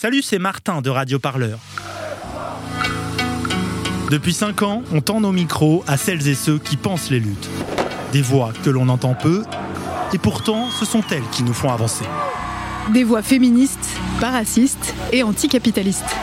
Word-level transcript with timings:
Salut, 0.00 0.22
c'est 0.22 0.38
Martin 0.38 0.80
de 0.80 0.90
Radio 0.90 1.18
Parleur. 1.18 1.58
Depuis 4.12 4.32
5 4.32 4.62
ans, 4.62 4.84
on 4.92 5.00
tend 5.00 5.20
nos 5.20 5.32
micros 5.32 5.82
à 5.88 5.96
celles 5.96 6.28
et 6.28 6.36
ceux 6.36 6.60
qui 6.60 6.76
pensent 6.76 7.10
les 7.10 7.18
luttes. 7.18 7.48
Des 8.12 8.22
voix 8.22 8.52
que 8.62 8.70
l'on 8.70 8.90
entend 8.90 9.14
peu, 9.14 9.42
et 10.12 10.18
pourtant 10.18 10.70
ce 10.70 10.84
sont 10.84 11.02
elles 11.10 11.28
qui 11.32 11.42
nous 11.42 11.52
font 11.52 11.72
avancer. 11.72 12.04
Des 12.92 13.02
voix 13.02 13.22
féministes, 13.22 13.90
pas 14.20 14.30
racistes 14.30 14.94
et 15.10 15.24
anticapitalistes. 15.24 16.14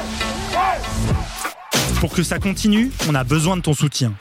Pour 2.00 2.14
que 2.14 2.23
ça 2.23 2.39
continue, 2.39 2.94
on 3.10 3.14
a 3.14 3.26
besoin 3.26 3.57
de 3.57 3.62
ton 3.62 3.73
soutien. 3.73 4.14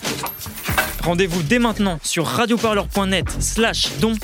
Rendez-vous 1.04 1.44
dès 1.44 1.60
maintenant 1.60 2.00
sur 2.02 2.26
radioparleur.net 2.26 3.26
slash 3.38 3.98
don 4.00 4.14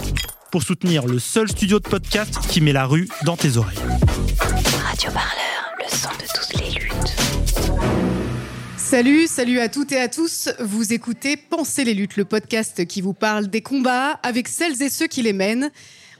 pour 0.50 0.64
soutenir 0.64 1.06
le 1.06 1.20
seul 1.20 1.48
studio 1.48 1.78
de 1.78 1.88
podcast 1.88 2.36
qui 2.48 2.60
met 2.60 2.72
la 2.72 2.84
rue 2.84 3.08
dans 3.22 3.36
tes 3.36 3.58
oreilles. 3.58 3.78
Radio 5.00 5.14
Parleur, 5.14 5.76
le 5.78 5.96
son 5.96 6.10
de 6.10 6.26
toutes 6.34 6.60
les 6.60 6.78
luttes. 6.78 7.16
Salut, 8.76 9.26
salut 9.28 9.58
à 9.58 9.70
toutes 9.70 9.92
et 9.92 9.98
à 9.98 10.08
tous. 10.08 10.50
Vous 10.60 10.92
écoutez 10.92 11.38
Pensez 11.38 11.84
les 11.84 11.94
luttes, 11.94 12.18
le 12.18 12.26
podcast 12.26 12.84
qui 12.84 13.00
vous 13.00 13.14
parle 13.14 13.46
des 13.46 13.62
combats 13.62 14.20
avec 14.22 14.46
celles 14.46 14.82
et 14.82 14.90
ceux 14.90 15.06
qui 15.06 15.22
les 15.22 15.32
mènent. 15.32 15.70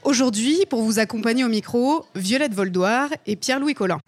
Aujourd'hui, 0.01 0.65
pour 0.67 0.81
vous 0.81 0.97
accompagner 0.97 1.43
au 1.43 1.47
micro, 1.47 2.07
Violette 2.15 2.55
Voldoir 2.55 3.09
et 3.27 3.35
Pierre-Louis 3.35 3.75
Collin. 3.75 3.99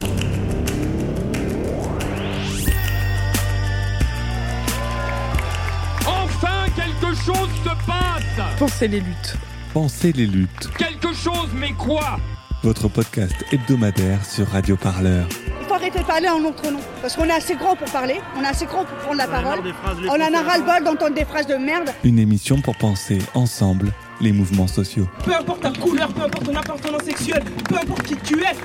Enfin, 6.08 6.66
quelque 6.76 7.16
chose 7.24 7.50
se 7.64 7.86
passe 7.86 8.58
Pensez 8.58 8.88
les 8.88 9.02
luttes. 9.02 9.36
Pensez 9.72 10.12
les 10.14 10.26
luttes. 10.26 10.70
Quelque 10.80 11.14
chose, 11.14 11.50
mais 11.54 11.74
quoi? 11.74 12.18
Votre 12.64 12.88
podcast 12.88 13.36
hebdomadaire 13.52 14.24
sur 14.24 14.48
Radio 14.48 14.78
Parleur. 14.78 15.28
Il 15.60 15.68
faut 15.68 15.74
arrêter 15.74 16.00
de 16.00 16.06
parler 16.06 16.30
en 16.30 16.40
notre 16.40 16.72
nom. 16.72 16.80
Parce 17.02 17.14
qu'on 17.14 17.26
est 17.26 17.34
assez 17.34 17.56
grand 17.56 17.76
pour 17.76 17.92
parler, 17.92 18.22
on 18.38 18.42
est 18.42 18.48
assez 18.48 18.66
grand 18.66 18.86
pour 18.86 18.98
prendre 19.00 19.18
la 19.18 19.28
parole. 19.28 19.60
On 20.08 20.14
en 20.14 20.34
a 20.34 20.42
ras-le-bol 20.42 20.84
d'entendre 20.86 21.14
des 21.14 21.26
phrases 21.26 21.46
de 21.46 21.56
merde. 21.56 21.90
Une 22.06 22.20
émission 22.20 22.62
pour 22.62 22.78
penser 22.78 23.20
ensemble 23.34 23.92
les 24.22 24.32
mouvements 24.32 24.68
sociaux. 24.68 25.10
Peu 25.26 25.36
importe 25.36 25.62
ta 25.62 25.72
couleur, 25.72 26.08
peu 26.14 26.22
importe 26.22 26.46
ton 26.46 26.56
appartenance 26.56 27.04
sexuelle, 27.04 27.44
peu 27.68 27.76
importe 27.76 28.04
qui 28.04 28.16
tu 28.16 28.42
es, 28.42 28.56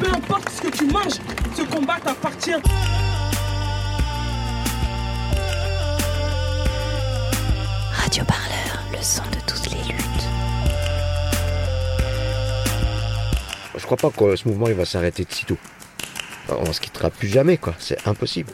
peu 0.00 0.08
importe 0.12 0.50
ce 0.50 0.62
que 0.62 0.76
tu 0.76 0.86
manges, 0.86 1.20
ce 1.56 1.62
combat 1.62 1.98
t'appartient. 2.04 2.50
Radio 7.92 8.24
Parleur, 8.24 8.82
le 8.90 8.98
son 9.00 9.22
de 9.30 9.41
Je 13.82 13.86
crois 13.86 13.96
pas 13.96 14.10
que 14.10 14.36
ce 14.36 14.46
mouvement 14.46 14.68
il 14.68 14.74
va 14.74 14.84
s'arrêter 14.84 15.24
de 15.24 15.32
sitôt. 15.32 15.58
On 16.48 16.72
se 16.72 16.80
quittera 16.80 17.10
plus 17.10 17.26
jamais, 17.26 17.56
quoi. 17.56 17.74
C'est 17.80 18.06
impossible. 18.06 18.52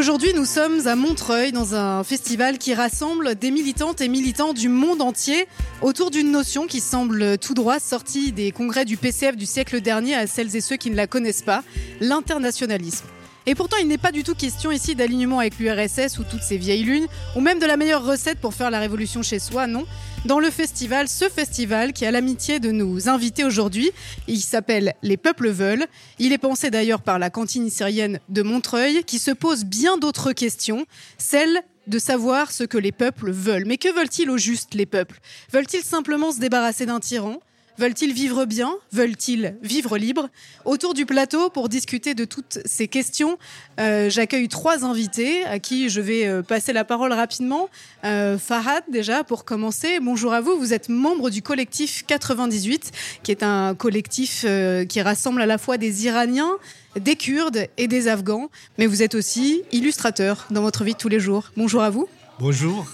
Aujourd'hui, 0.00 0.32
nous 0.34 0.46
sommes 0.46 0.86
à 0.86 0.96
Montreuil 0.96 1.52
dans 1.52 1.74
un 1.74 2.02
festival 2.04 2.56
qui 2.56 2.72
rassemble 2.72 3.34
des 3.34 3.50
militantes 3.50 4.00
et 4.00 4.08
militants 4.08 4.54
du 4.54 4.70
monde 4.70 5.02
entier 5.02 5.46
autour 5.82 6.10
d'une 6.10 6.30
notion 6.30 6.66
qui 6.66 6.80
semble 6.80 7.36
tout 7.36 7.52
droit 7.52 7.78
sortie 7.78 8.32
des 8.32 8.50
congrès 8.50 8.86
du 8.86 8.96
PCF 8.96 9.36
du 9.36 9.44
siècle 9.44 9.82
dernier 9.82 10.14
à 10.14 10.26
celles 10.26 10.56
et 10.56 10.62
ceux 10.62 10.76
qui 10.76 10.90
ne 10.90 10.96
la 10.96 11.06
connaissent 11.06 11.42
pas, 11.42 11.62
l'internationalisme. 12.00 13.04
Et 13.46 13.54
pourtant, 13.54 13.76
il 13.80 13.88
n'est 13.88 13.98
pas 13.98 14.12
du 14.12 14.22
tout 14.22 14.34
question 14.34 14.70
ici 14.70 14.94
d'alignement 14.94 15.38
avec 15.38 15.58
l'URSS 15.58 16.18
ou 16.18 16.24
toutes 16.24 16.42
ces 16.42 16.58
vieilles 16.58 16.84
lunes, 16.84 17.06
ou 17.34 17.40
même 17.40 17.58
de 17.58 17.66
la 17.66 17.76
meilleure 17.76 18.04
recette 18.04 18.38
pour 18.38 18.54
faire 18.54 18.70
la 18.70 18.78
révolution 18.78 19.22
chez 19.22 19.38
soi, 19.38 19.66
non. 19.66 19.86
Dans 20.26 20.38
le 20.38 20.50
festival, 20.50 21.08
ce 21.08 21.28
festival 21.28 21.94
qui 21.94 22.04
a 22.04 22.10
l'amitié 22.10 22.60
de 22.60 22.70
nous 22.70 23.08
inviter 23.08 23.42
aujourd'hui, 23.44 23.90
il 24.28 24.40
s'appelle 24.40 24.94
Les 25.02 25.16
Peuples 25.16 25.48
Veulent. 25.48 25.86
Il 26.18 26.32
est 26.32 26.38
pensé 26.38 26.70
d'ailleurs 26.70 27.00
par 27.00 27.18
la 27.18 27.30
cantine 27.30 27.70
syrienne 27.70 28.20
de 28.28 28.42
Montreuil, 28.42 29.02
qui 29.04 29.18
se 29.18 29.30
pose 29.30 29.64
bien 29.64 29.96
d'autres 29.96 30.32
questions, 30.32 30.84
celles 31.16 31.62
de 31.86 31.98
savoir 31.98 32.52
ce 32.52 32.64
que 32.64 32.78
les 32.78 32.92
peuples 32.92 33.30
veulent. 33.30 33.64
Mais 33.66 33.78
que 33.78 33.92
veulent-ils 33.92 34.30
au 34.30 34.36
juste, 34.36 34.74
les 34.74 34.86
peuples? 34.86 35.18
Veulent-ils 35.52 35.82
simplement 35.82 36.30
se 36.30 36.38
débarrasser 36.38 36.86
d'un 36.86 37.00
tyran? 37.00 37.40
Veulent-ils 37.78 38.12
vivre 38.12 38.44
bien? 38.44 38.72
Veulent-ils 38.92 39.56
vivre 39.62 39.96
libre 39.96 40.28
Autour 40.64 40.94
du 40.94 41.06
plateau, 41.06 41.50
pour 41.50 41.68
discuter 41.68 42.14
de 42.14 42.24
toutes 42.24 42.58
ces 42.64 42.88
questions, 42.88 43.38
euh, 43.78 44.10
j'accueille 44.10 44.48
trois 44.48 44.84
invités 44.84 45.44
à 45.44 45.58
qui 45.58 45.88
je 45.88 46.00
vais 46.00 46.26
euh, 46.26 46.42
passer 46.42 46.72
la 46.72 46.84
parole 46.84 47.12
rapidement. 47.12 47.68
Euh, 48.04 48.38
Farhad, 48.38 48.82
déjà, 48.90 49.24
pour 49.24 49.44
commencer. 49.44 49.98
Bonjour 50.00 50.32
à 50.32 50.40
vous. 50.40 50.58
Vous 50.58 50.74
êtes 50.74 50.88
membre 50.88 51.30
du 51.30 51.42
collectif 51.42 52.04
98, 52.06 52.92
qui 53.22 53.30
est 53.30 53.42
un 53.42 53.74
collectif 53.74 54.44
qui 54.88 55.00
rassemble 55.00 55.40
à 55.40 55.46
la 55.46 55.58
fois 55.58 55.78
des 55.78 56.04
Iraniens, 56.06 56.52
des 56.96 57.16
Kurdes 57.16 57.66
et 57.76 57.88
des 57.88 58.08
Afghans. 58.08 58.50
Mais 58.78 58.86
vous 58.86 59.02
êtes 59.02 59.14
aussi 59.14 59.62
illustrateur 59.72 60.46
dans 60.50 60.62
votre 60.62 60.84
vie 60.84 60.92
de 60.92 60.98
tous 60.98 61.08
les 61.08 61.20
jours. 61.20 61.50
Bonjour 61.56 61.82
à 61.82 61.90
vous. 61.90 62.08
Bonjour, 62.38 62.86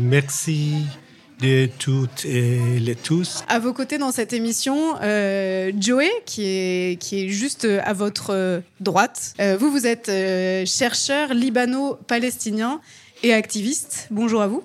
merci 0.00 0.74
de 1.40 1.68
toutes 1.78 2.24
et 2.24 2.78
les 2.78 2.94
tous. 2.94 3.44
À 3.48 3.58
vos 3.58 3.72
côtés 3.72 3.98
dans 3.98 4.12
cette 4.12 4.32
émission, 4.32 4.96
euh, 5.02 5.72
Joey, 5.78 6.10
qui 6.26 6.44
est, 6.44 7.00
qui 7.00 7.24
est 7.24 7.28
juste 7.28 7.66
à 7.84 7.92
votre 7.92 8.30
euh, 8.30 8.60
droite. 8.80 9.34
Euh, 9.40 9.56
vous, 9.58 9.70
vous 9.70 9.86
êtes 9.86 10.08
euh, 10.08 10.64
chercheur 10.66 11.34
libano-palestinien 11.34 12.80
et 13.22 13.32
activiste. 13.32 14.08
Bonjour 14.10 14.42
à 14.42 14.46
vous. 14.46 14.62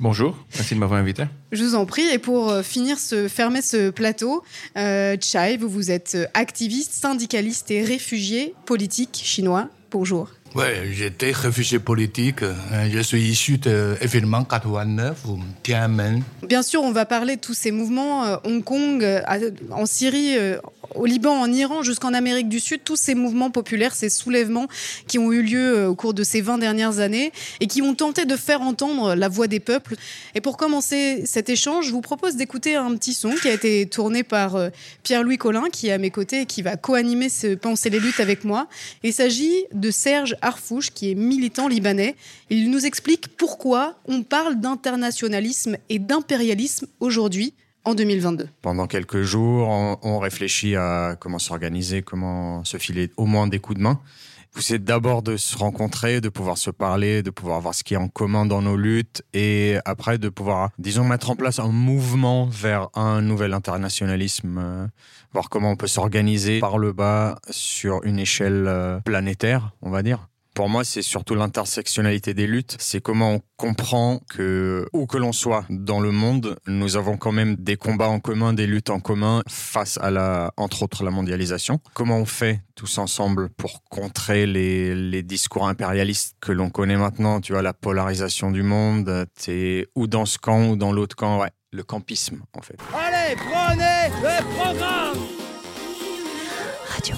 Bonjour, 0.00 0.36
merci 0.54 0.74
de 0.74 0.80
m'avoir 0.80 1.00
invité. 1.00 1.24
Je 1.52 1.62
vous 1.62 1.74
en 1.76 1.86
prie. 1.86 2.06
Et 2.12 2.18
pour 2.18 2.50
euh, 2.50 2.62
finir, 2.62 2.98
ce, 2.98 3.28
fermer 3.28 3.62
ce 3.62 3.90
plateau, 3.90 4.42
euh, 4.76 5.16
Chai, 5.20 5.56
vous, 5.56 5.68
vous 5.68 5.90
êtes 5.90 6.16
euh, 6.16 6.26
activiste, 6.34 6.92
syndicaliste 6.92 7.70
et 7.70 7.84
réfugié 7.84 8.54
politique 8.66 9.20
chinois. 9.22 9.68
Bonjour. 9.92 10.30
Ouais, 10.54 10.88
j'étais 10.92 11.32
réfugié 11.32 11.80
politique. 11.80 12.42
Euh, 12.44 12.88
Je 12.88 13.00
suis 13.00 13.22
issu 13.22 13.58
de 13.58 13.96
l'événement 14.00 14.44
89 14.44 15.24
ou 15.26 15.40
Tiananmen. 15.64 16.22
Bien 16.46 16.62
sûr, 16.62 16.80
on 16.84 16.92
va 16.92 17.04
parler 17.06 17.34
de 17.34 17.40
tous 17.40 17.54
ces 17.54 17.72
mouvements, 17.72 18.24
euh, 18.24 18.36
Hong 18.44 18.62
Kong, 18.62 19.02
euh, 19.02 19.20
en 19.72 19.84
Syrie, 19.84 20.38
euh, 20.38 20.58
au 20.94 21.06
Liban, 21.06 21.32
en 21.40 21.52
Iran, 21.52 21.82
jusqu'en 21.82 22.14
Amérique 22.14 22.48
du 22.48 22.60
Sud, 22.60 22.82
tous 22.84 22.94
ces 22.94 23.16
mouvements 23.16 23.50
populaires, 23.50 23.96
ces 23.96 24.08
soulèvements 24.08 24.68
qui 25.08 25.18
ont 25.18 25.32
eu 25.32 25.42
lieu 25.42 25.88
au 25.88 25.96
cours 25.96 26.14
de 26.14 26.22
ces 26.22 26.40
20 26.40 26.58
dernières 26.58 27.00
années 27.00 27.32
et 27.58 27.66
qui 27.66 27.82
ont 27.82 27.96
tenté 27.96 28.24
de 28.24 28.36
faire 28.36 28.60
entendre 28.60 29.16
la 29.16 29.28
voix 29.28 29.48
des 29.48 29.58
peuples. 29.58 29.96
Et 30.36 30.40
pour 30.40 30.56
commencer 30.56 31.22
cet 31.26 31.48
échange, 31.48 31.86
je 31.86 31.90
vous 31.90 32.00
propose 32.00 32.36
d'écouter 32.36 32.76
un 32.76 32.94
petit 32.94 33.14
son 33.14 33.30
qui 33.30 33.48
a 33.48 33.52
été 33.52 33.86
tourné 33.86 34.22
par 34.22 34.56
Pierre-Louis 35.02 35.38
Collin, 35.38 35.64
qui 35.72 35.88
est 35.88 35.92
à 35.92 35.98
mes 35.98 36.10
côtés 36.10 36.42
et 36.42 36.46
qui 36.46 36.62
va 36.62 36.76
co-animer 36.76 37.28
ce 37.28 37.54
Penser 37.56 37.90
les 37.90 37.98
luttes 37.98 38.20
avec 38.20 38.44
moi. 38.44 38.68
Il 39.02 39.12
s'agit 39.12 39.64
de 39.72 39.90
Serge 39.90 40.36
Harfouche, 40.44 40.90
qui 40.90 41.10
est 41.10 41.14
militant 41.14 41.68
libanais. 41.68 42.16
Il 42.50 42.70
nous 42.70 42.86
explique 42.86 43.36
pourquoi 43.36 43.96
on 44.06 44.22
parle 44.22 44.60
d'internationalisme 44.60 45.76
et 45.88 45.98
d'impérialisme 45.98 46.86
aujourd'hui, 47.00 47.54
en 47.84 47.94
2022. 47.94 48.48
Pendant 48.62 48.86
quelques 48.86 49.22
jours, 49.22 49.68
on, 49.68 49.98
on 50.02 50.18
réfléchit 50.18 50.74
à 50.76 51.16
comment 51.20 51.38
s'organiser, 51.38 52.02
comment 52.02 52.64
se 52.64 52.78
filer 52.78 53.10
au 53.16 53.26
moins 53.26 53.46
des 53.46 53.58
coups 53.58 53.78
de 53.78 53.82
main. 53.82 54.00
C'est 54.56 54.82
d'abord 54.82 55.22
de 55.22 55.36
se 55.36 55.58
rencontrer, 55.58 56.20
de 56.20 56.28
pouvoir 56.28 56.58
se 56.58 56.70
parler, 56.70 57.22
de 57.22 57.30
pouvoir 57.30 57.60
voir 57.60 57.74
ce 57.74 57.82
qui 57.82 57.94
est 57.94 57.98
en 57.98 58.08
commun 58.08 58.46
dans 58.46 58.62
nos 58.62 58.76
luttes 58.76 59.22
et 59.32 59.78
après 59.84 60.16
de 60.16 60.28
pouvoir, 60.28 60.70
disons, 60.78 61.04
mettre 61.04 61.30
en 61.30 61.36
place 61.36 61.58
un 61.58 61.72
mouvement 61.72 62.46
vers 62.46 62.88
un 62.94 63.20
nouvel 63.20 63.52
internationalisme, 63.52 64.58
euh, 64.58 64.86
voir 65.32 65.48
comment 65.50 65.72
on 65.72 65.76
peut 65.76 65.88
s'organiser 65.88 66.60
par 66.60 66.78
le 66.78 66.92
bas 66.92 67.36
sur 67.50 68.04
une 68.04 68.20
échelle 68.20 68.66
euh, 68.68 69.00
planétaire, 69.00 69.72
on 69.82 69.90
va 69.90 70.02
dire. 70.02 70.28
Pour 70.54 70.68
moi, 70.68 70.84
c'est 70.84 71.02
surtout 71.02 71.34
l'intersectionnalité 71.34 72.32
des 72.32 72.46
luttes. 72.46 72.76
C'est 72.78 73.00
comment 73.00 73.32
on 73.32 73.40
comprend 73.56 74.20
que, 74.30 74.86
où 74.92 75.06
que 75.06 75.18
l'on 75.18 75.32
soit 75.32 75.64
dans 75.68 75.98
le 75.98 76.12
monde, 76.12 76.56
nous 76.68 76.96
avons 76.96 77.16
quand 77.16 77.32
même 77.32 77.56
des 77.56 77.76
combats 77.76 78.08
en 78.08 78.20
commun, 78.20 78.52
des 78.52 78.68
luttes 78.68 78.90
en 78.90 79.00
commun 79.00 79.42
face 79.48 79.98
à 80.00 80.12
la, 80.12 80.52
entre 80.56 80.84
autres, 80.84 81.02
la 81.02 81.10
mondialisation. 81.10 81.80
Comment 81.92 82.18
on 82.18 82.24
fait 82.24 82.62
tous 82.76 82.98
ensemble 82.98 83.48
pour 83.50 83.82
contrer 83.90 84.46
les, 84.46 84.94
les 84.94 85.24
discours 85.24 85.66
impérialistes 85.66 86.36
que 86.40 86.52
l'on 86.52 86.70
connaît 86.70 86.96
maintenant, 86.96 87.40
tu 87.40 87.52
vois, 87.52 87.62
la 87.62 87.74
polarisation 87.74 88.52
du 88.52 88.62
monde, 88.62 89.26
t'es 89.34 89.88
ou 89.96 90.06
dans 90.06 90.24
ce 90.24 90.38
camp 90.38 90.68
ou 90.68 90.76
dans 90.76 90.92
l'autre 90.92 91.16
camp, 91.16 91.40
ouais, 91.40 91.50
le 91.72 91.82
campisme, 91.82 92.42
en 92.56 92.62
fait. 92.62 92.78
Allez, 92.94 93.34
prenez 93.34 94.08
le 94.22 94.54
programme 94.54 95.18
Radio. 96.86 97.16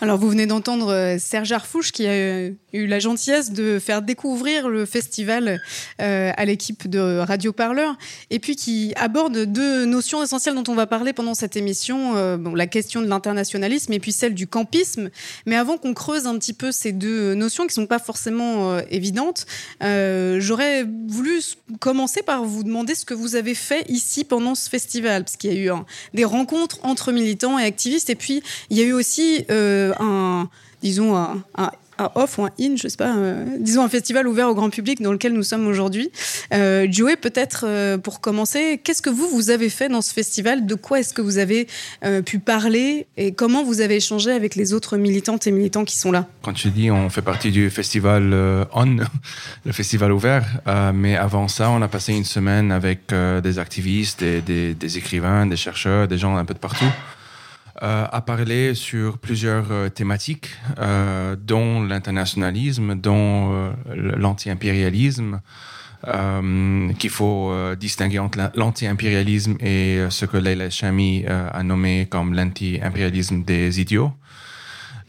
Alors 0.00 0.16
vous 0.16 0.30
venez 0.30 0.46
d'entendre 0.46 0.92
euh, 0.92 1.18
Serge 1.18 1.50
Arfouche 1.50 1.90
qui 1.90 2.06
a 2.06 2.10
euh, 2.10 2.50
eu 2.72 2.86
la 2.86 3.00
gentillesse 3.00 3.50
de 3.50 3.80
faire 3.80 4.00
découvrir 4.00 4.68
le 4.68 4.86
festival 4.86 5.60
euh, 6.00 6.30
à 6.36 6.44
l'équipe 6.44 6.88
de 6.88 7.18
Radio 7.18 7.52
Parleur 7.52 7.96
et 8.30 8.38
puis 8.38 8.54
qui 8.54 8.92
aborde 8.94 9.36
deux 9.46 9.86
notions 9.86 10.22
essentielles 10.22 10.54
dont 10.54 10.62
on 10.68 10.76
va 10.76 10.86
parler 10.86 11.12
pendant 11.12 11.34
cette 11.34 11.56
émission, 11.56 12.36
bon, 12.36 12.54
la 12.54 12.68
question 12.68 13.00
de 13.00 13.06
l'internationalisme 13.06 13.92
et 13.92 13.98
puis 13.98 14.12
celle 14.12 14.34
du 14.34 14.46
campisme. 14.46 15.10
Mais 15.46 15.56
avant 15.56 15.78
qu'on 15.78 15.94
creuse 15.94 16.26
un 16.26 16.38
petit 16.38 16.52
peu 16.52 16.70
ces 16.70 16.92
deux 16.92 17.34
notions 17.34 17.66
qui 17.66 17.74
sont 17.74 17.86
pas 17.86 17.98
forcément 17.98 18.78
évidentes, 18.90 19.46
j'aurais 19.80 20.86
voulu 21.08 21.40
commencer 21.80 22.22
par 22.22 22.44
vous 22.44 22.64
demander 22.64 22.94
ce 22.94 23.04
que 23.04 23.14
vous 23.14 23.34
avez 23.34 23.54
fait 23.54 23.84
ici 23.88 24.24
pendant 24.24 24.54
ce 24.54 24.68
festival, 24.68 25.24
parce 25.24 25.36
qu'il 25.36 25.52
y 25.52 25.68
a 25.68 25.74
eu 25.74 25.82
des 26.14 26.24
rencontres 26.24 26.78
entre 26.82 27.12
militants 27.12 27.58
et 27.58 27.64
activistes 27.64 28.10
et 28.10 28.14
puis 28.14 28.42
il 28.70 28.76
y 28.76 28.82
a 28.82 28.84
eu 28.84 28.92
aussi 28.92 29.44
un, 29.98 30.48
disons, 30.82 31.16
un, 31.16 31.42
off 32.14 32.38
ou 32.38 32.44
un 32.44 32.50
in, 32.60 32.76
je 32.76 32.88
sais 32.88 32.96
pas, 32.96 33.16
euh, 33.16 33.44
disons 33.58 33.82
un 33.82 33.88
festival 33.88 34.26
ouvert 34.26 34.48
au 34.48 34.54
grand 34.54 34.70
public 34.70 35.02
dans 35.02 35.12
lequel 35.12 35.32
nous 35.32 35.42
sommes 35.42 35.66
aujourd'hui. 35.66 36.10
Euh, 36.54 36.86
Joey, 36.90 37.16
peut-être 37.16 37.64
euh, 37.66 37.98
pour 37.98 38.20
commencer, 38.20 38.80
qu'est-ce 38.82 39.02
que 39.02 39.10
vous, 39.10 39.28
vous 39.28 39.50
avez 39.50 39.68
fait 39.68 39.88
dans 39.88 40.02
ce 40.02 40.12
festival? 40.12 40.66
De 40.66 40.74
quoi 40.74 41.00
est-ce 41.00 41.12
que 41.12 41.22
vous 41.22 41.38
avez 41.38 41.66
pu 42.24 42.38
parler? 42.38 43.06
Et 43.16 43.32
comment 43.32 43.64
vous 43.64 43.80
avez 43.80 43.96
échangé 43.96 44.30
avec 44.30 44.54
les 44.54 44.72
autres 44.72 44.96
militantes 44.96 45.46
et 45.46 45.50
militants 45.50 45.84
qui 45.84 45.98
sont 45.98 46.12
là? 46.12 46.26
Quand 46.42 46.52
tu 46.52 46.70
dis 46.70 46.90
on 46.90 47.10
fait 47.10 47.22
partie 47.22 47.50
du 47.50 47.70
festival 47.70 48.32
ON, 48.72 48.98
le 49.64 49.72
festival 49.72 50.12
ouvert, 50.12 50.46
mais 50.94 51.16
avant 51.16 51.48
ça, 51.48 51.70
on 51.70 51.82
a 51.82 51.88
passé 51.88 52.12
une 52.12 52.24
semaine 52.24 52.72
avec 52.72 53.12
des 53.42 53.58
activistes, 53.58 54.22
des, 54.22 54.74
des 54.74 54.98
écrivains, 54.98 55.46
des 55.46 55.56
chercheurs, 55.56 56.08
des 56.08 56.18
gens 56.18 56.36
un 56.36 56.44
peu 56.44 56.54
de 56.54 56.58
partout. 56.58 56.90
Euh, 57.80 58.06
a 58.10 58.20
parlé 58.22 58.74
sur 58.74 59.18
plusieurs 59.18 59.70
euh, 59.70 59.88
thématiques, 59.88 60.50
euh, 60.80 61.36
dont 61.40 61.80
l'internationalisme, 61.80 62.96
dont 62.96 63.72
l'anti-impérialisme, 63.94 65.40
qu'il 66.98 67.10
faut 67.10 67.52
distinguer 67.74 68.20
entre 68.20 68.52
l'anti-impérialisme 68.54 69.56
et 69.60 70.06
ce 70.10 70.26
que 70.26 70.36
Leila 70.36 70.70
Chami 70.70 71.24
a 71.26 71.62
nommé 71.64 72.06
comme 72.08 72.34
l'anti-impérialisme 72.34 73.42
des 73.42 73.80
idiots. 73.80 74.12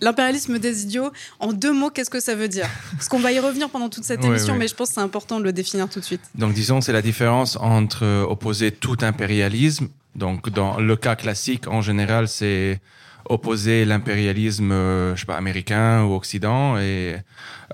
L'impérialisme 0.01 0.57
des 0.57 0.83
idiots, 0.83 1.12
en 1.39 1.54
deux 1.54 1.74
mots, 1.74 1.92
qu'est-ce 1.92 2.10
que 2.10 2.19
ça 2.19 2.33
veut 2.33 2.48
dire? 2.48 2.68
Parce 2.94 3.07
qu'on 3.07 3.19
va 3.19 3.31
y 3.31 3.39
revenir 3.39 3.69
pendant 3.69 3.89
toute 3.89 4.04
cette 4.04 4.24
émission, 4.24 4.56
mais 4.56 4.68
je 4.68 4.74
pense 4.74 4.89
que 4.89 4.95
c'est 4.95 5.01
important 5.01 5.39
de 5.39 5.44
le 5.44 5.54
définir 5.54 5.89
tout 5.89 6.00
de 6.00 6.06
suite. 6.06 6.21
Donc 6.33 6.54
disons, 6.54 6.81
c'est 6.81 6.94
la 6.94 7.04
différence 7.04 7.56
entre 7.57 8.25
opposer 8.27 8.71
tout 8.71 8.98
impérialisme 9.01 9.89
donc, 10.19 10.50
dans 10.50 10.80
le 10.80 10.95
cas 10.95 11.16
classique, 11.16 11.68
en 11.68 11.81
général, 11.81 12.27
c'est 12.27 12.80
opposer 13.30 13.86
l'impérialisme, 13.86 14.71
euh, 14.71 15.16
je 15.16 15.21
sais 15.21 15.25
pas, 15.25 15.38
américain 15.38 16.04
ou 16.04 16.13
occident 16.13 16.77
et 16.77 17.16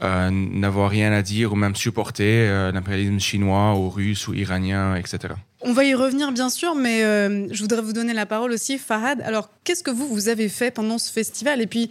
euh, 0.04 0.30
n'avoir 0.32 0.90
rien 0.90 1.12
à 1.12 1.22
dire 1.22 1.54
ou 1.54 1.56
même 1.56 1.76
supporter 1.76 2.48
euh, 2.48 2.72
l'impérialisme 2.72 3.20
chinois 3.20 3.76
ou 3.76 3.90
russe 3.90 4.28
ou 4.28 4.34
iranien, 4.34 4.96
etc. 4.96 5.34
On 5.62 5.74
va 5.74 5.86
y 5.86 5.96
revenir 5.96 6.32
bien 6.32 6.50
sûr, 6.50 6.76
mais 6.76 7.00
je 7.02 7.60
voudrais 7.60 7.82
vous 7.82 7.94
donner 7.94 8.14
la 8.14 8.28
parole 8.28 8.52
aussi, 8.52 8.78
Farhad. 8.78 9.22
Alors, 9.22 9.50
qu'est-ce 9.64 9.82
que 9.82 9.90
vous, 9.90 10.08
vous 10.08 10.30
avez 10.30 10.48
fait 10.48 10.70
pendant 10.70 11.00
ce 11.00 11.12
festival? 11.12 11.60
Et 11.60 11.66
puis, 11.66 11.90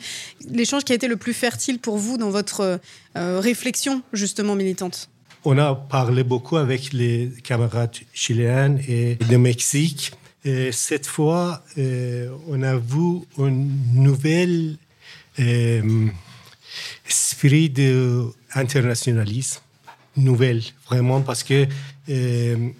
l'échange 0.48 0.84
qui 0.84 0.92
a 0.92 0.94
été 0.94 1.08
le 1.08 1.16
plus 1.16 1.34
fertile 1.34 1.80
pour 1.80 1.96
vous 1.98 2.16
dans 2.16 2.30
votre 2.30 2.78
réflexion, 3.16 4.02
justement, 4.12 4.54
militante? 4.54 5.10
On 5.44 5.58
a 5.58 5.74
parlé 5.74 6.22
beaucoup 6.22 6.56
avec 6.56 6.92
les 6.92 7.32
camarades 7.42 7.96
chiliennes 8.12 8.80
et 8.86 9.16
de 9.16 9.36
Mexique 9.36 10.12
cette 10.72 11.06
fois, 11.06 11.62
euh, 11.78 12.28
on 12.48 12.62
a 12.62 12.76
vu 12.76 13.20
un 13.38 13.50
nouvel 13.94 14.76
euh, 15.38 16.06
esprit 17.08 17.70
d'internationalisme, 17.70 19.60
nouvelle, 20.16 20.62
vraiment, 20.86 21.22
parce 21.22 21.42
que 21.42 21.66
euh, 22.10 22.70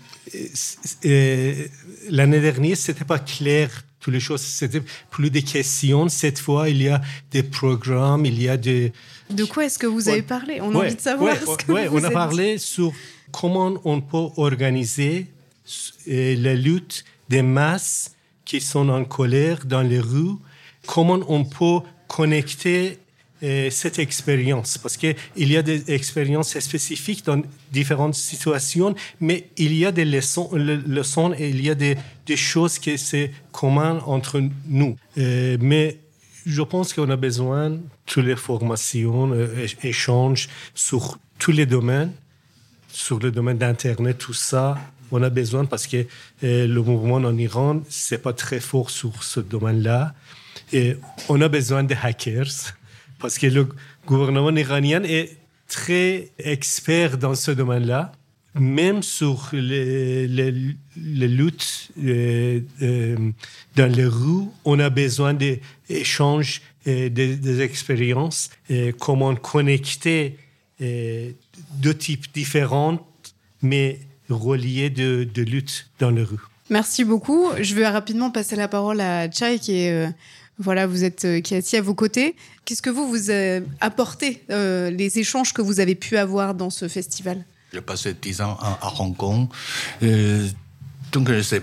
l'année 2.11 2.40
dernière, 2.40 2.76
c'était 2.76 3.05
pas 3.05 3.19
clair 3.19 3.70
toutes 4.00 4.12
les 4.12 4.20
choses, 4.20 4.43
c'était 4.43 4.82
plus 5.10 5.31
des 5.31 5.40
questions. 5.43 6.10
Cette 6.10 6.38
fois, 6.38 6.69
il 6.69 6.82
y 6.82 6.88
a 6.88 7.00
des 7.31 7.43
programmes, 7.43 8.26
il 8.26 8.43
y 8.43 8.50
a 8.50 8.58
des... 8.58 8.93
De 9.31 9.46
quoi 9.46 9.64
est-ce 9.64 9.78
que 9.78 9.87
vous 9.87 10.10
avez 10.10 10.20
parlé? 10.20 10.60
On 10.60 10.75
a 10.75 10.78
envie 10.81 10.94
de 10.94 11.00
savoir 11.00 11.34
ce 11.38 11.56
que 11.56 11.72
vous 11.72 11.96
On 11.96 12.05
a 12.05 12.10
parlé 12.10 12.58
sur 12.58 12.93
comment 13.32 13.81
on 13.84 14.02
peut 14.02 14.28
organiser 14.37 15.28
la 16.06 16.55
lutte 16.55 17.06
des 17.28 17.42
masses 17.42 18.14
qui 18.44 18.60
sont 18.60 18.88
en 18.88 19.04
colère 19.04 19.64
dans 19.64 19.82
les 19.82 20.00
rues, 20.00 20.36
comment 20.86 21.20
on 21.28 21.44
peut 21.44 21.80
connecter 22.08 22.98
euh, 23.42 23.70
cette 23.70 23.98
expérience? 23.98 24.78
Parce 24.78 24.96
qu'il 24.96 25.16
y 25.36 25.56
a 25.56 25.62
des 25.62 25.92
expériences 25.92 26.58
spécifiques 26.58 27.24
dans 27.24 27.42
différentes 27.72 28.14
situations, 28.14 28.94
mais 29.20 29.48
il 29.56 29.74
y 29.74 29.86
a 29.86 29.92
des 29.92 30.04
leçons, 30.04 30.50
et 31.38 31.48
il 31.48 31.64
y 31.64 31.70
a 31.70 31.74
des, 31.74 31.96
des 32.26 32.36
choses 32.36 32.78
qui 32.78 32.98
sont 32.98 33.28
communes 33.52 34.00
entre 34.06 34.42
nous. 34.66 34.96
Euh, 35.18 35.56
mais 35.60 35.98
je 36.46 36.62
pense 36.62 36.92
qu'on 36.92 37.08
a 37.10 37.16
besoin 37.16 37.70
de 37.70 37.80
toutes 38.06 38.24
les 38.24 38.36
formations, 38.36 39.32
euh, 39.32 39.66
échanges 39.82 40.48
sur 40.74 41.18
tous 41.38 41.52
les 41.52 41.66
domaines, 41.66 42.12
sur 42.88 43.18
le 43.18 43.30
domaine 43.30 43.58
d'Internet, 43.58 44.18
tout 44.18 44.34
ça, 44.34 44.78
on 45.10 45.22
a 45.22 45.30
besoin 45.30 45.64
parce 45.64 45.86
que 45.86 46.06
euh, 46.42 46.66
le 46.66 46.82
mouvement 46.82 47.16
en 47.16 47.36
Iran, 47.36 47.82
c'est 47.88 48.22
pas 48.22 48.32
très 48.32 48.60
fort 48.60 48.90
sur 48.90 49.22
ce 49.22 49.40
domaine-là. 49.40 50.14
Et 50.72 50.96
on 51.28 51.40
a 51.40 51.48
besoin 51.48 51.84
de 51.84 51.94
hackers 52.02 52.74
parce 53.18 53.38
que 53.38 53.46
le 53.46 53.68
gouvernement 54.06 54.54
iranien 54.54 55.02
est 55.04 55.36
très 55.68 56.30
expert 56.38 57.18
dans 57.18 57.34
ce 57.34 57.50
domaine-là. 57.50 58.12
Même 58.56 59.02
sur 59.02 59.48
les, 59.52 60.28
luttes 60.96 61.88
euh, 62.00 62.60
euh, 62.82 63.32
dans 63.74 63.92
les 63.92 64.06
rues, 64.06 64.46
on 64.64 64.78
a 64.78 64.90
besoin 64.90 65.34
d'échanges, 65.34 66.62
des, 66.86 67.08
des 67.08 67.60
expériences, 67.62 68.50
comment 69.00 69.34
connecter 69.34 70.38
deux 70.78 71.94
types 71.98 72.26
différents, 72.32 73.04
mais 73.62 73.98
reliés 74.28 74.90
de, 74.90 75.24
de, 75.24 75.42
lutte 75.42 75.88
dans 75.98 76.10
les 76.10 76.22
rues. 76.22 76.38
Merci 76.70 77.04
beaucoup. 77.04 77.48
Je 77.60 77.74
vais 77.74 77.86
rapidement 77.86 78.30
passer 78.30 78.56
la 78.56 78.68
parole 78.68 79.00
à 79.00 79.30
Chai 79.30 79.58
qui 79.58 79.80
est 79.80 79.92
euh, 79.92 80.10
voilà, 80.58 80.86
vous 80.86 81.04
êtes 81.04 81.24
euh, 81.24 81.40
qui 81.40 81.54
est 81.54 81.58
assis 81.58 81.76
à 81.76 81.82
vos 81.82 81.94
côtés. 81.94 82.36
Qu'est-ce 82.64 82.82
que 82.82 82.90
vous 82.90 83.08
vous 83.08 83.30
apportez 83.80 84.42
euh, 84.50 84.90
les 84.90 85.18
échanges 85.18 85.52
que 85.52 85.60
vous 85.62 85.80
avez 85.80 85.94
pu 85.94 86.16
avoir 86.16 86.54
dans 86.54 86.70
ce 86.70 86.88
festival? 86.88 87.44
J'ai 87.72 87.80
passé 87.80 88.14
dix 88.14 88.40
ans 88.40 88.56
à, 88.60 88.92
Hong 89.00 89.16
Kong, 89.16 89.48
donc 90.00 91.28
je 91.28 91.56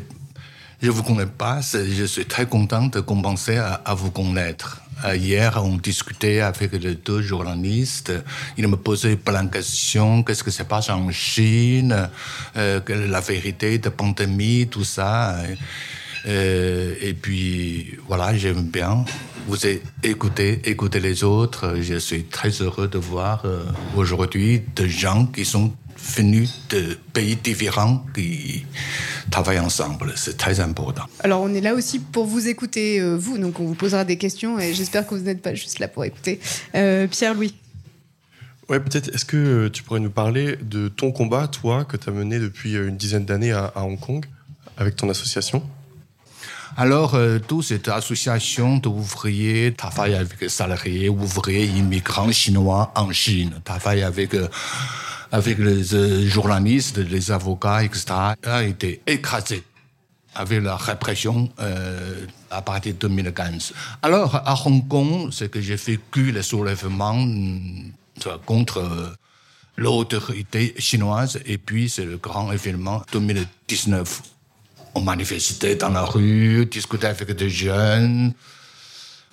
ne 0.84 0.90
vous 0.92 1.04
connais 1.04 1.26
pas. 1.26 1.62
Je 1.62 2.04
suis 2.04 2.26
très 2.26 2.46
content 2.46 2.88
de 2.88 3.00
commencer 3.00 3.56
à 3.58 3.94
vous 3.94 4.12
connaître. 4.12 4.81
Euh, 5.06 5.16
hier, 5.16 5.60
on 5.64 5.78
discutait 5.78 6.42
avec 6.42 6.74
les 6.74 6.96
deux 6.96 7.22
journalistes. 7.22 8.14
Ils 8.58 8.68
me 8.68 8.78
posaient 8.78 9.16
plein 9.16 9.44
de 9.44 9.52
questions. 9.52 10.24
Qu'est-ce 10.24 10.44
que 10.44 10.52
se 10.52 10.64
passe 10.64 10.90
en 10.90 11.12
Chine? 11.12 12.10
Euh, 12.58 12.80
La 12.88 13.20
vérité 13.20 13.78
de 13.80 13.90
pandémie, 13.90 14.68
tout 14.68 14.84
ça? 14.84 15.38
Euh, 16.28 16.94
et 17.02 17.14
puis, 17.14 17.98
voilà, 18.08 18.36
j'aime 18.38 18.64
bien 18.64 19.04
vous 19.48 19.58
écouter, 20.04 20.62
écouter 20.66 21.00
les 21.00 21.24
autres. 21.24 21.78
Je 21.82 21.96
suis 21.96 22.26
très 22.26 22.52
heureux 22.62 22.88
de 22.88 23.00
voir 23.00 23.44
aujourd'hui 23.96 24.62
des 24.76 24.88
gens 24.88 25.26
qui 25.26 25.46
sont 25.46 25.74
venus 26.02 26.50
de 26.70 26.98
pays 27.14 27.36
différents 27.36 28.06
qui 28.14 28.66
travaillent 29.30 29.60
ensemble. 29.60 30.14
C'est 30.16 30.38
très 30.38 30.60
important. 30.60 31.04
Alors, 31.20 31.42
on 31.42 31.54
est 31.54 31.62
là 31.62 31.74
aussi 31.74 32.00
pour 32.00 32.26
vous 32.26 32.48
écouter, 32.48 33.00
euh, 33.00 33.16
vous. 33.16 33.38
Donc, 33.38 33.60
on 33.60 33.66
vous 33.66 33.76
posera 33.76 34.04
des 34.04 34.18
questions 34.18 34.60
et 34.60 34.74
j'espère 34.74 35.06
que 35.08 35.16
vous 35.16 35.22
n'êtes 35.22 35.42
pas 35.42 35.54
juste 35.54 35.80
là 35.80 35.88
pour 35.88 36.04
écouter. 36.04 36.40
Euh, 36.76 37.08
Pierre-Louis. 37.08 37.56
Ouais, 38.70 38.80
peut-être, 38.80 39.14
est-ce 39.14 39.26
que 39.26 39.68
tu 39.68 39.84
pourrais 39.84 40.00
nous 40.00 40.12
parler 40.12 40.56
de 40.62 40.88
ton 40.88 41.12
combat, 41.12 41.48
toi, 41.48 41.84
que 41.84 41.98
tu 41.98 42.10
as 42.10 42.14
mené 42.14 42.40
depuis 42.40 42.76
une 42.76 42.96
dizaine 42.96 43.26
d'années 43.26 43.52
à, 43.52 43.72
Hong 43.76 44.00
Kong, 44.00 44.26
avec 44.78 44.96
ton 44.96 45.10
association? 45.10 45.64
Alors, 46.78 47.16
euh, 47.16 47.38
toute 47.40 47.66
cette 47.66 47.90
association 47.90 48.78
d'ouvriers 48.78 49.74
travaille 49.74 50.16
avec 50.16 50.50
salariés, 50.50 51.10
ouvriers, 51.10 51.66
immigrants 51.66 52.32
chinois 52.32 52.94
en 52.96 53.12
Chine, 53.12 53.60
travaille 53.66 54.04
avec 54.04 54.34
avec 55.32 55.58
les 55.58 55.94
euh, 55.94 56.28
journalistes, 56.28 56.98
les 56.98 57.32
avocats, 57.32 57.84
etc., 57.84 58.06
a 58.44 58.64
été 58.64 59.02
écrasé 59.08 59.64
avec 60.36 60.62
la 60.62 60.76
répression 60.76 61.50
euh, 61.60 62.26
à 62.50 62.62
partir 62.62 62.94
de 62.94 63.00
2015. 63.00 63.74
Alors, 64.02 64.36
à 64.36 64.56
Hong 64.66 64.88
Kong, 64.88 65.30
c'est 65.32 65.50
que 65.50 65.62
j'ai 65.62 65.76
vécu 65.76 66.32
le 66.32 66.42
soulèvement 66.42 67.18
euh, 67.18 68.38
contre 68.46 69.16
l'autorité 69.78 70.76
chinoise 70.78 71.40
et 71.46 71.58
puis 71.58 71.90
c'est 71.90 72.06
le 72.06 72.18
grand 72.18 72.52
événement 72.52 73.04
2019. 73.12 74.22
On 74.96 75.02
manifestait 75.02 75.76
dans 75.76 75.90
la 75.90 76.04
rue, 76.04 76.66
discutait 76.66 77.08
avec 77.08 77.32
des 77.32 77.50
jeunes. 77.50 78.34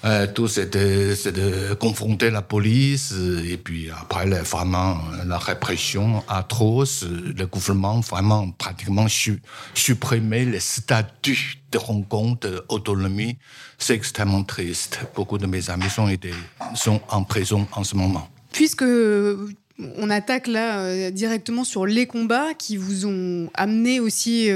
Euh, 0.04 0.28
tout, 0.32 0.46
c'est 0.46 0.70
de, 0.70 1.74
confronter 1.74 2.30
la 2.30 2.40
police, 2.40 3.12
euh, 3.12 3.42
et 3.44 3.56
puis 3.56 3.90
après, 3.90 4.26
vraiment, 4.26 4.92
euh, 4.92 5.24
la 5.26 5.38
répression 5.38 6.22
atroce, 6.28 7.04
le 7.04 7.46
gouvernement 7.46 7.98
vraiment 7.98 8.48
pratiquement 8.52 9.08
su- 9.08 9.42
supprimer 9.74 10.44
le 10.44 10.60
statut 10.60 11.56
de 11.72 11.78
Hong 11.88 12.06
Kong 12.06 12.38
d'autonomie. 12.40 13.38
C'est 13.76 13.94
extrêmement 13.94 14.44
triste. 14.44 15.00
Beaucoup 15.16 15.36
de 15.36 15.46
mes 15.46 15.68
amis 15.68 15.90
sont, 15.90 16.08
été, 16.08 16.32
sont 16.76 17.00
en 17.10 17.24
prison 17.24 17.66
en 17.72 17.82
ce 17.82 17.96
moment. 17.96 18.28
Puisque 18.52 18.84
on 18.84 20.10
attaque 20.10 20.46
là 20.46 21.10
directement 21.10 21.64
sur 21.64 21.86
les 21.86 22.06
combats 22.06 22.54
qui 22.54 22.76
vous 22.76 23.06
ont 23.06 23.50
amené 23.54 24.00
aussi 24.00 24.48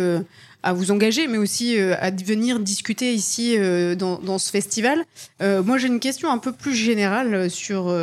à 0.63 0.73
vous 0.73 0.91
engager, 0.91 1.27
mais 1.27 1.39
aussi 1.39 1.79
euh, 1.79 1.95
à 2.01 2.11
venir 2.11 2.61
discuter 2.61 3.13
ici 3.13 3.57
euh, 3.57 3.95
dans, 3.95 4.19
dans 4.19 4.39
ce 4.39 4.51
festival. 4.51 5.05
Euh, 5.41 5.63
moi, 5.63 5.79
j'ai 5.79 5.89
une 5.89 6.01
question 6.01 6.31
un 6.31 6.39
peu 6.39 6.53
plus 6.53 6.75
générale 6.75 7.51
sur 7.51 7.95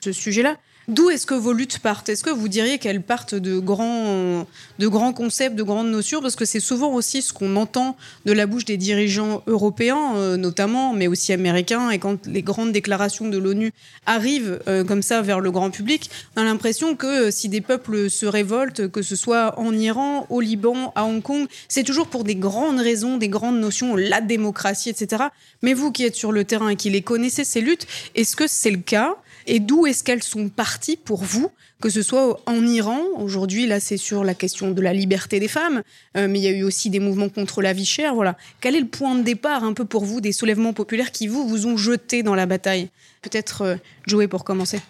ce 0.00 0.12
sujet-là. 0.12 0.56
D'où 0.88 1.10
est-ce 1.10 1.26
que 1.26 1.34
vos 1.34 1.52
luttes 1.52 1.78
partent? 1.78 2.08
Est-ce 2.08 2.24
que 2.24 2.30
vous 2.30 2.48
diriez 2.48 2.78
qu'elles 2.78 3.02
partent 3.02 3.36
de 3.36 3.60
grands, 3.60 4.46
de 4.80 4.88
grands 4.88 5.12
concepts, 5.12 5.54
de 5.54 5.62
grandes 5.62 5.90
notions? 5.90 6.20
Parce 6.20 6.34
que 6.34 6.44
c'est 6.44 6.60
souvent 6.60 6.92
aussi 6.92 7.22
ce 7.22 7.32
qu'on 7.32 7.54
entend 7.54 7.96
de 8.24 8.32
la 8.32 8.46
bouche 8.46 8.64
des 8.64 8.76
dirigeants 8.76 9.44
européens, 9.46 10.16
euh, 10.16 10.36
notamment, 10.36 10.92
mais 10.92 11.06
aussi 11.06 11.32
américains. 11.32 11.90
Et 11.90 12.00
quand 12.00 12.26
les 12.26 12.42
grandes 12.42 12.72
déclarations 12.72 13.28
de 13.28 13.38
l'ONU 13.38 13.72
arrivent 14.06 14.60
euh, 14.66 14.82
comme 14.82 15.02
ça 15.02 15.22
vers 15.22 15.38
le 15.38 15.52
grand 15.52 15.70
public, 15.70 16.10
on 16.36 16.40
a 16.40 16.44
l'impression 16.44 16.96
que 16.96 17.28
euh, 17.28 17.30
si 17.30 17.48
des 17.48 17.60
peuples 17.60 18.10
se 18.10 18.26
révoltent, 18.26 18.88
que 18.88 19.02
ce 19.02 19.14
soit 19.14 19.58
en 19.60 19.72
Iran, 19.72 20.26
au 20.30 20.40
Liban, 20.40 20.92
à 20.96 21.04
Hong 21.04 21.22
Kong, 21.22 21.46
c'est 21.68 21.84
toujours 21.84 22.08
pour 22.08 22.24
des 22.24 22.34
grandes 22.34 22.80
raisons, 22.80 23.18
des 23.18 23.28
grandes 23.28 23.60
notions, 23.60 23.94
la 23.94 24.20
démocratie, 24.20 24.90
etc. 24.90 25.24
Mais 25.62 25.74
vous 25.74 25.92
qui 25.92 26.04
êtes 26.04 26.16
sur 26.16 26.32
le 26.32 26.44
terrain 26.44 26.70
et 26.70 26.76
qui 26.76 26.90
les 26.90 27.02
connaissez, 27.02 27.44
ces 27.44 27.60
luttes, 27.60 27.86
est-ce 28.16 28.34
que 28.34 28.48
c'est 28.48 28.70
le 28.70 28.78
cas? 28.78 29.16
Et 29.46 29.60
d'où 29.60 29.86
est-ce 29.86 30.04
qu'elles 30.04 30.22
sont 30.22 30.48
parties 30.48 30.96
pour 30.96 31.22
vous 31.22 31.50
que 31.80 31.90
ce 31.90 32.02
soit 32.02 32.40
en 32.46 32.64
Iran, 32.64 33.00
aujourd'hui 33.16 33.66
là 33.66 33.80
c'est 33.80 33.96
sur 33.96 34.22
la 34.22 34.34
question 34.34 34.70
de 34.70 34.80
la 34.80 34.92
liberté 34.92 35.40
des 35.40 35.48
femmes, 35.48 35.82
euh, 36.16 36.28
mais 36.28 36.38
il 36.38 36.42
y 36.42 36.46
a 36.46 36.52
eu 36.52 36.62
aussi 36.62 36.90
des 36.90 37.00
mouvements 37.00 37.28
contre 37.28 37.60
la 37.60 37.72
vie 37.72 37.84
chère, 37.84 38.14
voilà. 38.14 38.36
Quel 38.60 38.76
est 38.76 38.80
le 38.80 38.86
point 38.86 39.16
de 39.16 39.22
départ 39.22 39.64
un 39.64 39.72
peu 39.72 39.84
pour 39.84 40.04
vous 40.04 40.20
des 40.20 40.30
soulèvements 40.30 40.72
populaires 40.72 41.10
qui 41.10 41.26
vous 41.26 41.46
vous 41.46 41.66
ont 41.66 41.76
jeté 41.76 42.22
dans 42.22 42.36
la 42.36 42.46
bataille? 42.46 42.88
Peut-être 43.20 43.62
euh, 43.62 43.76
Joey 44.06 44.28
pour 44.28 44.44
commencer. 44.44 44.80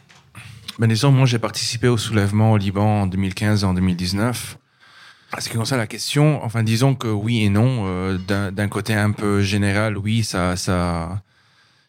Ben, 0.78 0.86
disons, 0.86 1.12
moi, 1.12 1.26
j'ai 1.26 1.38
participé 1.38 1.88
au 1.88 1.98
soulèvement 1.98 2.52
au 2.52 2.56
Liban 2.56 3.02
en 3.02 3.06
2015 3.06 3.62
et 3.62 3.66
en 3.66 3.74
2019. 3.74 4.58
En 5.34 5.40
ce 5.40 5.48
qui 5.48 5.56
concerne 5.56 5.80
la 5.80 5.86
question, 5.86 6.42
enfin, 6.44 6.62
disons 6.62 6.94
que 6.94 7.08
oui 7.08 7.42
et 7.44 7.48
non. 7.48 7.84
Euh, 7.86 8.18
D'un 8.18 8.52
d'un 8.52 8.68
côté 8.68 8.94
un 8.94 9.12
peu 9.12 9.42
général, 9.42 9.96
oui, 9.96 10.24
ça, 10.24 10.56
ça, 10.56 11.22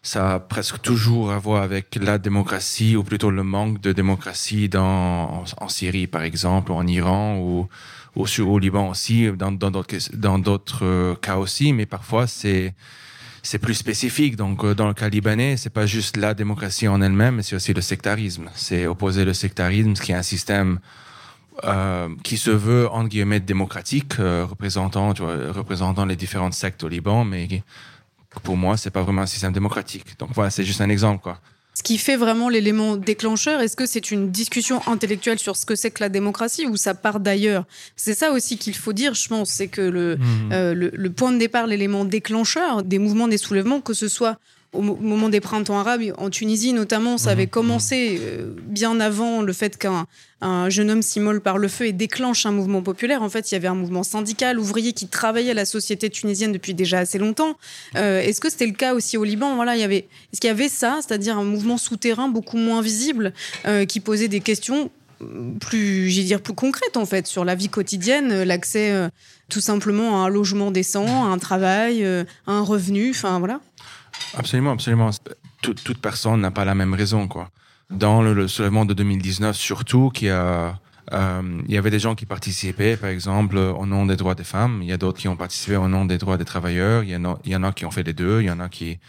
ça 0.05 0.33
a 0.33 0.39
presque 0.39 0.81
toujours 0.81 1.31
à 1.31 1.39
voir 1.39 1.63
avec 1.63 1.95
la 1.95 2.17
démocratie, 2.17 2.95
ou 2.98 3.03
plutôt 3.03 3.31
le 3.31 3.43
manque 3.43 3.79
de 3.79 3.93
démocratie 3.93 4.67
dans, 4.67 5.45
en, 5.57 5.69
Syrie, 5.69 6.07
par 6.07 6.24
exemple, 6.24 6.72
ou 6.74 6.75
en 6.75 6.86
Iran, 6.86 7.38
ou, 7.38 7.69
ou 8.17 8.27
sur- 8.27 8.50
au 8.50 8.60
Liban 8.60 8.89
aussi, 8.89 9.31
dans 9.31 9.53
dans 9.53 9.72
d'autres 9.72 9.95
dans 10.13 10.39
d'autres 10.39 10.86
euh, 10.86 11.15
cas 11.15 11.38
aussi. 11.38 11.72
Mais 11.72 11.86
parfois, 11.86 12.27
c'est 12.27 12.75
c'est 13.43 13.60
plus 13.60 13.75
spécifique. 13.75 14.36
Donc, 14.36 14.63
euh, 14.65 14.75
dans 14.75 14.88
le 14.88 14.93
cas 14.93 15.07
libanais, 15.10 15.55
c'est 15.57 15.69
pas 15.69 15.86
juste 15.86 16.17
la 16.17 16.33
démocratie 16.33 16.88
en 16.89 17.01
elle-même, 17.01 17.36
mais 17.36 17.43
c'est 17.43 17.55
aussi 17.55 17.74
le 17.74 17.81
sectarisme. 17.81 18.50
C'est 18.55 18.86
opposer 18.88 19.24
le 19.25 19.33
sectarisme, 19.33 19.93
qui 19.93 20.12
est 20.12 20.15
un 20.15 20.22
système 20.24 20.79
euh, 21.63 22.10
qui 22.24 22.38
se 22.38 22.51
veut 22.51 22.89
entre 22.89 23.10
guillemets 23.10 23.39
démocratique, 23.39 24.19
euh, 24.19 24.45
représentant, 24.45 25.13
tu 25.13 25.22
vois, 25.22 25.51
représentant 25.51 26.05
les 26.05 26.15
différentes 26.17 26.53
sectes 26.55 26.83
au 26.83 26.89
Liban, 26.89 27.24
mais 27.24 27.63
pour 28.41 28.57
moi, 28.57 28.77
c'est 28.77 28.89
pas 28.89 29.01
vraiment 29.03 29.21
un 29.23 29.27
système 29.27 29.53
démocratique. 29.53 30.17
Donc 30.19 30.29
voilà, 30.33 30.49
c'est 30.49 30.63
juste 30.63 30.81
un 30.81 30.89
exemple, 30.89 31.21
quoi. 31.21 31.39
Ce 31.75 31.81
qui 31.81 31.97
fait 31.97 32.17
vraiment 32.17 32.49
l'élément 32.49 32.95
déclencheur, 32.97 33.59
est-ce 33.59 33.75
que 33.75 33.87
c'est 33.87 34.11
une 34.11 34.29
discussion 34.29 34.79
intellectuelle 34.87 35.39
sur 35.39 35.55
ce 35.57 35.65
que 35.65 35.75
c'est 35.75 35.89
que 35.89 36.01
la 36.03 36.09
démocratie 36.09 36.67
ou 36.67 36.77
ça 36.77 36.93
part 36.93 37.19
d'ailleurs? 37.19 37.65
C'est 37.95 38.13
ça 38.13 38.31
aussi 38.31 38.57
qu'il 38.59 38.75
faut 38.75 38.93
dire, 38.93 39.15
je 39.15 39.27
pense, 39.27 39.49
c'est 39.49 39.69
que 39.69 39.81
le, 39.81 40.17
Mhm. 40.17 40.51
euh, 40.53 40.73
le, 40.75 40.91
le 40.93 41.09
point 41.11 41.31
de 41.31 41.39
départ, 41.39 41.65
l'élément 41.65 42.05
déclencheur 42.05 42.83
des 42.83 42.99
mouvements, 42.99 43.27
des 43.27 43.39
soulèvements, 43.39 43.81
que 43.81 43.95
ce 43.95 44.07
soit 44.07 44.37
au 44.74 44.82
mo- 44.82 44.98
moment 45.00 45.30
des 45.30 45.39
printemps 45.39 45.80
arabes, 45.80 46.01
en 46.18 46.30
Tunisie 46.30 46.74
notamment, 46.74 47.18
ça 47.18 47.32
avait 47.32 47.48
commencé 47.48 48.20
euh, 48.22 48.53
bien 48.63 49.00
avant 49.00 49.42
le 49.42 49.53
fait 49.53 49.77
qu'un 49.77 50.06
un 50.42 50.70
jeune 50.70 50.92
homme 50.92 51.01
s'immole 51.01 51.39
par 51.39 51.58
le 51.58 51.70
feu 51.70 51.86
et 51.86 51.94
déclenche 51.94 52.46
un 52.46 52.51
mouvement 52.51 52.82
populaire. 52.82 53.22
En 53.22 53.30
fait, 53.30 53.50
il 53.50 53.53
y 53.53 53.58
avait 53.58 53.70
un 53.70 53.75
mouvement 53.75 54.03
syndical, 54.03 54.60
ouvrier 54.60 54.92
qui 54.92 55.08
travaillait 55.08 55.51
à 55.51 55.53
la 55.53 55.63
société 55.65 56.10
tunisienne 56.10 56.51
depuis 56.51 56.74
déjà 56.74 57.00
assez 57.00 57.18
longtemps. 57.18 57.56
Euh, 57.96 58.20
Est-ce 58.20 58.42
que 58.42 58.50
c'était 58.50 58.65
le 58.65 58.74
cas 58.74 58.94
aussi 58.94 59.15
au 59.15 59.24
Liban? 59.24 59.56
Voilà, 59.56 59.77
il 59.77 59.80
y 59.80 59.86
avait, 59.86 60.06
est-ce 60.34 60.42
qu'il 60.42 60.50
y 60.50 60.51
avait 60.51 60.68
ça, 60.68 61.00
c'est-à-dire 61.00 61.38
un 61.38 61.46
mouvement 61.46 61.77
souterrain 61.77 62.27
beaucoup 62.27 62.58
moins 62.58 62.82
visible 62.82 63.32
euh, 63.65 63.86
qui 63.86 64.01
posait 64.01 64.27
des 64.27 64.42
questions 64.42 64.92
euh, 65.22 65.25
plus, 65.62 66.10
j'ai 66.10 66.24
dire 66.24 66.42
plus 66.42 66.53
concrètes 66.56 66.98
en 66.98 67.06
fait 67.06 67.25
sur 67.25 67.46
la 67.46 67.56
vie 67.56 67.70
quotidienne, 67.70 68.32
euh, 68.34 68.44
l'accès 68.44 68.92
euh, 68.92 69.08
tout 69.48 69.62
simplement 69.62 70.22
à 70.24 70.25
un 70.25 70.30
logement 70.30 70.72
décent, 70.72 71.06
à 71.06 71.27
un 71.27 71.38
travail, 71.38 72.03
euh, 72.03 72.25
à 72.48 72.51
un 72.51 72.62
revenu, 72.62 73.12
enfin 73.12 73.39
voilà. 73.39 73.62
Absolument, 74.36 74.72
absolument. 74.72 75.10
Toute, 75.62 75.98
personne 76.00 76.41
n'a 76.41 76.51
pas 76.51 76.65
la 76.65 76.75
même 76.75 76.93
raison, 76.93 77.27
quoi. 77.27 77.50
Dans 77.89 78.22
le, 78.22 78.48
soulèvement 78.48 78.86
de 78.86 78.93
2019, 78.93 79.55
surtout, 79.55 80.10
qu'il 80.10 80.27
y 80.27 80.32
a, 80.32 80.79
euh, 81.12 81.62
il 81.67 81.74
y 81.74 81.77
avait 81.77 81.91
des 81.91 82.00
gens 82.00 82.15
qui 82.15 82.25
participaient, 82.25 82.98
par 82.98 83.10
exemple, 83.10 83.58
au 83.58 83.86
nom 83.86 84.05
des 84.05 84.15
droits 84.15 84.36
des 84.36 84.43
femmes. 84.43 84.79
Il 84.82 84.88
y 84.88 84.93
a 84.93 84.98
d'autres 84.98 85.20
qui 85.20 85.27
ont 85.27 85.36
participé 85.36 85.75
au 85.75 85.88
nom 85.88 86.05
des 86.05 86.17
droits 86.17 86.38
des 86.38 86.46
travailleurs. 86.46 87.03
Il 87.03 87.10
y 87.10 87.15
en 87.15 87.25
a, 87.25 87.39
il 87.46 87.51
y 87.51 87.55
en 87.55 87.63
a 87.63 87.72
qui 87.72 87.86
ont 87.86 87.91
fait 87.91 88.03
les 88.03 88.13
deux. 88.13 88.41
Il 88.41 88.46
y 88.46 88.51
en 88.51 88.60
a 88.60 88.70
qui, 88.70 89.00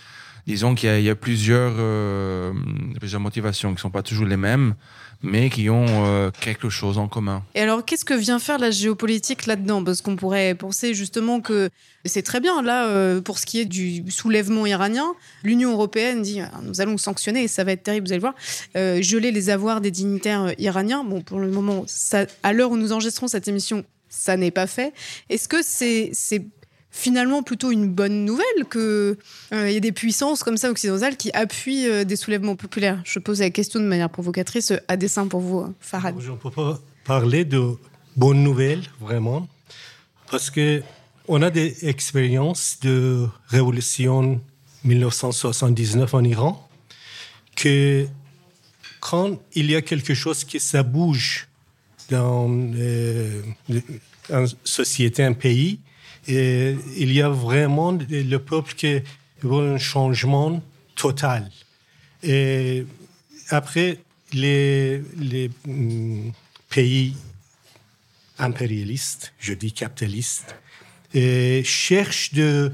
disons 0.47 0.75
qu'il 0.75 0.89
y 0.89 1.09
a, 1.09 1.13
euh, 1.13 2.53
plusieurs 3.01 3.21
motivations 3.21 3.75
qui 3.75 3.81
sont 3.81 3.91
pas 3.91 4.03
toujours 4.03 4.27
les 4.27 4.37
mêmes, 4.37 4.75
mais 5.23 5.49
qui 5.49 5.71
ont 5.71 5.87
euh, 5.89 6.31
quelque 6.41 6.69
chose 6.69 6.99
en 6.99 7.09
commun. 7.09 7.43
Et 7.55 7.61
alors, 7.61 7.85
qu'est-ce 7.85 8.05
que 8.05 8.15
vient 8.15 8.39
faire 8.39 8.59
la 8.59 8.71
géopolitique 8.71 9.47
là-dedans? 9.47 9.83
Parce 9.83 10.03
qu'on 10.03 10.17
pourrait 10.17 10.55
penser 10.55 10.93
justement 10.93 11.41
que 11.41 11.71
c'est 12.05 12.23
très 12.23 12.41
bien, 12.41 12.61
là, 12.63 12.87
euh, 12.89 13.21
pour 13.21 13.39
ce 13.39 13.47
qui 13.47 13.61
est 13.61 13.65
du 13.65 14.05
soulèvement 14.11 14.67
iranien, 14.67 15.15
l'Union 15.43 15.73
européenne 15.73 16.23
dit 16.23 16.41
Ah, 16.41 16.61
nous 16.63 16.81
allons 16.81 16.99
sanctionner, 16.99 17.45
et 17.45 17.49
ça 17.49 17.65
va 17.65 17.73
être 17.73 17.83
terrible, 17.83 18.07
vous 18.07 18.13
allez 18.13 18.21
voir, 18.21 18.35
geler 18.75 19.33
les 19.33 19.51
avoirs 19.51 19.81
des 19.81 19.91
dignitaires 19.91 20.53
iraniens. 20.59 21.05
Bon, 21.05 21.23
pour 21.23 21.39
le 21.39 21.49
moment, 21.49 21.87
à 22.43 22.53
l'heure 22.53 22.71
où 22.71 22.77
nous 22.77 22.93
enregistrons 22.93 23.29
cette 23.29 23.49
émission, 23.49 23.85
ça 24.11 24.37
n'est 24.37 24.51
pas 24.51 24.67
fait. 24.67 24.93
Est-ce 25.31 25.49
que 25.49 25.63
c'est 25.63 26.13
finalement 26.95 27.43
plutôt 27.43 27.73
une 27.73 27.89
bonne 27.89 28.25
nouvelle 28.25 28.65
que 28.71 29.19
euh, 29.53 29.69
il 29.69 29.75
y 29.75 29.77
ait 29.77 29.81
des 29.81 29.93
puissances 29.93 30.45
comme 30.45 30.57
ça 30.57 30.71
occidentales 30.71 31.17
qui 31.17 31.33
appuient 31.33 31.89
euh, 31.89 32.05
des 32.05 32.15
soulèvements 32.15 32.55
populaires 32.55 33.03
Je 33.05 33.19
pose 33.19 33.41
la 33.41 33.51
question 33.51 33.81
de 33.81 33.85
manière 33.85 34.09
provocatrice 34.09 34.71
euh, 34.71 34.79
à 34.87 34.97
dessein 34.97 35.27
pour 35.27 35.41
vous, 35.41 35.61
euh, 35.61 35.75
Farad. 35.81 36.15
Je 36.21 36.31
ne 36.31 36.37
peux 36.37 36.53
pas 36.53 36.81
parler 37.05 37.45
de 37.45 37.73
bonnes 38.17 38.45
nouvelles, 38.45 38.85
vraiment, 39.01 39.49
parce 40.31 40.51
que 40.51 40.83
on 41.27 41.43
a 41.43 41.51
des 41.51 41.89
expériences 41.89 42.79
de 42.81 43.27
révolution 43.49 44.41
1979 44.85 46.15
en 46.15 46.23
Iran, 46.23 46.69
que 47.57 48.07
quand 49.01 49.41
il 49.55 49.69
y 49.69 49.75
a 49.75 49.83
quelque 49.83 50.15
chose 50.15 50.45
qui 50.45 50.61
ça 50.61 50.85
bouge 50.85 51.49
dans 52.09 52.49
euh, 52.49 53.43
une 54.31 54.47
société, 54.63 55.25
un 55.25 55.33
pays, 55.33 55.81
et 56.27 56.77
il 56.97 57.13
y 57.13 57.23
a 57.23 57.29
vraiment 57.29 57.93
le 57.93 58.37
peuple 58.39 58.75
qui 58.75 59.01
veut 59.43 59.75
un 59.75 59.79
changement 59.79 60.63
total. 60.95 61.51
Et 62.23 62.87
après, 63.51 63.99
les, 64.33 65.03
hum, 65.67 66.33
pays 66.69 67.15
impérialistes, 68.39 69.33
je 69.39 69.53
dis 69.55 69.73
capitalistes, 69.73 70.57
cherchent 71.13 72.33
de 72.33 72.73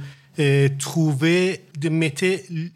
trouver, 0.78 1.64
de 1.78 1.88
mettre 1.88 2.24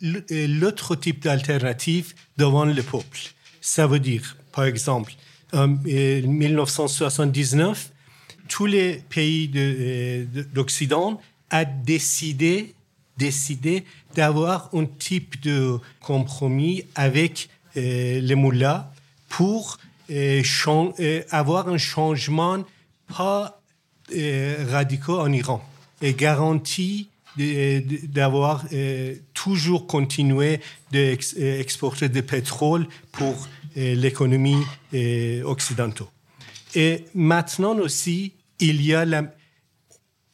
l'autre 0.00 0.96
type 0.96 1.22
d'alternative 1.22 2.14
devant 2.36 2.64
le 2.64 2.82
peuple. 2.82 3.20
Ça 3.60 3.86
veut 3.86 4.00
dire, 4.00 4.36
par 4.52 4.64
exemple, 4.64 5.14
en 5.54 5.76
euh, 5.86 6.22
1979, 6.22 7.92
tous 8.48 8.66
les 8.66 9.02
pays 9.08 9.48
de, 9.48 9.60
euh, 9.60 10.24
de- 10.34 10.42
d'Occident 10.42 11.20
a 11.50 11.64
décidé, 11.64 12.74
décidé 13.16 13.84
d'avoir 14.14 14.70
un 14.74 14.86
type 14.86 15.40
de 15.42 15.78
compromis 16.00 16.84
avec 16.94 17.48
euh, 17.76 18.20
les 18.20 18.34
moullas 18.34 18.92
pour 19.28 19.78
euh, 20.10 20.42
avoir 21.30 21.68
un 21.68 21.78
changement 21.78 22.64
pas 23.08 23.60
radicaux 24.68 25.18
en 25.18 25.32
Iran 25.32 25.64
et 26.02 26.12
garantie 26.12 27.08
de- 27.38 27.80
de- 27.80 28.06
d'avoir 28.06 28.64
toujours 29.32 29.86
continué 29.86 30.60
d'exporter 30.92 32.08
du 32.10 32.22
pétrole 32.22 32.86
pour 33.12 33.48
l'économie 33.74 34.62
occidentale. 35.44 36.06
Et 36.74 37.04
maintenant 37.14 37.76
aussi, 37.78 38.32
il 38.58 38.82
y 38.82 38.94
a 38.94 39.04
la, 39.04 39.32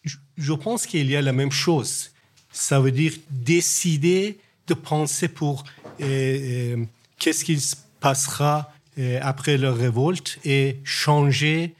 je- 0.04 0.52
pense 0.54 0.86
qu'il 0.86 1.10
y 1.10 1.16
a 1.16 1.22
la 1.22 1.32
même 1.32 1.52
chose. 1.52 2.10
Ça 2.52 2.80
veut 2.80 2.92
dire 2.92 3.12
décider 3.30 4.38
de 4.66 4.74
penser 4.74 5.28
pour 5.28 5.64
euh, 6.00 6.04
euh, 6.04 6.84
qu'est-ce 7.18 7.44
qui 7.44 7.58
se 7.60 7.76
passera 8.00 8.72
euh, 8.98 9.18
après 9.22 9.58
leur 9.58 9.76
révolte 9.76 10.38
et 10.44 10.78
changer 10.84 11.74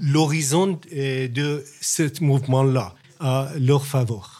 l'horizon 0.00 0.80
de 0.92 1.64
ce 1.80 2.22
mouvement-là 2.22 2.94
à 3.20 3.50
leur 3.58 3.86
faveur. 3.86 4.39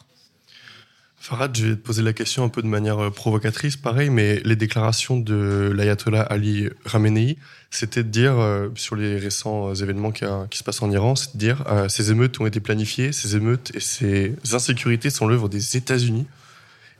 Farad, 1.20 1.54
je 1.54 1.66
vais 1.66 1.76
te 1.76 1.80
poser 1.80 2.02
la 2.02 2.14
question 2.14 2.44
un 2.44 2.48
peu 2.48 2.62
de 2.62 2.66
manière 2.66 2.98
euh, 2.98 3.10
provocatrice, 3.10 3.76
pareil, 3.76 4.08
mais 4.08 4.40
les 4.44 4.56
déclarations 4.56 5.18
de 5.18 5.70
l'ayatollah 5.74 6.22
Ali 6.22 6.70
Khamenei, 6.90 7.36
c'était 7.70 8.02
de 8.02 8.08
dire, 8.08 8.38
euh, 8.38 8.68
sur 8.74 8.96
les 8.96 9.16
récents 9.16 9.68
euh, 9.68 9.74
événements 9.74 10.10
qui, 10.10 10.24
se 10.58 10.64
passent 10.64 10.82
en 10.82 10.90
Iran, 10.90 11.14
c'est 11.14 11.34
de 11.34 11.38
dire 11.38 11.64
euh, 11.68 11.88
ces 11.88 12.10
émeutes 12.10 12.40
ont 12.40 12.46
été 12.46 12.58
planifiées, 12.58 13.12
ces 13.12 13.36
émeutes 13.36 13.70
et 13.74 13.80
ces 13.80 14.34
insécurités 14.52 15.08
sont 15.08 15.28
l'œuvre 15.28 15.48
des 15.48 15.76
États-Unis 15.76 16.26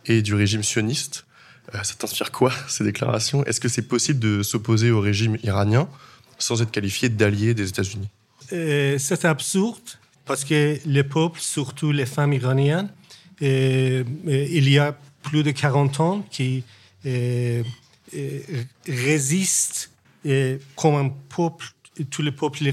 et 0.07 0.23
du 0.23 0.35
régime 0.35 0.63
sioniste. 0.63 1.27
Ça 1.73 1.95
t'inspire 1.99 2.31
quoi, 2.31 2.53
ces 2.69 2.85
déclarations? 2.85 3.45
Est-ce 3.47 3.61
que 3.61 3.69
c'est 3.69 3.89
possible 3.89 4.21
de 4.21 4.43
s'opposer 4.43 4.91
au 4.91 5.01
régime 5.01 5.37
iranien 5.43 5.89
sans 6.39 6.63
être 6.63 6.71
qualifié 6.71 7.09
d'allié 7.09 7.53
des 7.53 7.69
États-Unis? 7.69 8.09
C'est 8.49 9.25
absurde 9.25 9.79
parce 10.25 10.45
que 10.45 10.79
les 10.85 11.05
peuples, 11.05 11.41
surtout 11.41 11.93
les 11.93 12.07
femmes 12.07 12.33
iraniennes, 12.33 12.91
il 13.41 14.69
y 14.69 14.79
a 14.79 14.97
plus 15.23 15.43
de 15.43 15.51
40 15.51 16.01
ans 16.01 16.25
qui 16.31 16.65
euh, 17.07 17.63
euh, 18.15 18.41
résistent 18.87 19.91
euh, 20.27 20.59
comme 20.77 20.95
un 20.97 21.09
peuple, 21.09 21.67
tous 22.11 22.23
les 22.23 22.33
peuples, 22.33 22.73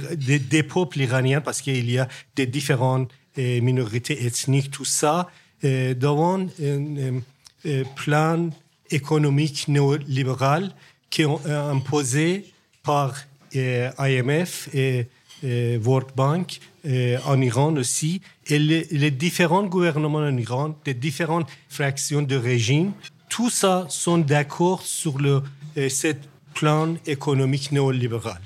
peuples 0.68 1.00
iraniens, 1.00 1.42
parce 1.42 1.62
qu'il 1.62 1.90
y 1.90 2.00
a 2.00 2.08
des 2.36 2.46
différentes 2.46 3.12
euh, 3.38 3.62
minorités 3.62 4.26
ethniques, 4.26 4.72
tout 4.72 4.86
ça, 4.86 5.30
euh, 5.64 5.94
devant 5.94 6.40
un 6.40 6.48
euh, 6.60 7.20
euh, 7.66 7.84
plan 7.96 8.50
économique 8.90 9.68
néolibéral 9.68 10.74
qui 11.10 11.22
est 11.24 11.26
euh, 11.26 11.72
imposé 11.72 12.46
par 12.84 13.16
euh, 13.56 13.90
IMF 14.00 14.70
et 14.74 15.08
euh, 15.44 15.80
World 15.84 16.10
Bank 16.16 16.60
euh, 16.88 17.18
en 17.26 17.42
Iran 17.42 17.76
aussi, 17.76 18.22
et 18.48 18.60
les, 18.60 19.12
différents 19.12 19.64
gouvernements 19.64 20.20
en 20.20 20.38
Iran, 20.38 20.76
les 20.86 20.94
différentes 20.94 21.50
fractions 21.68 22.22
de 22.22 22.36
régime, 22.36 22.94
tout 23.30 23.50
ça 23.50 23.86
sont 23.90 24.18
d'accord 24.18 24.82
sur 24.84 25.18
le 25.18 25.42
euh, 25.78 25.90
ce 25.90 26.14
plan 26.54 26.96
économique 27.06 27.72
néolibéral. 27.72 28.42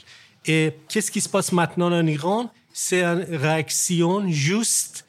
Et 0.45 0.74
qu'est-ce 0.89 1.12
qui 1.12 1.21
se 1.21 1.29
passe 1.29 1.51
maintenant 1.51 1.93
en 1.93 2.05
Iran? 2.07 2.51
C'est 2.74 3.03
une 3.03 3.25
réaction 3.36 4.29
juste 4.29 5.05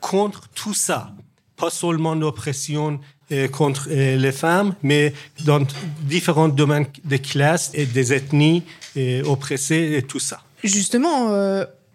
contre 0.00 0.48
tout 0.54 0.72
ça. 0.72 1.12
Pas 1.56 1.70
seulement 1.70 2.14
l'oppression 2.14 3.00
euh, 3.32 3.48
contre 3.48 3.88
euh, 3.90 4.16
les 4.16 4.32
femmes, 4.32 4.74
mais 4.82 5.12
dans 5.44 5.66
différents 6.02 6.48
domaines 6.48 6.86
de 7.04 7.16
classe 7.16 7.72
et 7.74 7.84
des 7.84 8.12
ethnies 8.12 8.62
oppressées 9.26 9.96
et 9.98 10.02
tout 10.02 10.20
ça. 10.20 10.40
Justement, 10.64 11.28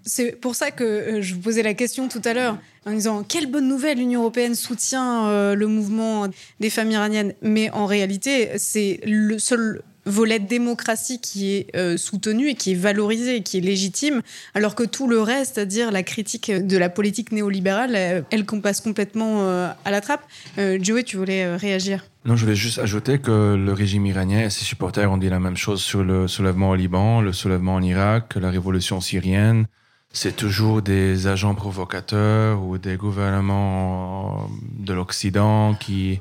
c'est 0.04 0.40
pour 0.40 0.56
ça 0.56 0.72
que 0.72 0.84
euh, 0.84 1.22
je 1.22 1.36
vous 1.36 1.42
posais 1.42 1.64
la 1.64 1.74
question 1.74 2.08
tout 2.08 2.22
à 2.26 2.34
l'heure 2.34 2.58
en 2.86 2.92
disant 2.92 3.24
quelle 3.24 3.46
bonne 3.46 3.68
nouvelle 3.68 4.00
l'Union 4.00 4.22
européenne 4.22 4.56
soutient 4.56 5.28
euh, 5.28 5.56
le 5.56 5.68
mouvement 5.68 6.28
des 6.60 6.70
femmes 6.70 6.92
iraniennes. 6.92 7.34
Mais 7.42 7.70
en 7.72 7.86
réalité, 7.86 8.50
c'est 8.58 9.00
le 9.06 9.38
seul 9.38 9.82
volet 10.08 10.40
démocratie 10.40 11.22
qui 11.22 11.54
est 11.54 11.76
euh, 11.76 11.96
soutenu 11.96 12.50
et 12.50 12.56
qui 12.56 12.72
est 12.72 12.76
valorisé 12.76 13.42
qui 13.44 13.60
est 13.60 13.62
légitime, 13.62 14.24
alors 14.56 14.74
que 14.74 14.84
tout 14.84 15.08
le 15.08 15.22
reste, 15.22 15.56
c'est-à-dire 15.56 15.92
la 15.92 16.02
critique 16.02 16.52
de 16.52 16.78
la 16.78 16.90
politique 16.90 17.32
néolibérale, 17.32 17.96
elle, 17.96 18.26
elle 18.32 18.46
passe 18.46 18.82
complètement 18.82 19.48
à 19.48 19.92
la 19.92 20.02
trappe. 20.02 20.24
Joey, 20.58 21.04
tu 21.04 21.18
voulais 21.18 21.56
réagir? 21.56 22.04
Non, 22.26 22.36
je 22.36 22.46
voulais 22.46 22.56
juste 22.56 22.80
ajouter 22.80 23.20
que 23.20 23.56
le 23.56 23.74
régime 23.74 24.08
iranien 24.08 24.46
et 24.46 24.50
ses 24.50 24.66
supporters 24.66 25.12
ont 25.12 25.18
dit 25.18 25.30
la 25.30 25.40
même 25.40 25.58
chose 25.58 25.82
sur 25.84 26.04
le 26.04 26.28
soulèvement 26.28 26.72
au 26.72 26.76
Liban, 26.76 27.22
le 27.22 27.32
soulèvement 27.32 27.76
en 27.76 27.84
Irak, 27.84 28.36
la 28.36 28.50
révolution 28.50 29.02
syrienne. 29.02 29.68
C'est 30.14 30.36
toujours 30.36 30.82
des 30.82 31.28
agents 31.28 31.56
provocateurs 31.56 32.62
ou 32.64 32.78
des 32.78 32.98
gouvernements 32.98 34.50
de 34.78 34.94
l'Occident 34.94 35.74
qui, 35.76 36.20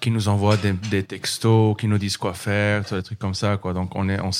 qui 0.00 0.10
nous 0.10 0.28
envoient 0.28 0.56
des, 0.56 1.02
textos, 1.02 1.76
qui 1.76 1.88
nous 1.88 1.98
disent 1.98 2.16
quoi 2.16 2.34
faire, 2.34 2.82
des 2.82 3.02
trucs 3.02 3.18
comme 3.18 3.34
ça. 3.34 3.56
Donc 3.56 3.96
on 3.96 4.08
est, 4.08 4.20
on 4.20 4.32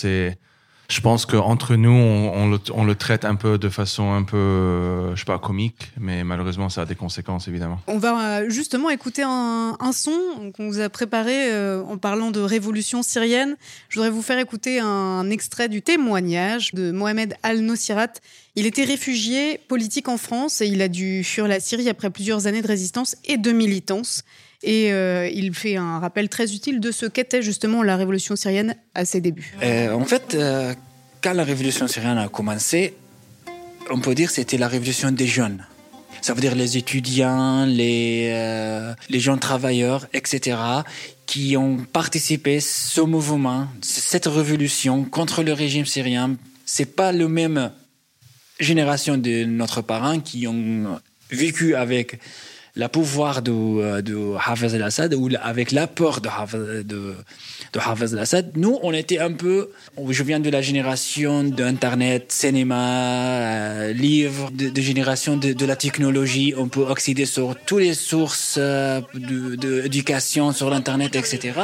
je 0.88 1.00
pense 1.00 1.26
qu'entre 1.26 1.74
nous, 1.74 1.90
on, 1.90 2.48
le, 2.48 2.58
on 2.72 2.84
le 2.84 2.94
traite 2.94 3.24
un 3.24 3.34
peu 3.34 3.58
de 3.58 3.68
façon 3.68 4.12
un 4.12 4.22
peu, 4.22 4.36
euh, 4.36 5.14
je 5.16 5.20
sais 5.20 5.24
pas, 5.24 5.38
comique, 5.38 5.90
mais 5.98 6.22
malheureusement, 6.22 6.68
ça 6.68 6.82
a 6.82 6.84
des 6.84 6.94
conséquences, 6.94 7.48
évidemment. 7.48 7.80
On 7.88 7.98
va 7.98 8.40
euh, 8.40 8.50
justement 8.50 8.90
écouter 8.90 9.22
un, 9.24 9.76
son 9.92 10.52
qu'on 10.56 10.68
vous 10.68 10.80
a 10.80 10.88
préparé 10.88 11.50
euh, 11.52 11.82
en 11.82 11.98
parlant 11.98 12.30
de 12.30 12.40
révolution 12.40 13.02
syrienne. 13.02 13.56
Je 13.88 13.98
voudrais 13.98 14.10
vous 14.10 14.22
faire 14.22 14.38
écouter 14.38 14.78
un 14.78 15.28
extrait 15.30 15.68
du 15.68 15.82
témoignage 15.82 16.72
de 16.72 16.92
Mohamed 16.92 17.34
Al-Nosirat. 17.42 18.12
Il 18.58 18.64
était 18.64 18.84
réfugié 18.84 19.58
politique 19.68 20.08
en 20.08 20.16
France 20.16 20.62
et 20.62 20.66
il 20.66 20.80
a 20.80 20.88
dû 20.88 21.22
fuir 21.22 21.46
la 21.46 21.60
Syrie 21.60 21.90
après 21.90 22.08
plusieurs 22.08 22.46
années 22.46 22.62
de 22.62 22.66
résistance 22.66 23.14
et 23.26 23.36
de 23.36 23.52
militance. 23.52 24.22
Et 24.62 24.92
euh, 24.92 25.28
il 25.28 25.54
fait 25.54 25.76
un 25.76 25.98
rappel 25.98 26.30
très 26.30 26.54
utile 26.54 26.80
de 26.80 26.90
ce 26.90 27.04
qu'était 27.04 27.42
justement 27.42 27.82
la 27.82 27.96
révolution 27.96 28.34
syrienne 28.34 28.74
à 28.94 29.04
ses 29.04 29.20
débuts. 29.20 29.54
Euh, 29.62 29.92
en 29.92 30.06
fait, 30.06 30.34
euh, 30.34 30.72
quand 31.20 31.34
la 31.34 31.44
révolution 31.44 31.86
syrienne 31.86 32.16
a 32.16 32.28
commencé, 32.28 32.94
on 33.90 34.00
peut 34.00 34.14
dire 34.14 34.28
que 34.28 34.34
c'était 34.34 34.56
la 34.56 34.68
révolution 34.68 35.12
des 35.12 35.26
jeunes. 35.26 35.62
Ça 36.22 36.32
veut 36.32 36.40
dire 36.40 36.54
les 36.54 36.78
étudiants, 36.78 37.66
les, 37.66 38.94
les 39.10 39.20
gens 39.20 39.36
travailleurs, 39.36 40.08
etc., 40.14 40.56
qui 41.26 41.58
ont 41.58 41.76
participé 41.76 42.56
à 42.56 42.60
ce 42.60 43.02
mouvement, 43.02 43.68
cette 43.82 44.26
révolution 44.26 45.04
contre 45.04 45.42
le 45.42 45.52
régime 45.52 45.84
syrien. 45.84 46.36
C'est 46.64 46.96
pas 46.96 47.12
le 47.12 47.28
même 47.28 47.70
génération 48.60 49.16
de 49.16 49.44
notre 49.44 49.82
parents 49.82 50.20
qui 50.20 50.46
ont 50.46 51.00
vécu 51.30 51.74
avec 51.74 52.18
le 52.76 52.88
pouvoir 52.88 53.40
de, 53.40 53.50
euh, 53.50 54.02
de 54.02 54.34
Hafez 54.36 54.74
al-Assad 54.74 55.14
ou 55.14 55.30
avec 55.42 55.72
l'apport 55.72 56.20
de 56.20 56.28
Hafez, 56.28 56.84
de, 56.84 57.14
de 57.72 57.78
Hafez 57.78 58.12
al-Assad. 58.12 58.52
Nous, 58.54 58.78
on 58.82 58.92
était 58.92 59.18
un 59.18 59.32
peu. 59.32 59.70
Je 60.08 60.22
viens 60.22 60.40
de 60.40 60.50
la 60.50 60.60
génération 60.60 61.42
d'Internet, 61.42 62.30
cinéma, 62.32 62.76
euh, 62.76 63.92
livres, 63.92 64.50
de, 64.50 64.68
de 64.68 64.80
génération 64.82 65.38
de, 65.38 65.54
de 65.54 65.66
la 65.66 65.76
technologie. 65.76 66.52
On 66.56 66.68
peut 66.68 66.86
accéder 66.88 67.24
sur 67.24 67.56
toutes 67.64 67.80
les 67.80 67.94
sources 67.94 68.56
euh, 68.58 69.00
d'éducation 69.14 70.52
sur 70.52 70.68
l'Internet, 70.68 71.16
etc. 71.16 71.54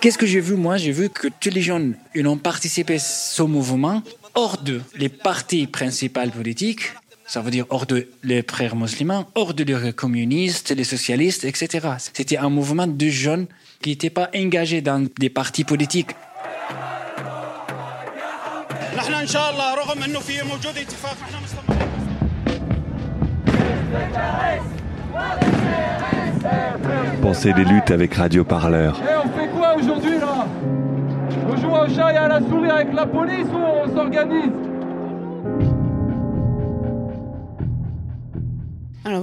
Qu'est-ce 0.00 0.18
que 0.18 0.26
j'ai 0.26 0.40
vu 0.40 0.54
moi? 0.54 0.76
J'ai 0.76 0.92
vu 0.92 1.10
que 1.10 1.28
tous 1.28 1.50
les 1.50 1.62
jeunes 1.62 1.96
ils 2.14 2.26
ont 2.26 2.36
participé 2.36 2.94
à 2.94 2.98
ce 2.98 3.42
mouvement 3.42 4.02
hors 4.34 4.58
de 4.58 4.80
les 4.96 5.08
partis 5.08 5.66
principaux 5.66 6.28
politiques, 6.30 6.92
ça 7.26 7.40
veut 7.40 7.50
dire 7.50 7.66
hors 7.68 7.86
de 7.86 8.08
les 8.22 8.42
frères 8.48 8.76
musulmans, 8.76 9.26
hors 9.34 9.52
de 9.52 9.64
les 9.64 9.92
communistes, 9.92 10.70
les 10.70 10.84
socialistes, 10.84 11.44
etc. 11.44 11.88
C'était 11.98 12.38
un 12.38 12.48
mouvement 12.48 12.86
de 12.86 13.08
jeunes 13.08 13.46
qui 13.82 13.90
n'étaient 13.90 14.10
pas 14.10 14.30
engagés 14.34 14.80
dans 14.80 15.06
des 15.18 15.28
partis 15.30 15.64
politiques. 15.64 16.12
Pensez 27.22 27.52
les 27.52 27.64
luttes 27.64 27.90
avec 27.90 28.14
Radio 28.14 28.44
Parleur. 28.44 29.00
On 29.24 29.28
fait 29.38 29.48
quoi 29.48 29.74
aujourd'hui 29.76 30.18
là? 30.18 30.46
On 31.50 31.56
joue 31.56 31.70
au 31.70 31.88
chat 31.88 32.12
et 32.12 32.16
à 32.16 32.28
la 32.28 32.40
souris 32.40 32.70
avec 32.70 32.94
la 32.94 33.06
police 33.06 33.46
ou 33.52 33.58
on 33.58 33.94
s'organise? 33.94 34.52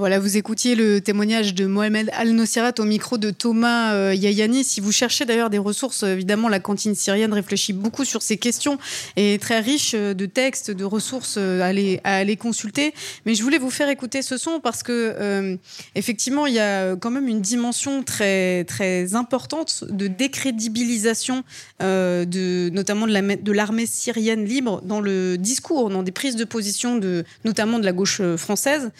Voilà, 0.06 0.20
vous 0.20 0.36
écoutiez 0.36 0.76
le 0.76 1.00
témoignage 1.00 1.52
de 1.52 1.66
Mohamed 1.66 2.10
Al-Nosirat 2.12 2.74
au 2.78 2.84
micro 2.84 3.18
de 3.18 3.32
Thomas 3.32 3.92
euh, 3.92 4.14
Yayani. 4.14 4.62
Si 4.62 4.80
vous 4.80 4.92
cherchez 4.92 5.24
d'ailleurs 5.24 5.50
des 5.50 5.58
ressources, 5.58 6.04
euh, 6.04 6.12
évidemment, 6.12 6.48
la 6.48 6.60
cantine 6.60 6.94
syrienne 6.94 7.32
réfléchit 7.32 7.72
beaucoup 7.72 8.04
sur 8.04 8.22
ces 8.22 8.36
questions 8.36 8.78
et 9.16 9.34
est 9.34 9.42
très 9.42 9.58
riche 9.58 9.94
euh, 9.96 10.14
de 10.14 10.26
textes, 10.26 10.70
de 10.70 10.84
ressources 10.84 11.38
à 11.38 11.66
aller, 11.66 12.36
consulter. 12.36 12.94
Mais 13.24 13.34
je 13.34 13.42
voulais 13.42 13.58
vous 13.58 13.68
faire 13.68 13.88
écouter 13.88 14.22
ce 14.22 14.38
son 14.38 14.60
parce 14.60 14.84
que, 14.84 15.58
effectivement, 15.96 16.46
il 16.46 16.54
y 16.54 16.60
a 16.60 16.94
quand 16.94 17.10
même 17.10 17.26
une 17.26 17.40
dimension 17.40 18.04
très, 18.04 18.62
très 18.62 19.16
importante 19.16 19.82
de 19.90 20.06
décrédibilisation, 20.06 21.42
notamment 21.80 23.08
de 23.08 23.12
la- 23.12 23.36
de 23.36 23.52
l'armée 23.52 23.86
syrienne 23.86 24.44
libre 24.44 24.82
dans 24.84 25.00
le 25.00 25.36
discours, 25.36 25.90
dans 25.90 26.04
des 26.04 26.12
prises 26.12 26.36
de 26.36 26.44
position, 26.44 26.96
de, 26.96 27.24
notamment 27.44 27.80
de 27.80 27.84
la 27.84 27.92
gauche 27.92 28.20
française. 28.36 28.92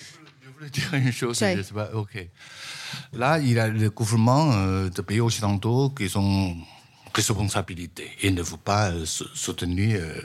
Je 0.57 0.59
voulais 0.59 0.71
dire 0.71 0.95
une 0.95 1.13
chose, 1.13 1.37
je 1.57 1.63
sais 1.63 1.75
pas, 1.75 1.91
ok. 1.93 2.29
Là, 3.13 3.39
il 3.39 3.53
y 3.53 3.59
a 3.59 3.69
les 3.69 3.89
gouvernements 3.89 4.53
euh, 4.55 4.89
de 4.89 5.03
pays 5.03 5.21
occidentaux 5.21 5.91
qui 5.91 6.09
sont 6.09 6.57
responsabilité 7.15 8.11
et 8.23 8.31
ne 8.31 8.43
veut 8.43 8.57
pas 8.63 8.91
euh, 8.91 9.05
sou- 9.07 9.27
soutenir 9.35 10.01
euh, 10.01 10.21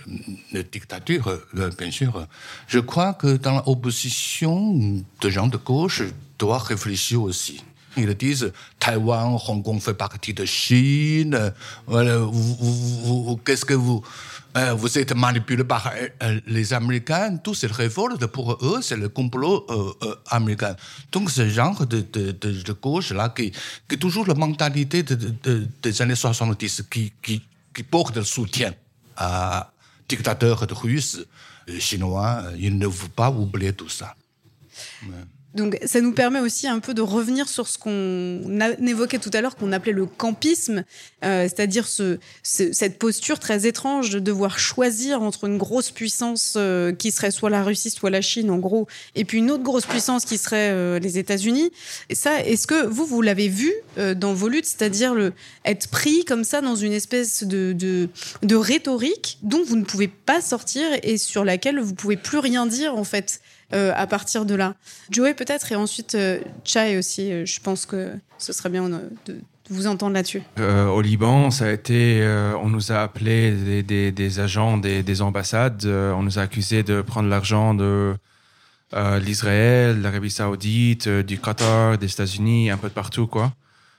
la 0.53 0.63
dictature, 0.63 1.27
euh, 1.55 1.69
bien 1.77 1.89
sûr. 1.91 2.27
Je 2.67 2.79
crois 2.79 3.13
que 3.13 3.37
dans 3.37 3.63
l'opposition, 3.65 5.03
de 5.21 5.29
gens 5.29 5.47
de 5.47 5.57
gauche 5.57 6.03
doivent 6.37 6.63
réfléchir 6.63 7.21
aussi. 7.21 7.61
Ils 7.97 8.13
disent 8.15 8.51
Taïwan, 8.79 9.37
Hong 9.47 9.63
Kong 9.63 9.81
fait 9.81 9.93
partie 9.93 10.33
de 10.33 10.45
Chine. 10.45 11.33
euh, 11.35 11.51
Voilà, 11.87 12.17
vous, 12.19 12.31
vous- 12.55 13.23
vous- 13.25 13.37
qu'est-ce 13.37 13.65
que 13.65 13.73
vous 13.73 14.01
euh, 14.57 14.73
vous 14.73 14.97
êtes 14.97 15.13
manipulé 15.15 15.63
par 15.63 15.87
euh, 15.87 16.07
euh, 16.23 16.39
les 16.47 16.73
Américains. 16.73 17.37
Tout 17.37 17.53
cette 17.53 17.71
révolte 17.71 18.25
pour 18.27 18.57
eux, 18.65 18.81
c'est 18.81 18.97
le 18.97 19.09
complot 19.09 19.65
américain. 20.29 20.75
Donc 21.11 21.29
ce 21.31 21.47
genre 21.49 21.85
de, 21.85 22.01
de, 22.01 22.31
de, 22.31 22.51
de 22.61 22.73
gauche 22.73 23.11
là, 23.11 23.29
qui, 23.29 23.51
qui 23.51 23.95
est 23.95 23.97
toujours 23.97 24.25
la 24.27 24.33
mentalité 24.35 25.03
de, 25.03 25.15
de- 25.15 25.33
de- 25.43 25.67
des 25.81 26.01
années 26.01 26.15
70, 26.15 26.83
qui, 26.91 27.13
qui, 27.21 27.41
qui 27.73 27.83
porte 27.83 28.15
le 28.17 28.23
soutien 28.23 28.73
à 29.17 29.71
dictateurs 30.09 30.59
Russes, 30.81 31.25
chinois, 31.79 32.43
ils 32.57 32.77
ne 32.77 32.87
veulent 32.87 33.09
pas 33.09 33.29
oublier 33.29 33.71
tout 33.73 33.87
ça. 33.89 34.15
Donc 35.53 35.77
ça 35.85 35.99
nous 35.99 36.13
permet 36.13 36.39
aussi 36.39 36.67
un 36.67 36.79
peu 36.79 36.93
de 36.93 37.01
revenir 37.01 37.49
sur 37.49 37.67
ce 37.67 37.77
qu'on 37.77 38.41
évoquait 38.87 39.19
tout 39.19 39.29
à 39.33 39.41
l'heure, 39.41 39.57
qu'on 39.57 39.73
appelait 39.73 39.91
le 39.91 40.05
campisme, 40.05 40.85
euh, 41.25 41.43
c'est-à-dire 41.43 41.87
ce, 41.87 42.19
ce- 42.41 42.71
cette 42.71 42.97
posture 42.99 43.37
très 43.37 43.65
étrange 43.67 44.11
de 44.11 44.19
devoir 44.19 44.59
choisir 44.59 45.21
entre 45.21 45.45
une 45.45 45.57
grosse 45.57 45.91
puissance 45.91 46.53
euh, 46.55 46.93
qui 46.93 47.11
serait 47.11 47.31
soit 47.31 47.49
la 47.49 47.63
Russie, 47.63 47.89
soit 47.89 48.09
la 48.09 48.21
Chine 48.21 48.49
en 48.49 48.59
gros, 48.59 48.87
et 49.15 49.25
puis 49.25 49.39
une 49.39 49.51
autre 49.51 49.63
grosse 49.63 49.85
puissance 49.85 50.23
qui 50.23 50.37
serait 50.37 50.69
euh, 50.71 50.99
les 50.99 51.17
États-Unis. 51.17 51.71
Et 52.09 52.15
ça, 52.15 52.39
est-ce 52.45 52.65
que 52.65 52.85
vous, 52.85 53.05
vous 53.05 53.21
l'avez 53.21 53.49
vu 53.49 53.73
euh, 53.97 54.13
dans 54.13 54.33
vos 54.33 54.47
luttes, 54.47 54.65
c'est-à-dire 54.65 55.13
le, 55.13 55.33
être 55.65 55.89
pris 55.89 56.23
comme 56.23 56.45
ça 56.45 56.61
dans 56.61 56.75
une 56.75 56.93
espèce 56.93 57.43
de, 57.43 57.73
de, 57.73 58.07
de 58.43 58.55
rhétorique 58.55 59.37
dont 59.43 59.63
vous 59.65 59.75
ne 59.75 59.83
pouvez 59.83 60.07
pas 60.07 60.39
sortir 60.39 60.83
et 61.03 61.17
sur 61.17 61.43
laquelle 61.43 61.79
vous 61.79 61.93
pouvez 61.93 62.15
plus 62.15 62.37
rien 62.37 62.65
dire 62.67 62.95
en 62.95 63.03
fait? 63.03 63.41
Euh, 63.73 63.93
à 63.95 64.07
partir 64.07 64.45
de 64.45 64.55
là. 64.55 64.75
Joey 65.09 65.33
peut-être 65.33 65.71
et 65.71 65.75
ensuite 65.75 66.15
euh, 66.15 66.39
Chai 66.63 66.97
aussi. 66.97 67.31
euh, 67.31 67.45
je 67.45 67.59
pense 67.59 67.85
que 67.85 68.11
ce 68.37 68.51
serait 68.53 68.69
bien 68.69 68.89
de, 68.89 69.39
vous 69.69 69.87
entendre 69.87 70.13
là-dessus. 70.13 70.41
Au 70.57 70.99
Liban, 70.99 71.49
ça 71.49 71.67
a 71.67 71.71
été, 71.71 72.27
on 72.61 72.67
nous 72.67 72.91
a 72.91 72.97
appelé 72.97 73.83
des, 73.83 74.39
agents 74.41 74.77
des, 74.77 75.01
des 75.01 75.21
ambassades, 75.21 75.85
on 75.85 76.23
nous 76.23 76.39
a 76.39 76.41
accusés 76.41 76.83
de 76.83 77.01
prendre 77.01 77.29
l'argent 77.29 77.73
de 77.73 78.13
l'Israël, 79.21 80.01
l'Arabie 80.01 80.29
Saoudite, 80.29 81.07
du 81.07 81.39
Qatar, 81.39 81.97
des 81.97 82.11
États-Unis, 82.11 82.69
un 82.69 82.75
peu 82.75 82.89
de 82.89 82.93
partout, 82.93 83.27
quoi. 83.27 83.53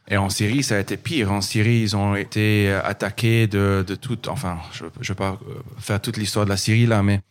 Et 0.09 0.19
en 0.19 0.29
Syrie, 0.29 0.63
ça 0.63 0.77
a 0.77 0.79
été 0.79 0.99
pire. 0.99 1.33
En 1.33 1.41
Syrie, 1.41 1.81
ils 1.81 1.97
ont 1.97 2.17
été 2.17 2.71
attaqués 2.85 3.47
de, 3.47 3.83
de 3.87 3.95
tout. 3.95 4.19
Enfin, 4.29 4.59
je 4.73 4.85
ne 4.85 4.91
vais 5.09 5.15
pas 5.15 5.39
faire 5.79 6.03
toute 6.03 6.19
l'histoire 6.19 6.45
de 6.45 6.51
la 6.51 6.59
Syrie 6.59 6.85
là, 6.85 7.03
mais 7.03 7.23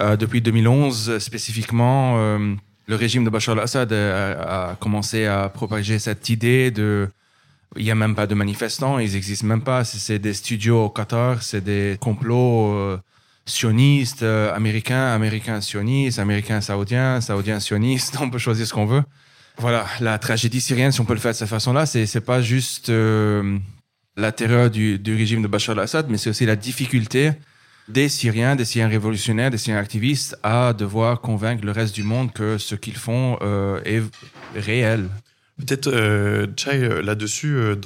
euh, 0.00 0.16
depuis 0.16 0.40
2011 0.40 1.10
euh, 1.10 1.18
spécifiquement, 1.18 2.16
euh, 2.18 2.54
le 2.86 2.96
régime 2.96 3.24
de 3.24 3.30
Bachar 3.30 3.56
al-Assad 3.56 3.92
a, 3.92 4.76
commencé 4.78 5.26
à 5.26 5.48
propager 5.48 5.98
cette 5.98 6.28
idée 6.28 6.70
de 6.70 7.08
il 7.76 7.84
n'y 7.84 7.90
a 7.90 7.94
même 7.94 8.14
pas 8.14 8.26
de 8.26 8.34
manifestants, 8.34 8.98
ils 8.98 9.12
n'existent 9.12 9.46
même 9.46 9.62
pas. 9.62 9.84
C'est 9.84 10.18
des 10.18 10.34
studios 10.34 10.84
au 10.84 10.88
Qatar, 10.88 11.42
c'est 11.42 11.62
des 11.62 11.96
complots 12.00 12.96
sionistes, 13.44 14.22
américains, 14.22 15.12
américains 15.12 15.60
sionistes, 15.60 16.20
américains 16.20 16.60
saoudiens, 16.60 17.20
saoudiens 17.20 17.58
sionistes. 17.58 18.16
On 18.20 18.30
peut 18.30 18.38
choisir 18.38 18.66
ce 18.66 18.72
qu'on 18.72 18.86
veut. 18.86 19.02
Voilà, 19.58 19.84
la 20.00 20.18
tragédie 20.18 20.60
syrienne, 20.60 20.92
si 20.92 21.00
on 21.00 21.04
peut 21.04 21.14
le 21.14 21.18
faire 21.18 21.32
de 21.32 21.36
cette 21.36 21.48
façon-là, 21.48 21.86
c'est 21.86 22.06
c'est 22.06 22.20
pas 22.20 22.40
juste 22.40 22.92
la 24.16 24.32
terreur 24.32 24.70
du, 24.70 24.98
du 24.98 25.16
régime 25.16 25.42
de 25.42 25.48
Bachar 25.48 25.76
al-Assad, 25.76 26.06
mais 26.08 26.18
c'est 26.18 26.30
aussi 26.30 26.46
la 26.46 26.56
difficulté 26.56 27.32
des 27.88 28.08
Syriens, 28.08 28.56
des 28.56 28.64
Syriens 28.64 28.88
révolutionnaires, 28.88 29.50
des 29.50 29.58
Syriens 29.58 29.80
activistes 29.80 30.36
à 30.42 30.72
devoir 30.72 31.20
convaincre 31.20 31.64
le 31.64 31.72
reste 31.72 31.94
du 31.94 32.02
monde 32.02 32.32
que 32.32 32.58
ce 32.58 32.74
qu'ils 32.74 32.96
font 32.96 33.38
euh, 33.42 33.80
est 33.84 34.02
réel. 34.54 35.08
Peut-être, 35.58 35.86
euh, 35.86 36.46
Chai, 36.56 36.82
euh, 36.82 37.00
là-dessus, 37.00 37.56
euh, 37.56 37.76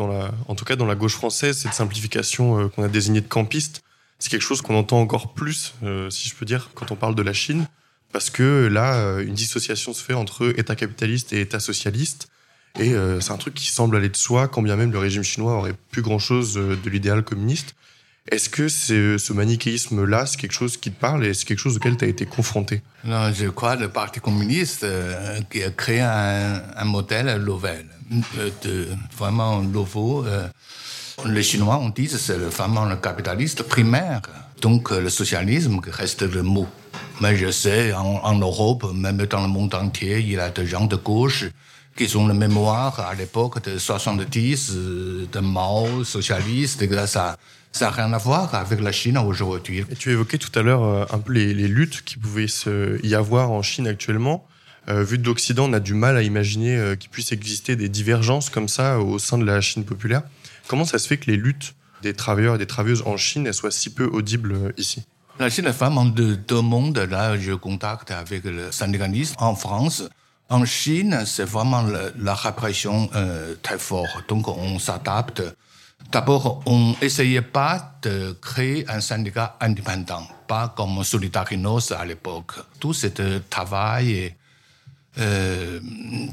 en 0.49 0.55
tout 0.55 0.65
cas 0.65 0.75
dans 0.75 0.87
la 0.87 0.97
gauche 0.97 1.15
française, 1.15 1.57
cette 1.57 1.75
simplification 1.75 2.69
qu'on 2.71 2.83
a 2.83 2.89
désignée 2.89 3.21
de 3.21 3.29
campiste, 3.29 3.83
c'est 4.19 4.29
quelque 4.29 4.43
chose 4.43 4.61
qu'on 4.61 4.75
entend 4.75 5.01
encore 5.01 5.33
plus, 5.35 5.73
si 6.11 6.29
je 6.29 6.35
peux 6.35 6.45
dire, 6.45 6.71
quand 6.75 6.91
on 6.91 6.97
parle 6.97 7.15
de 7.15 7.23
la 7.23 7.33
Chine, 7.33 7.67
parce 8.13 8.29
que 8.29 8.67
là, 8.67 9.19
une 9.21 9.33
dissociation 9.33 9.95
se 9.95 10.05
fait 10.05 10.13
entre 10.13 10.53
État 10.59 10.77
capitaliste 10.77 11.33
et 11.33 11.41
État 11.41 11.59
socialiste, 11.59 12.29
et 12.79 12.93
c'est 13.21 13.31
un 13.31 13.39
truc 13.39 13.55
qui 13.55 13.69
semble 13.69 13.97
aller 13.97 14.11
de 14.11 14.17
soi, 14.17 14.47
quand 14.47 14.61
bien 14.61 14.77
même 14.77 14.93
le 14.93 14.99
régime 14.99 15.23
chinois 15.23 15.55
aurait 15.55 15.73
plus 15.91 16.03
grand-chose 16.03 16.53
de 16.53 16.91
l'idéal 16.91 17.23
communiste. 17.23 17.75
Est-ce 18.31 18.49
que 18.51 18.69
ce 18.69 19.33
manichéisme-là, 19.33 20.27
c'est 20.27 20.39
quelque 20.39 20.53
chose 20.53 20.77
qui 20.77 20.91
te 20.93 21.01
parle 21.01 21.25
et 21.25 21.35
c'est 21.35 21.45
quelque 21.47 21.59
chose 21.59 21.77
auquel 21.77 21.97
tu 21.97 22.05
as 22.05 22.09
été 22.09 22.27
confronté? 22.27 22.83
Non, 23.05 23.33
je 23.33 23.47
crois 23.49 23.77
le 23.77 23.89
Parti 23.89 24.21
communiste 24.21 24.85
euh, 24.85 25.41
qui 25.51 25.63
a 25.63 25.71
créé 25.71 26.01
un, 26.01 26.63
un 26.77 26.85
modèle 26.85 27.35
nouvel, 27.43 27.87
euh, 28.39 28.51
de, 28.63 28.89
vraiment 29.17 29.63
nouveau. 29.63 30.25
euh, 30.27 30.47
les 31.27 31.43
Chinois, 31.43 31.79
on 31.81 31.89
dit 31.89 32.09
c'est 32.09 32.37
le- 32.39 32.47
vraiment 32.49 32.85
le 32.85 32.97
capitaliste 32.97 33.63
primaire. 33.63 34.21
Donc 34.61 34.93
euh, 34.93 35.01
le 35.01 35.09
socialisme 35.11 35.81
reste 35.91 36.23
le 36.23 36.43
mot. 36.43 36.69
Mais 37.21 37.37
je 37.37 37.51
sais, 37.51 37.93
en, 37.95 38.39
Europe, 38.39 38.85
même 38.95 39.17
dans 39.27 39.43
le 39.43 39.49
monde 39.49 39.75
entier, 39.75 40.21
il 40.21 40.31
y 40.33 40.39
a 40.39 40.51
des 40.51 40.67
gens 40.67 40.87
de 40.87 40.97
gauche 40.97 41.47
qui 41.97 42.17
ont 42.17 42.27
la 42.29 42.35
mémoire 42.35 43.01
à 43.01 43.15
l'époque 43.15 43.63
de 43.65 43.77
70, 43.79 44.71
euh, 44.73 45.27
de 45.33 45.41
Mao, 45.41 46.05
socialiste, 46.05 46.85
ça 47.07 47.37
ça 47.73 47.87
n'a 47.87 47.91
rien 47.93 48.13
à 48.13 48.19
voir 48.19 48.55
avec 48.55 48.81
la 48.81 48.93
Chine 48.93 49.17
aujourd'hui. 49.19 49.85
Tu 49.99 50.11
évoquais 50.11 50.39
tout 50.39 50.57
à 50.59 50.63
l'heure 50.63 50.83
euh, 50.83 51.05
un 51.11 51.19
peu 51.19 51.33
les, 51.33 51.55
les 51.55 51.69
luttes 51.69 52.03
qui 52.05 52.17
pouvaient 52.17 52.49
se, 52.49 53.05
y 53.05 53.15
avoir 53.15 53.51
en 53.53 53.63
Chine 53.63 53.87
actuellement. 53.87 54.47
Euh, 54.89 55.05
vu 55.05 55.19
de 55.19 55.27
l'Occident, 55.27 55.69
on 55.69 55.73
a 55.73 55.81
du 55.81 55.95
mal 55.95 56.17
à 56.17 56.23
imaginer 56.23 56.77
euh, 56.77 56.97
qu'il 56.97 57.11
puisse 57.11 57.33
exister 57.33 57.77
des 57.77 57.89
divergences 57.89 58.51
comme 58.51 58.69
ça 58.69 58.99
au 58.99 59.19
sein 59.19 59.39
de 59.39 59.45
la 59.45 59.61
Chine 59.61 59.85
populaire. 59.85 60.23
Comment 60.67 60.85
ça 60.85 60.99
se 60.99 61.07
fait 61.07 61.17
que 61.17 61.31
les 61.31 61.37
luttes 61.37 61.75
des 62.03 62.15
travailleurs 62.15 62.57
et 62.57 62.59
des 62.59 62.67
travailleuses 62.67 63.03
en 63.07 63.17
Chine 63.17 63.47
elles 63.47 63.55
soient 63.55 63.71
si 63.71 63.91
peu 63.91 64.05
audibles 64.05 64.75
ici? 64.77 65.05
La 65.39 65.49
Chine 65.49 65.67
est 65.67 65.71
vraiment 65.71 66.05
de 66.05 66.35
deux 66.35 66.61
mondes. 66.61 66.99
Là, 66.99 67.39
je 67.39 67.53
contacte 67.53 68.11
avec 68.11 68.45
le 68.45 68.73
syndicaliste 68.73 69.37
en 69.39 69.55
France. 69.55 70.03
En 70.49 70.65
Chine, 70.65 71.23
c'est 71.25 71.45
vraiment 71.45 71.83
la 72.19 72.35
répression 72.35 73.09
très 73.63 73.79
forte. 73.79 74.29
Donc, 74.29 74.49
on 74.49 74.79
s'adapte. 74.79 75.43
D'abord, 76.13 76.63
on 76.67 76.95
n'essayait 77.01 77.43
pas 77.43 77.99
de 78.03 78.37
créer 78.41 78.85
un 78.89 79.01
syndicat 79.01 79.57
indépendant, 79.61 80.27
pas 80.49 80.75
comme 80.77 81.05
Solidarinos 81.05 81.93
à 81.93 82.05
l'époque. 82.05 82.53
Tout 82.81 82.93
ce 82.93 83.07
travail 83.49 84.11
et 84.11 84.37
euh, 85.19 85.81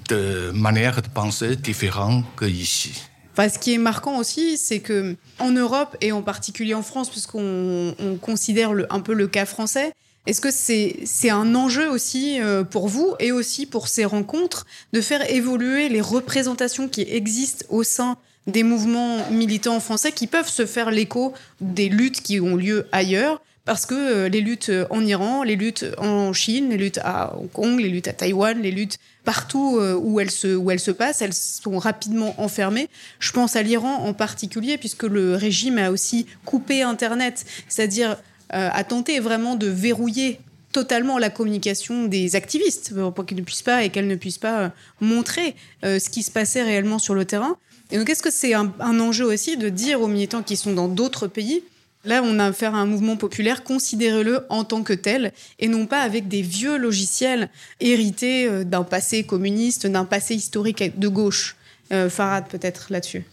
de 0.09 0.51
manière 0.51 1.01
de 1.01 1.07
penser 1.09 1.55
différente 1.55 2.25
qu'ici. 2.37 2.93
Enfin, 3.33 3.49
ce 3.49 3.59
qui 3.59 3.73
est 3.73 3.79
marquant 3.79 4.17
aussi, 4.17 4.57
c'est 4.57 4.79
que 4.79 5.15
en 5.39 5.51
Europe 5.51 5.97
et 6.01 6.11
en 6.11 6.21
particulier 6.21 6.73
en 6.73 6.83
France, 6.83 7.09
puisqu'on 7.09 7.95
on 7.99 8.15
considère 8.15 8.71
un 8.89 8.99
peu 8.99 9.13
le 9.13 9.27
cas 9.27 9.45
français, 9.45 9.93
est-ce 10.27 10.41
que 10.41 10.51
c'est 10.51 10.97
c'est 11.05 11.29
un 11.29 11.55
enjeu 11.55 11.89
aussi 11.89 12.39
euh, 12.39 12.63
pour 12.63 12.87
vous 12.87 13.15
et 13.19 13.31
aussi 13.31 13.65
pour 13.65 13.87
ces 13.87 14.05
rencontres 14.05 14.65
de 14.93 15.01
faire 15.01 15.27
évoluer 15.31 15.89
les 15.89 16.01
représentations 16.01 16.87
qui 16.87 17.01
existent 17.01 17.65
au 17.69 17.83
sein 17.83 18.17
des 18.47 18.63
mouvements 18.63 19.29
militants 19.29 19.79
français 19.79 20.11
qui 20.11 20.27
peuvent 20.27 20.49
se 20.49 20.65
faire 20.65 20.89
l'écho 20.89 21.33
des 21.61 21.89
luttes 21.89 22.21
qui 22.21 22.39
ont 22.39 22.55
lieu 22.55 22.87
ailleurs 22.91 23.41
parce 23.65 23.85
que 23.85 23.95
euh, 23.95 24.29
les 24.29 24.39
luttes 24.39 24.71
en 24.89 25.05
Iran, 25.05 25.43
les 25.43 25.57
luttes 25.57 25.85
en 25.97 26.31
Chine, 26.31 26.69
les 26.69 26.77
luttes 26.77 26.99
à 27.03 27.35
Hong 27.37 27.51
Kong, 27.51 27.79
les 27.79 27.89
luttes 27.89 28.07
à 28.07 28.13
Taïwan, 28.13 28.61
les 28.61 28.71
luttes 28.71 28.97
partout 29.25 29.77
euh, 29.77 29.93
où 29.95 30.21
elles 30.21 30.31
se 30.31 30.55
où 30.55 30.71
elles 30.71 30.79
se 30.79 30.91
passent, 30.91 31.21
elles 31.21 31.33
sont 31.33 31.77
rapidement 31.77 32.33
enfermées. 32.41 32.87
Je 33.19 33.33
pense 33.33 33.57
à 33.57 33.61
l'Iran 33.61 34.05
en 34.05 34.13
particulier 34.13 34.77
puisque 34.77 35.03
le 35.03 35.35
régime 35.35 35.77
a 35.77 35.91
aussi 35.91 36.25
coupé 36.45 36.81
Internet, 36.81 37.45
c'est-à-dire 37.67 38.17
euh, 38.53 38.69
a 38.71 38.83
tenté 38.85 39.19
vraiment 39.19 39.55
de 39.55 39.67
verrouiller 39.67 40.39
totalement 40.71 41.17
la 41.17 41.29
communication 41.29 42.05
des 42.05 42.35
activistes 42.35 42.93
euh, 42.95 43.09
pour 43.09 43.25
qu'ils 43.25 43.37
ne 43.37 43.43
puissent 43.43 43.63
pas 43.63 43.83
et 43.83 43.89
qu'elles 43.89 44.07
ne 44.07 44.15
puissent 44.15 44.37
pas 44.37 44.59
euh, 44.59 44.69
montrer 45.01 45.55
euh, 45.83 45.99
ce 45.99 46.09
qui 46.09 46.23
se 46.23 46.31
passait 46.31 46.63
réellement 46.63 46.99
sur 46.99 47.15
le 47.15 47.25
terrain. 47.25 47.57
Et 47.91 47.97
donc, 47.97 48.09
est-ce 48.09 48.23
que 48.23 48.31
c'est 48.31 48.53
un, 48.53 48.73
un 48.79 48.99
enjeu 48.99 49.25
aussi 49.25 49.57
de 49.57 49.69
dire 49.69 50.01
aux 50.01 50.07
militants 50.07 50.43
qui 50.43 50.57
sont 50.57 50.73
dans 50.73 50.87
d'autres 50.87 51.27
pays, 51.27 51.63
là, 52.07 52.21
on 52.23 52.39
a 52.39 52.45
affaire 52.45 52.75
à 52.75 52.79
un 52.79 52.85
mouvement 52.85 53.17
populaire, 53.17 53.63
considérez-le 53.63 54.45
en 54.49 54.63
tant 54.63 54.83
que 54.83 54.93
tel, 54.93 55.33
et 55.59 55.67
non 55.67 55.85
pas 55.85 56.01
avec 56.01 56.27
des 56.27 56.41
vieux 56.41 56.77
logiciels 56.77 57.49
hérités 57.79 58.47
euh, 58.47 58.63
d'un 58.63 58.83
passé 58.83 59.23
communiste, 59.23 59.87
d'un 59.87 60.05
passé 60.05 60.35
historique 60.35 60.97
de 60.97 61.07
gauche. 61.07 61.55
Euh, 61.91 62.09
Farad, 62.09 62.47
peut-être 62.47 62.87
là-dessus. 62.89 63.23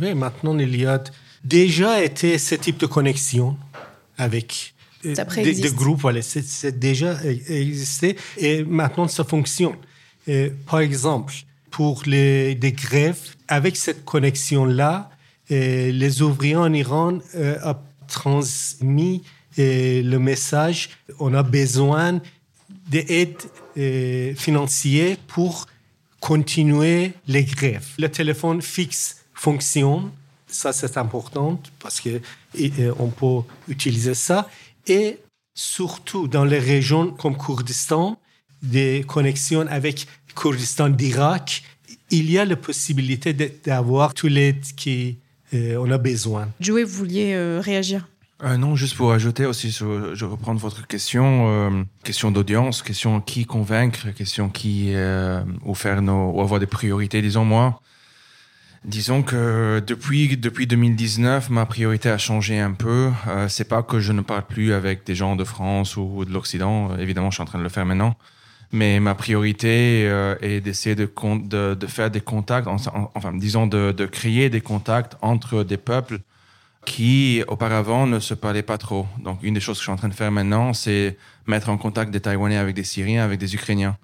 Oui, 0.00 0.14
maintenant, 0.14 0.58
il 0.58 0.76
y 0.80 0.86
a 0.86 1.02
déjà 1.44 2.02
été 2.02 2.38
ce 2.38 2.54
type 2.54 2.78
de 2.78 2.86
connexion 2.86 3.56
avec 4.16 4.74
euh, 5.04 5.14
des, 5.36 5.70
groupes. 5.70 6.00
Voilà, 6.00 6.22
c'est, 6.22 6.78
déjà 6.78 7.14
e- 7.24 7.52
existé 7.52 8.16
et 8.38 8.64
maintenant 8.64 9.06
ça 9.06 9.24
fonctionne. 9.24 9.76
Et, 10.26 10.50
par 10.66 10.80
exemple, 10.80 11.34
pour 11.74 12.02
les, 12.06 12.54
des 12.54 12.70
grèves, 12.70 13.34
avec 13.48 13.76
cette 13.76 14.04
connexion-là, 14.04 15.10
et 15.50 15.90
les 15.90 16.22
ouvriers 16.22 16.54
en 16.54 16.72
Iran 16.72 17.18
euh, 17.34 17.58
ont 17.64 17.76
transmis 18.06 19.24
euh, 19.58 20.00
le 20.02 20.18
message. 20.20 20.90
On 21.18 21.34
a 21.34 21.42
besoin 21.42 22.20
d'aide 22.88 23.36
euh, 23.76 24.36
financière 24.36 25.16
pour 25.26 25.66
continuer 26.20 27.12
les 27.26 27.42
grèves. 27.42 27.88
Le 27.98 28.08
téléphone 28.08 28.62
fixe 28.62 29.24
fonctionne, 29.34 30.12
ça 30.46 30.72
c'est 30.72 30.96
important 30.96 31.60
parce 31.80 32.00
que 32.00 32.20
euh, 32.60 32.94
on 33.00 33.08
peut 33.08 33.42
utiliser 33.66 34.14
ça. 34.14 34.48
Et 34.86 35.18
surtout 35.54 36.28
dans 36.28 36.44
les 36.44 36.60
régions 36.60 37.10
comme 37.10 37.36
Kurdistan, 37.36 38.16
des 38.62 39.04
connexions 39.06 39.66
avec 39.68 40.06
Kurdistan 40.34 40.88
d'Irak, 40.90 41.62
il 42.10 42.30
y 42.30 42.38
a 42.38 42.44
la 42.44 42.56
possibilité 42.56 43.32
d'avoir 43.32 44.14
tout 44.14 44.28
l'aide 44.28 44.62
qu'on 44.82 45.90
a 45.90 45.98
besoin. 45.98 46.48
Joey, 46.60 46.84
vous 46.84 46.96
vouliez 46.96 47.32
euh, 47.34 47.60
réagir? 47.62 48.06
Euh, 48.42 48.56
non, 48.56 48.74
juste 48.76 48.96
pour 48.96 49.12
ajouter 49.12 49.46
aussi, 49.46 49.70
sur- 49.72 50.14
je 50.14 50.24
reprends 50.24 50.54
votre 50.54 50.86
question, 50.86 51.48
euh, 51.48 51.82
question 52.02 52.30
d'audience, 52.30 52.82
question 52.82 53.20
qui 53.20 53.46
convaincre, 53.46 54.08
question 54.10 54.48
qui 54.48 54.90
euh, 54.94 55.42
ou 55.64 55.74
faire 55.74 56.02
nos, 56.02 56.30
ou 56.32 56.40
avoir 56.40 56.60
des 56.60 56.66
priorités, 56.66 57.22
disons 57.22 57.44
moi. 57.44 57.80
Disons 58.84 59.22
que 59.22 59.82
depuis 59.86 60.36
depuis 60.36 60.66
2019, 60.66 61.48
ma 61.48 61.64
priorité 61.64 62.10
a 62.10 62.18
changé 62.18 62.58
un 62.60 62.72
peu. 62.72 63.10
Euh, 63.28 63.48
c'est 63.48 63.64
pas 63.64 63.82
que 63.82 63.98
je 63.98 64.12
ne 64.12 64.20
parle 64.20 64.44
plus 64.46 64.74
avec 64.74 65.06
des 65.06 65.14
gens 65.14 65.36
de 65.36 65.44
France 65.44 65.96
ou 65.96 66.26
de 66.26 66.32
l'Occident. 66.32 66.90
Euh, 66.92 66.98
Évidemment, 66.98 67.30
je 67.30 67.36
suis 67.36 67.42
en 67.42 67.46
train 67.46 67.58
de 67.58 67.62
le 67.62 67.70
faire 67.70 67.86
maintenant. 67.86 68.14
Mais 68.74 68.98
ma 68.98 69.14
priorité 69.14 70.04
euh, 70.08 70.34
est 70.40 70.60
d'essayer 70.60 70.96
de, 70.96 71.08
faire 71.86 72.10
des 72.10 72.20
contacts, 72.20 72.66
en- 72.66 72.74
en- 72.74 73.08
enfin, 73.14 73.32
disons, 73.32 73.68
de, 73.68 74.06
créer 74.06 74.50
des 74.50 74.60
contacts 74.60 75.16
entre 75.22 75.62
des 75.62 75.76
peuples 75.76 76.18
qui 76.84 77.44
auparavant 77.46 78.08
ne 78.08 78.18
se 78.18 78.34
parlaient 78.34 78.64
pas 78.64 78.76
trop. 78.76 79.06
Donc 79.22 79.38
une 79.44 79.54
des 79.54 79.60
choses 79.60 79.76
que 79.76 79.82
je 79.82 79.84
suis 79.84 79.92
en 79.92 79.96
train 79.96 80.08
de 80.08 80.14
faire 80.14 80.32
maintenant, 80.32 80.72
c'est 80.74 81.16
mettre 81.46 81.68
en 81.68 81.78
contact 81.78 82.10
des 82.10 82.18
Taïwanais 82.18 82.56
avec 82.56 82.74
des 82.74 82.82
Syriens, 82.82 83.22
avec 83.22 83.38
des 83.38 83.54
Ukrainiens. 83.54 83.96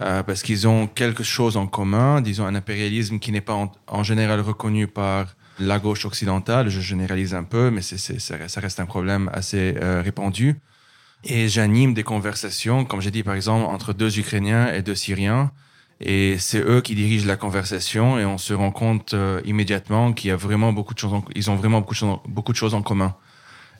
Euh, 0.00 0.22
parce 0.22 0.44
qu'ils 0.44 0.68
ont 0.68 0.86
quelque 0.86 1.24
chose 1.24 1.56
en 1.56 1.66
commun, 1.66 2.20
disons 2.20 2.46
un 2.46 2.54
impérialisme 2.54 3.18
qui 3.18 3.32
n'est 3.32 3.40
pas 3.40 3.68
en, 3.88 4.02
général 4.04 4.40
reconnu 4.40 4.86
par 4.86 5.34
la 5.58 5.80
gauche 5.80 6.06
occidentale, 6.06 6.68
je 6.68 6.80
généralise 6.80 7.34
un 7.34 7.42
peu, 7.42 7.70
mais 7.72 7.82
ça 7.82 8.60
reste 8.60 8.78
un 8.78 8.86
problème 8.86 9.28
assez 9.34 9.74
euh, 9.82 10.00
répandu. 10.00 10.60
Et 11.24 11.48
j'anime 11.48 11.94
des 11.94 12.02
conversations, 12.02 12.84
comme 12.84 13.00
j'ai 13.00 13.10
dit 13.12 13.22
par 13.22 13.34
exemple, 13.34 13.64
entre 13.66 13.92
deux 13.92 14.18
Ukrainiens 14.18 14.72
et 14.72 14.82
deux 14.82 14.94
Syriens. 14.96 15.52
Et 16.00 16.36
c'est 16.38 16.58
eux 16.60 16.80
qui 16.80 16.96
dirigent 16.96 17.28
la 17.28 17.36
conversation 17.36 18.18
et 18.18 18.24
on 18.24 18.36
se 18.38 18.52
rend 18.54 18.72
compte 18.72 19.14
euh, 19.14 19.40
immédiatement 19.44 20.12
qu'il 20.12 20.28
y 20.28 20.32
a 20.32 20.36
vraiment 20.36 20.72
beaucoup 20.72 20.94
de 20.94 20.98
choses, 20.98 21.12
en- 21.12 21.24
ils 21.36 21.48
ont 21.48 21.54
vraiment 21.54 21.78
beaucoup 21.80 21.94
de 21.94 21.98
choses, 21.98 22.08
en- 22.10 22.22
beaucoup 22.26 22.50
de 22.50 22.56
choses 22.56 22.74
en 22.74 22.82
commun. 22.82 23.14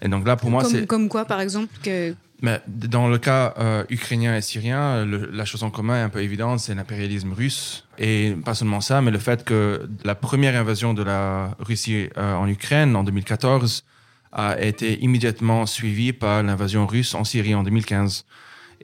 Et 0.03 0.09
donc 0.09 0.25
là, 0.27 0.37
pour 0.37 0.51
moi, 0.51 0.63
c'est 0.65 0.87
comme 0.87 1.09
quoi, 1.09 1.25
par 1.25 1.41
exemple 1.41 1.73
que... 1.83 2.15
mais 2.41 2.61
dans 2.69 3.09
le 3.09 3.19
cas 3.19 3.55
euh, 3.59 3.83
ukrainien 3.91 4.37
et 4.37 4.41
syrien, 4.41 5.05
le- 5.05 5.31
la 5.33 5.45
chose 5.45 5.65
en 5.65 5.71
commun 5.71 5.97
est 5.97 6.03
un 6.03 6.09
peu 6.11 6.23
évidente, 6.23 6.61
c'est 6.61 6.77
l'impérialisme 6.77 7.33
russe. 7.33 7.87
Et 7.99 8.37
pas 8.45 8.55
seulement 8.55 8.81
ça, 8.81 9.01
mais 9.03 9.11
le 9.11 9.19
fait 9.19 9.43
que 9.45 9.89
la 10.05 10.15
première 10.15 10.55
invasion 10.55 10.95
de 10.95 11.03
la 11.03 11.57
Russie 11.59 12.09
euh, 12.17 12.35
en 12.37 12.47
Ukraine 12.47 12.95
en 12.95 13.03
2014 13.03 13.85
a 14.33 14.61
été 14.61 15.03
immédiatement 15.03 15.67
suivie 15.67 16.13
par 16.13 16.43
l'invasion 16.43 16.87
russe 16.87 17.15
en 17.15 17.25
Syrie 17.25 17.55
en 17.55 17.63
2015. 17.63 18.25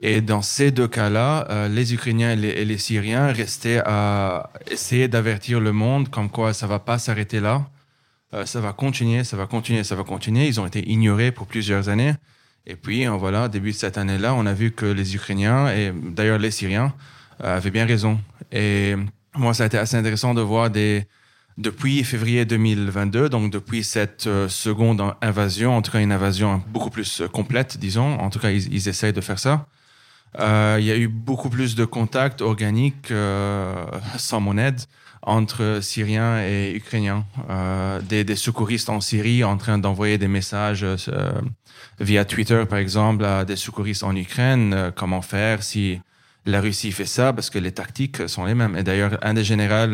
Et 0.01 0.21
dans 0.21 0.41
ces 0.41 0.71
deux 0.71 0.87
cas-là, 0.87 1.45
euh, 1.49 1.67
les 1.67 1.93
Ukrainiens 1.93 2.31
et 2.31 2.35
les, 2.35 2.49
et 2.49 2.65
les 2.65 2.77
Syriens 2.77 3.33
restaient 3.33 3.81
à 3.85 4.51
essayer 4.71 5.07
d'avertir 5.07 5.59
le 5.59 5.73
monde 5.73 6.09
comme 6.09 6.29
quoi 6.29 6.53
ça 6.53 6.67
va 6.67 6.79
pas 6.79 6.97
s'arrêter 6.97 7.39
là. 7.39 7.69
Euh, 8.33 8.45
ça 8.45 8.61
va 8.61 8.73
continuer, 8.73 9.23
ça 9.23 9.37
va 9.37 9.47
continuer, 9.47 9.83
ça 9.83 9.95
va 9.95 10.03
continuer. 10.03 10.47
Ils 10.47 10.59
ont 10.59 10.67
été 10.67 10.87
ignorés 10.87 11.31
pour 11.31 11.47
plusieurs 11.47 11.89
années. 11.89 12.13
Et 12.65 12.75
puis, 12.75 13.07
euh, 13.07 13.11
voilà, 13.11 13.47
début 13.47 13.71
de 13.71 13.75
cette 13.75 13.97
année-là, 13.97 14.33
on 14.35 14.45
a 14.45 14.53
vu 14.53 14.71
que 14.71 14.85
les 14.85 15.15
Ukrainiens 15.15 15.71
et 15.73 15.91
d'ailleurs 15.91 16.37
les 16.37 16.51
Syriens 16.51 16.93
euh, 17.43 17.57
avaient 17.57 17.71
bien 17.71 17.85
raison. 17.85 18.19
Et 18.51 18.95
moi, 19.35 19.53
ça 19.53 19.63
a 19.63 19.67
été 19.67 19.77
assez 19.77 19.95
intéressant 19.95 20.33
de 20.33 20.41
voir 20.41 20.69
des, 20.69 21.05
depuis 21.59 22.03
février 22.05 22.45
2022, 22.45 23.29
donc 23.29 23.51
depuis 23.51 23.83
cette 23.83 24.27
euh, 24.27 24.47
seconde 24.47 25.13
invasion, 25.21 25.75
en 25.75 25.81
tout 25.81 25.91
cas 25.91 25.99
une 25.99 26.13
invasion 26.13 26.63
beaucoup 26.69 26.89
plus 26.89 27.21
euh, 27.21 27.27
complète, 27.27 27.77
disons, 27.77 28.17
en 28.19 28.29
tout 28.29 28.39
cas 28.39 28.49
ils, 28.49 28.87
essayent 28.87 29.13
de 29.13 29.21
faire 29.21 29.39
ça. 29.39 29.67
Euh, 30.39 30.77
il 30.79 30.85
y 30.85 30.91
a 30.91 30.95
eu 30.95 31.09
beaucoup 31.09 31.49
plus 31.49 31.75
de 31.75 31.83
contacts 31.83 32.41
organiques, 32.41 33.11
sans 34.17 34.39
mon 34.39 34.57
aide, 34.57 34.79
entre 35.21 35.79
Syriens 35.81 36.41
et 36.43 36.73
Ukrainiens. 36.73 37.25
Des, 38.07 38.23
des 38.23 38.35
secouristes 38.35 38.89
en 38.89 39.01
Syrie 39.01 39.43
en 39.43 39.57
train 39.57 39.79
d'envoyer 39.79 40.17
des 40.17 40.27
messages 40.27 40.85
via 41.99 42.25
Twitter, 42.25 42.63
par 42.69 42.77
exemple, 42.77 43.25
à 43.25 43.43
des 43.43 43.55
secouristes 43.55 44.03
en 44.03 44.15
Ukraine, 44.15 44.93
comment 44.95 45.21
faire 45.21 45.63
si 45.63 45.99
la 46.45 46.61
Russie 46.61 46.91
fait 46.91 47.05
ça, 47.05 47.33
parce 47.33 47.49
que 47.49 47.59
les 47.59 47.71
tactiques 47.71 48.29
sont 48.29 48.45
les 48.45 48.53
mêmes. 48.53 48.77
Et 48.77 48.83
d'ailleurs, 48.83 49.17
un 49.23 49.33
des 49.33 49.43
généraux, 49.43 49.91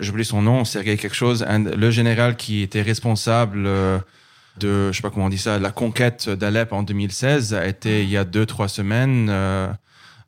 j'oublie 0.00 0.24
son 0.24 0.42
nom, 0.42 0.64
Sergei 0.64 0.96
quelque 0.96 1.14
chose, 1.16 1.44
un- 1.48 1.58
le 1.60 1.90
général 1.90 2.36
qui 2.36 2.62
était 2.62 2.82
responsable 2.82 3.64
euh, 3.66 3.98
de, 4.58 4.90
je 4.92 4.96
sais 4.96 5.02
pas 5.02 5.10
comment 5.10 5.26
on 5.26 5.30
dit 5.30 5.38
ça, 5.38 5.58
la 5.58 5.70
conquête 5.70 6.28
d'Alep 6.28 6.72
en 6.72 6.82
2016 6.82 7.54
a 7.54 7.66
été 7.66 8.02
il 8.02 8.08
y 8.10 8.16
a 8.16 8.24
deux, 8.24 8.46
trois 8.46 8.68
semaines 8.68 9.28
euh, 9.30 9.68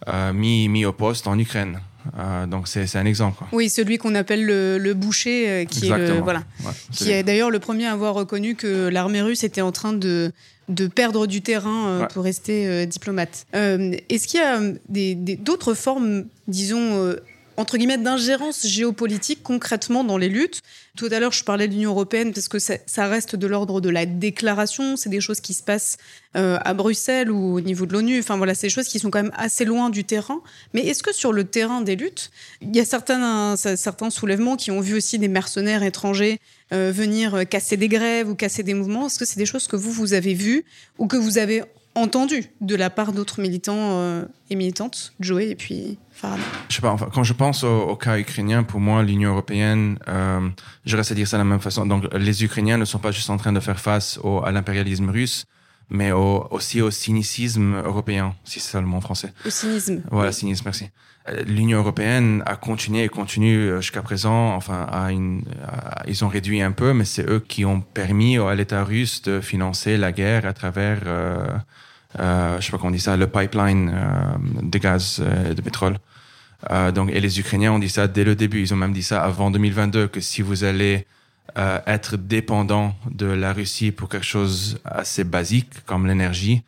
euh, 0.09 0.33
mis, 0.33 0.69
mis 0.69 0.85
au 0.85 0.93
poste 0.93 1.27
en 1.27 1.39
Ukraine. 1.39 1.81
Euh, 2.19 2.47
donc 2.47 2.69
c'est 2.69 2.95
un 2.97 3.05
exemple. 3.05 3.39
Quoi. 3.39 3.49
Oui, 3.53 3.69
celui 3.69 3.99
qu'on 3.99 4.15
appelle 4.15 4.45
le, 4.45 4.79
le 4.79 4.95
boucher, 4.95 5.49
euh, 5.51 5.65
qui 5.65 5.87
est 5.89 5.97
le, 5.99 6.21
voilà, 6.21 6.45
Ouais, 6.65 6.71
c'est 6.93 7.05
qui 7.05 7.11
est 7.11 7.23
d'ailleurs 7.25 7.51
le 7.51 7.59
premier 7.59 7.87
à 7.87 7.93
avoir 7.93 8.15
reconnu 8.15 8.55
que 8.55 8.89
l'armée 8.89 9.23
russe 9.23 9.43
était 9.45 9.61
en 9.63 9.73
train 9.73 9.93
de 9.93 10.33
de 10.69 10.89
perdre 10.89 11.29
du 11.29 11.43
terrain 11.43 11.87
euh, 11.89 12.01
Ouais. 12.03 12.09
pour 12.13 12.25
rester 12.25 12.87
diplomate. 12.87 13.47
Est-ce 13.53 14.27
qu'il 14.27 14.41
y 14.41 14.43
a 14.43 15.37
d'autres 15.37 15.75
formes, 15.75 16.25
disons, 16.49 17.15
entre 17.57 17.77
guillemets, 17.77 17.99
d'ingérence 17.99 18.67
géopolitique 18.67 19.43
concrètement 19.43 20.05
dans 20.05 20.19
les 20.19 20.29
luttes 20.29 20.61
Tout 20.97 21.09
à 21.11 21.21
l'heure, 21.21 21.33
je 21.33 21.45
parlais 21.45 21.69
de 21.69 21.73
l'Union 21.73 21.91
européenne 21.91 22.33
parce 22.33 22.49
que 22.49 22.59
ça, 22.59 23.07
reste 23.07 23.37
de 23.37 23.47
l'ordre 23.47 23.81
de 23.81 23.89
la 23.89 24.07
déclaration. 24.07 24.97
C'est 24.97 25.09
des 25.09 25.21
choses 25.21 25.41
qui 25.41 25.55
se 25.55 25.63
passent 25.63 25.97
euh, 26.37 26.59
à 26.65 26.75
Bruxelles 26.75 27.31
ou 27.31 27.57
au 27.57 27.61
niveau 27.61 27.87
de 27.87 27.93
l'ONU. 27.93 28.19
Enfin 28.19 28.37
voilà, 28.37 28.55
c'est 28.55 28.67
des 28.67 28.73
choses 28.73 28.89
qui 28.89 28.99
sont 28.99 29.11
quand 29.11 29.23
même 29.23 29.33
assez 29.37 29.65
loin 29.65 29.91
du 29.91 30.05
terrain. 30.05 30.41
Mais 30.75 30.83
est-ce 30.83 31.03
que 31.03 31.15
sur 31.15 31.33
le 31.33 31.45
terrain 31.45 31.81
des 31.81 31.97
luttes, 31.97 32.31
il 32.61 32.75
y 32.75 32.81
a 32.81 32.85
certains, 32.85 33.57
certains 33.57 34.11
soulèvements 34.11 34.57
qui 34.57 34.71
ont 34.71 34.81
vu 34.81 34.95
aussi 34.95 35.19
des 35.19 35.29
mercenaires 35.29 35.83
étrangers 35.83 36.41
euh, 36.73 36.91
venir 36.93 37.35
euh, 37.35 37.45
casser 37.45 37.77
des 37.77 37.89
grèves 37.89 38.29
ou 38.29 38.35
casser 38.35 38.63
des 38.63 38.75
mouvements? 38.75 39.07
Est-ce 39.07 39.19
que 39.19 39.25
c'est 39.25 39.39
des 39.39 39.47
choses 39.47 39.67
que 39.67 39.77
vous, 39.77 39.93
vous 39.93 40.13
avez 40.13 40.35
vues 40.35 40.65
ou 40.99 41.07
que 41.07 41.17
vous 41.17 41.39
avez 41.39 41.63
entendues 41.97 42.45
de 42.61 42.77
la 42.77 42.91
part 42.91 43.13
d'autres 43.13 43.41
militants 43.41 43.75
euh, 43.77 44.25
et 44.51 44.55
militantes, 44.55 45.15
Joey 45.19 45.49
et 45.49 45.55
puis 45.57 45.99
Farhad 46.13 46.39
Je 46.69 46.77
sais 46.77 46.83
pas, 46.83 46.91
enfin, 46.91 47.09
quand 47.13 47.25
je 47.25 47.33
pense 47.33 47.65
au, 47.65 47.89
au 47.89 47.97
cas 47.97 48.19
ukrainien, 48.19 48.63
pour 48.63 48.79
moi, 48.79 49.03
l'Union 49.03 49.31
européenne, 49.31 49.99
euh, 50.07 50.49
je 50.85 50.97
reste 50.97 51.11
à 51.11 51.15
dire 51.15 51.27
ça 51.27 51.39
de 51.39 51.43
la 51.43 51.49
même 51.49 51.61
façon. 51.61 51.87
Donc, 51.87 52.05
les 52.15 52.45
Ukrainiens 52.45 52.79
ne 52.79 52.85
sont 52.85 52.99
pas 52.99 53.11
juste 53.11 53.31
en 53.31 53.39
train 53.39 53.53
de 53.53 53.61
faire 53.61 53.81
face 53.81 54.21
au, 54.23 54.45
à 54.45 54.53
l'impérialisme 54.53 55.11
russe, 55.11 55.47
mais 55.91 56.13
au- 56.13 56.47
aussi 56.51 56.81
au 56.83 56.91
cynicisme 56.91 57.77
européen, 57.85 58.35
si 58.45 58.61
c'est 58.61 58.71
ça 58.73 58.81
le 58.81 58.87
mot 58.87 58.97
en 58.97 59.01
français. 59.01 59.33
Au 59.47 59.51
cynisme. 59.51 60.03
Voilà, 60.11 60.33
cynisme, 60.33 60.63
merci. 60.65 60.89
Euh, 61.29 61.43
L'Union 61.47 61.79
européenne 61.79 62.43
a 62.47 62.57
continué 62.57 63.05
et 63.05 63.09
continue 63.09 63.57
euh, 63.71 63.81
jusqu'à 63.81 64.03
présent. 64.03 64.55
Enfin, 64.55 64.87
à 64.91 65.11
une, 65.13 65.43
à- 65.67 66.03
ils 66.07 66.25
ont 66.25 66.29
réduit 66.29 66.61
un 66.63 66.73
peu, 66.73 66.93
mais 66.93 67.05
c'est 67.05 67.29
eux 67.29 67.41
qui 67.41 67.65
ont 67.65 67.81
permis 67.81 68.39
à 68.39 68.55
l'État 68.55 68.85
russe 68.85 69.23
de 69.23 69.41
financer 69.41 69.97
la 69.97 70.13
guerre 70.13 70.47
à 70.47 70.53
travers, 70.53 71.01
euh, 71.07 71.47
euh, 72.19 72.61
je 72.61 72.65
sais 72.67 72.71
pas 72.73 72.79
comment 72.79 72.89
on 72.89 72.93
dit 72.93 73.01
ça, 73.01 73.17
le 73.17 73.27
pipeline 73.27 73.93
euh, 73.95 74.61
de 74.63 74.79
gaz 74.79 75.21
euh, 75.21 75.55
de 75.55 75.61
pétrole. 75.61 75.99
Euh, 76.71 76.91
donc, 76.91 77.11
et 77.13 77.21
les 77.21 77.39
Ukrainiens 77.39 77.73
ont 77.73 77.79
dit 77.79 77.89
ça 77.91 78.09
dès 78.09 78.25
le 78.25 78.35
début. 78.35 78.61
Ils 78.63 78.73
ont 78.73 78.77
même 78.79 78.93
dit 78.93 79.03
ça 79.03 79.23
avant 79.23 79.51
2022 79.51 80.09
que 80.09 80.21
si 80.21 80.43
vous 80.43 80.65
allez 80.65 81.07
euh, 81.59 81.79
être 81.87 82.17
dépendant 82.17 82.95
de 83.11 83.27
la 83.27 83.53
Russie 83.53 83.93
pour 83.93 84.09
quelque 84.09 84.27
chose 84.27 84.79
assez 84.85 85.25
basique 85.25 85.85
comme 85.87 86.07
l'énergie, 86.07 86.63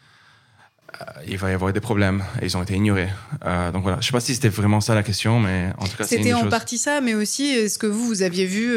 euh, 1.00 1.04
il 1.26 1.38
va 1.38 1.50
y 1.50 1.54
avoir 1.54 1.72
des 1.72 1.80
problèmes. 1.80 2.24
Et 2.40 2.46
ils 2.46 2.56
ont 2.56 2.62
été 2.62 2.74
ignorés. 2.74 3.08
Euh, 3.44 3.70
donc 3.70 3.82
voilà, 3.82 3.98
je 4.00 4.06
sais 4.06 4.12
pas 4.12 4.20
si 4.20 4.34
c'était 4.34 4.48
vraiment 4.48 4.80
ça 4.80 4.94
la 4.94 5.02
question, 5.02 5.40
mais 5.40 5.70
en 5.78 5.86
tout 5.86 5.96
cas, 5.96 6.04
C'était 6.04 6.32
en 6.32 6.48
partie 6.48 6.78
ça, 6.78 7.00
mais 7.00 7.14
aussi 7.14 7.56
euh, 7.56 7.68
ce 7.68 7.78
que 7.78 7.86
vous, 7.86 8.06
vous 8.06 8.22
aviez 8.22 8.46
vu, 8.46 8.76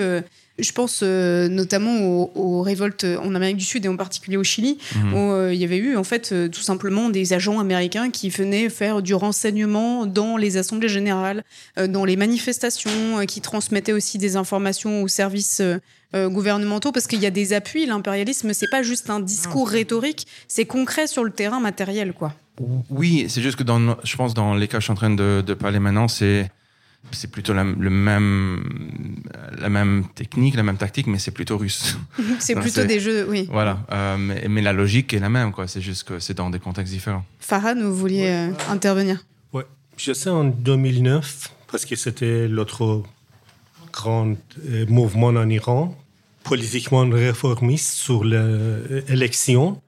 je 0.61 0.71
pense 0.71 1.01
euh, 1.03 1.47
notamment 1.47 1.99
aux, 2.01 2.31
aux 2.35 2.61
révoltes 2.61 3.05
en 3.23 3.33
Amérique 3.35 3.57
du 3.57 3.65
Sud 3.65 3.85
et 3.85 3.87
en 3.89 3.97
particulier 3.97 4.37
au 4.37 4.43
Chili, 4.43 4.77
Mhm. 4.95 5.13
où 5.13 5.17
euh, 5.31 5.53
il 5.53 5.59
y 5.59 5.63
avait 5.63 5.77
eu 5.77 5.95
en 5.97 6.03
fait 6.03 6.31
euh, 6.31 6.47
tout 6.49 6.61
simplement 6.61 7.09
des 7.09 7.33
agents 7.33 7.59
américains 7.59 8.09
qui 8.11 8.29
venaient 8.29 8.69
faire 8.69 9.01
du 9.01 9.13
renseignement 9.13 10.05
dans 10.05 10.37
les 10.37 10.57
assemblées 10.57 10.89
générales, 10.89 11.43
dans 11.89 12.05
les 12.05 12.15
manifestations, 12.15 13.25
qui 13.27 13.41
transmettaient 13.41 13.93
aussi 13.93 14.17
des 14.17 14.35
informations 14.35 15.03
aux 15.03 15.07
services 15.07 15.61
gouvernementaux, 16.13 16.91
parce 16.91 17.07
qu'il 17.07 17.19
y 17.21 17.25
a 17.25 17.31
des 17.31 17.53
appuis. 17.53 17.85
L'impérialisme, 17.85 18.53
c'est 18.53 18.69
pas 18.69 18.83
juste 18.83 19.09
un 19.09 19.19
discours 19.19 19.69
rhétorique, 19.69 20.27
c'est 20.47 20.65
concret 20.65 21.07
sur 21.07 21.23
le 21.23 21.31
terrain 21.31 21.59
matériel, 21.59 22.13
quoi. 22.13 22.33
Oui, 22.89 23.25
c'est 23.29 23.41
juste 23.41 23.55
que 23.57 23.63
dans, 23.63 23.95
je 24.03 24.15
pense 24.17 24.33
dans 24.33 24.53
les 24.53 24.67
cas 24.67 24.77
que 24.77 24.81
je 24.81 24.85
suis 24.85 24.91
en 24.91 24.95
train 24.95 25.09
de, 25.09 25.41
de 25.45 25.53
parler 25.53 25.79
maintenant, 25.79 26.07
c'est 26.07 26.51
c'est 27.11 27.29
plutôt 27.29 27.53
la, 27.53 27.63
le 27.63 27.89
même, 27.89 28.63
la 29.57 29.69
même 29.69 30.05
technique, 30.15 30.55
la 30.55 30.63
même 30.63 30.77
tactique, 30.77 31.07
mais 31.07 31.19
c'est 31.19 31.31
plutôt 31.31 31.57
russe. 31.57 31.97
c'est 32.39 32.55
plutôt 32.55 32.83
des 32.85 32.99
jeux, 32.99 33.27
oui. 33.29 33.47
Voilà, 33.51 33.79
euh, 33.91 34.17
mais, 34.17 34.47
mais 34.47 34.61
la 34.61 34.73
logique 34.73 35.13
est 35.13 35.19
la 35.19 35.29
même, 35.29 35.51
quoi. 35.51 35.67
C'est 35.67 35.81
juste 35.81 36.03
que 36.03 36.19
c'est 36.19 36.33
dans 36.33 36.49
des 36.49 36.59
contextes 36.59 36.93
différents. 36.93 37.25
Farhan, 37.39 37.75
vous 37.81 37.95
vouliez 37.95 38.27
euh, 38.27 38.51
intervenir? 38.69 39.25
Ouais. 39.53 39.65
Je 39.97 40.13
sais 40.13 40.29
en 40.29 40.45
2009, 40.45 41.51
parce 41.71 41.85
que 41.85 41.95
c'était 41.95 42.47
l'autre 42.47 43.03
grand 43.91 44.35
euh, 44.69 44.85
mouvement 44.87 45.27
en 45.27 45.49
Iran, 45.49 45.95
politiquement 46.43 47.07
réformiste 47.09 47.93
sur 47.93 48.23
l'élection. 48.23 49.81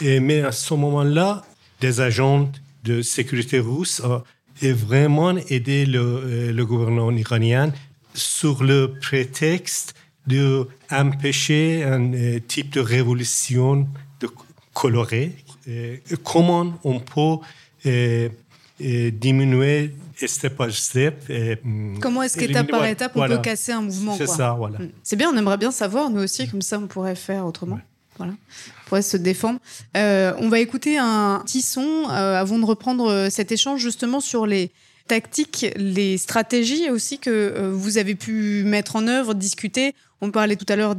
Et, 0.00 0.20
mais 0.20 0.42
à 0.42 0.52
ce 0.52 0.72
moment-là, 0.74 1.44
des 1.80 2.00
agents 2.00 2.50
de 2.84 3.02
sécurité 3.02 3.58
russes 3.58 4.00
ont 4.62 4.74
vraiment 4.74 5.36
aidé 5.48 5.86
le, 5.86 6.00
euh, 6.00 6.52
le 6.52 6.66
gouvernement 6.66 7.10
iranien 7.10 7.72
sur 8.14 8.62
le 8.62 8.94
prétexte 9.00 9.94
d'empêcher 10.26 11.84
un 11.84 12.12
euh, 12.12 12.38
type 12.40 12.70
de 12.70 12.80
révolution 12.80 13.88
de 14.20 14.28
colorée. 14.74 15.32
Euh, 15.68 15.96
comment 16.22 16.78
on 16.84 17.00
peut 17.00 17.44
euh, 17.86 18.28
diminuer 18.78 19.94
step 20.26 20.56
par 20.56 20.70
step. 20.70 21.30
Comment 22.00 22.22
est-ce 22.22 22.38
qu'étape 22.38 22.68
par 22.68 22.84
étape 22.84 23.12
on 23.14 23.20
voilà. 23.20 23.36
peut 23.36 23.42
casser 23.42 23.72
un 23.72 23.82
mouvement 23.82 24.16
C'est 24.16 24.26
ça, 24.26 24.52
voilà. 24.52 24.78
Mm. 24.78 24.90
C'est 25.02 25.16
bien, 25.16 25.30
on 25.32 25.36
aimerait 25.36 25.56
bien 25.58 25.70
savoir, 25.70 26.10
nous 26.10 26.22
aussi, 26.22 26.48
comme 26.48 26.62
ça 26.62 26.78
on 26.78 26.86
pourrait 26.86 27.14
faire 27.14 27.46
autrement. 27.46 27.78
Voilà. 28.20 28.34
Pourrait 28.84 29.00
se 29.00 29.16
défendre. 29.16 29.60
Euh, 29.96 30.34
on 30.36 30.50
va 30.50 30.58
écouter 30.58 30.98
un 30.98 31.40
petit 31.42 31.62
son 31.62 32.04
euh, 32.10 32.38
avant 32.38 32.58
de 32.58 32.66
reprendre 32.66 33.10
euh, 33.10 33.30
cet 33.30 33.50
échange 33.50 33.80
justement 33.80 34.20
sur 34.20 34.44
les 34.44 34.72
tactiques, 35.08 35.64
les 35.76 36.18
stratégies 36.18 36.90
aussi 36.90 37.18
que 37.18 37.70
vous 37.72 37.96
avez 37.96 38.14
pu 38.14 38.62
mettre 38.64 38.96
en 38.96 39.06
œuvre, 39.08 39.32
discuter. 39.32 39.94
On 40.20 40.30
parlait 40.30 40.56
tout 40.56 40.66
à 40.68 40.76
l'heure 40.76 40.96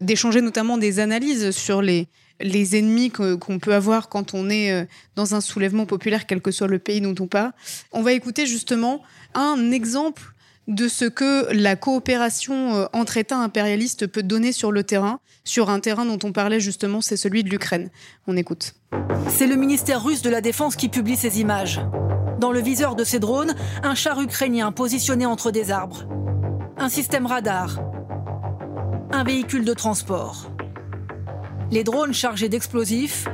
d'échanger 0.00 0.40
notamment 0.40 0.76
des 0.76 0.98
analyses 0.98 1.52
sur 1.52 1.82
les 1.82 2.08
les 2.38 2.76
ennemis 2.76 3.10
qu'on 3.10 3.58
peut 3.58 3.72
avoir 3.72 4.10
quand 4.10 4.34
on 4.34 4.50
est 4.50 4.86
dans 5.14 5.34
un 5.34 5.40
soulèvement 5.40 5.86
populaire, 5.86 6.26
quel 6.26 6.42
que 6.42 6.50
soit 6.50 6.66
le 6.66 6.78
pays 6.78 7.00
dont 7.00 7.14
on 7.18 7.26
parle. 7.26 7.52
On 7.92 8.02
va 8.02 8.12
écouter 8.12 8.44
justement 8.44 9.02
un 9.32 9.70
exemple 9.70 10.34
de 10.68 10.88
ce 10.88 11.04
que 11.04 11.52
la 11.52 11.76
coopération 11.76 12.74
euh, 12.74 12.86
entre 12.92 13.16
États 13.16 13.38
impérialistes 13.38 14.06
peut 14.06 14.22
donner 14.22 14.52
sur 14.52 14.72
le 14.72 14.82
terrain, 14.82 15.20
sur 15.44 15.70
un 15.70 15.80
terrain 15.80 16.04
dont 16.04 16.18
on 16.24 16.32
parlait 16.32 16.60
justement, 16.60 17.00
c'est 17.00 17.16
celui 17.16 17.44
de 17.44 17.48
l'Ukraine. 17.48 17.90
On 18.26 18.36
écoute. 18.36 18.74
C'est 19.28 19.46
le 19.46 19.56
ministère 19.56 20.02
russe 20.02 20.22
de 20.22 20.30
la 20.30 20.40
Défense 20.40 20.76
qui 20.76 20.88
publie 20.88 21.16
ces 21.16 21.40
images. 21.40 21.80
Dans 22.40 22.52
le 22.52 22.60
viseur 22.60 22.96
de 22.96 23.04
ces 23.04 23.18
drones, 23.18 23.54
un 23.82 23.94
char 23.94 24.20
ukrainien 24.20 24.72
positionné 24.72 25.24
entre 25.24 25.50
des 25.50 25.70
arbres. 25.70 26.06
Un 26.76 26.88
système 26.88 27.26
radar. 27.26 27.80
Un 29.12 29.24
véhicule 29.24 29.64
de 29.64 29.72
transport. 29.72 30.50
Les 31.70 31.84
drones 31.84 32.12
chargés 32.12 32.48
d'explosifs 32.48 33.26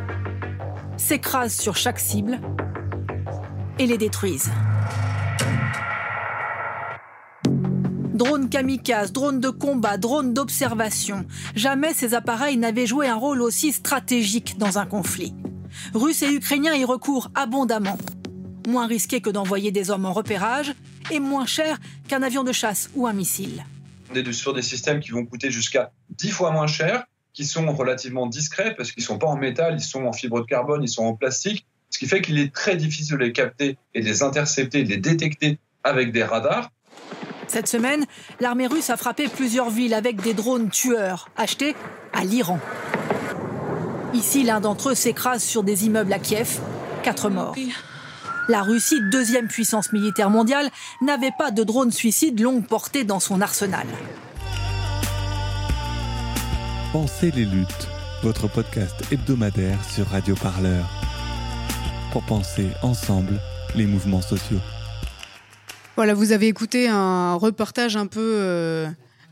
s'écrasent 0.96 1.58
sur 1.58 1.76
chaque 1.76 1.98
cible 1.98 2.40
et 3.78 3.86
les 3.86 3.98
détruisent. 3.98 4.50
Drones 8.24 8.48
kamikazes, 8.48 9.10
drones 9.10 9.40
de 9.40 9.48
combat, 9.48 9.96
drones 9.96 10.32
d'observation. 10.32 11.26
Jamais 11.56 11.92
ces 11.92 12.14
appareils 12.14 12.56
n'avaient 12.56 12.86
joué 12.86 13.08
un 13.08 13.16
rôle 13.16 13.42
aussi 13.42 13.72
stratégique 13.72 14.58
dans 14.58 14.78
un 14.78 14.86
conflit. 14.86 15.34
Russes 15.92 16.22
et 16.22 16.32
Ukrainiens 16.32 16.76
y 16.76 16.84
recourent 16.84 17.32
abondamment. 17.34 17.98
Moins 18.68 18.86
risqué 18.86 19.20
que 19.20 19.28
d'envoyer 19.28 19.72
des 19.72 19.90
hommes 19.90 20.06
en 20.06 20.12
repérage 20.12 20.72
et 21.10 21.18
moins 21.18 21.46
cher 21.46 21.80
qu'un 22.06 22.22
avion 22.22 22.44
de 22.44 22.52
chasse 22.52 22.90
ou 22.94 23.08
un 23.08 23.12
missile. 23.12 23.64
On 24.12 24.14
est 24.14 24.32
sur 24.32 24.54
des 24.54 24.62
systèmes 24.62 25.00
qui 25.00 25.10
vont 25.10 25.26
coûter 25.26 25.50
jusqu'à 25.50 25.90
10 26.10 26.30
fois 26.30 26.52
moins 26.52 26.68
cher, 26.68 27.02
qui 27.32 27.44
sont 27.44 27.74
relativement 27.74 28.28
discrets 28.28 28.76
parce 28.76 28.92
qu'ils 28.92 29.02
ne 29.02 29.06
sont 29.06 29.18
pas 29.18 29.26
en 29.26 29.36
métal, 29.36 29.74
ils 29.76 29.82
sont 29.82 30.04
en 30.04 30.12
fibre 30.12 30.42
de 30.42 30.46
carbone, 30.46 30.84
ils 30.84 30.88
sont 30.88 31.02
en 31.02 31.14
plastique, 31.14 31.66
ce 31.90 31.98
qui 31.98 32.06
fait 32.06 32.22
qu'il 32.22 32.38
est 32.38 32.54
très 32.54 32.76
difficile 32.76 33.18
de 33.18 33.24
les 33.24 33.32
capter 33.32 33.78
et 33.94 34.00
de 34.00 34.06
les 34.06 34.22
intercepter, 34.22 34.84
de 34.84 34.90
les 34.90 34.98
détecter 34.98 35.58
avec 35.82 36.12
des 36.12 36.22
radars. 36.22 36.70
Cette 37.52 37.68
semaine, 37.68 38.06
l'armée 38.40 38.66
russe 38.66 38.88
a 38.88 38.96
frappé 38.96 39.28
plusieurs 39.28 39.68
villes 39.68 39.92
avec 39.92 40.22
des 40.22 40.32
drones 40.32 40.70
tueurs 40.70 41.28
achetés 41.36 41.76
à 42.14 42.24
l'Iran. 42.24 42.58
Ici, 44.14 44.42
l'un 44.42 44.58
d'entre 44.58 44.92
eux 44.92 44.94
s'écrase 44.94 45.42
sur 45.42 45.62
des 45.62 45.84
immeubles 45.84 46.14
à 46.14 46.18
Kiev. 46.18 46.60
Quatre 47.02 47.28
morts. 47.28 47.54
La 48.48 48.62
Russie, 48.62 49.02
deuxième 49.10 49.48
puissance 49.48 49.92
militaire 49.92 50.30
mondiale, 50.30 50.70
n'avait 51.02 51.34
pas 51.38 51.50
de 51.50 51.62
drone 51.62 51.90
suicide 51.90 52.40
longue 52.40 52.66
portée 52.66 53.04
dans 53.04 53.20
son 53.20 53.42
arsenal. 53.42 53.86
Pensez 56.90 57.32
les 57.32 57.44
luttes, 57.44 57.88
votre 58.22 58.48
podcast 58.48 58.94
hebdomadaire 59.12 59.78
sur 59.84 60.06
Radio 60.08 60.34
Parleur. 60.36 60.86
Pour 62.12 62.22
penser 62.22 62.68
ensemble 62.82 63.38
les 63.74 63.84
mouvements 63.84 64.22
sociaux. 64.22 64.60
Voilà, 65.96 66.14
vous 66.14 66.32
avez 66.32 66.48
écouté 66.48 66.88
un 66.88 67.34
reportage 67.34 67.96
un 67.96 68.06
peu 68.06 68.20
euh, 68.20 68.88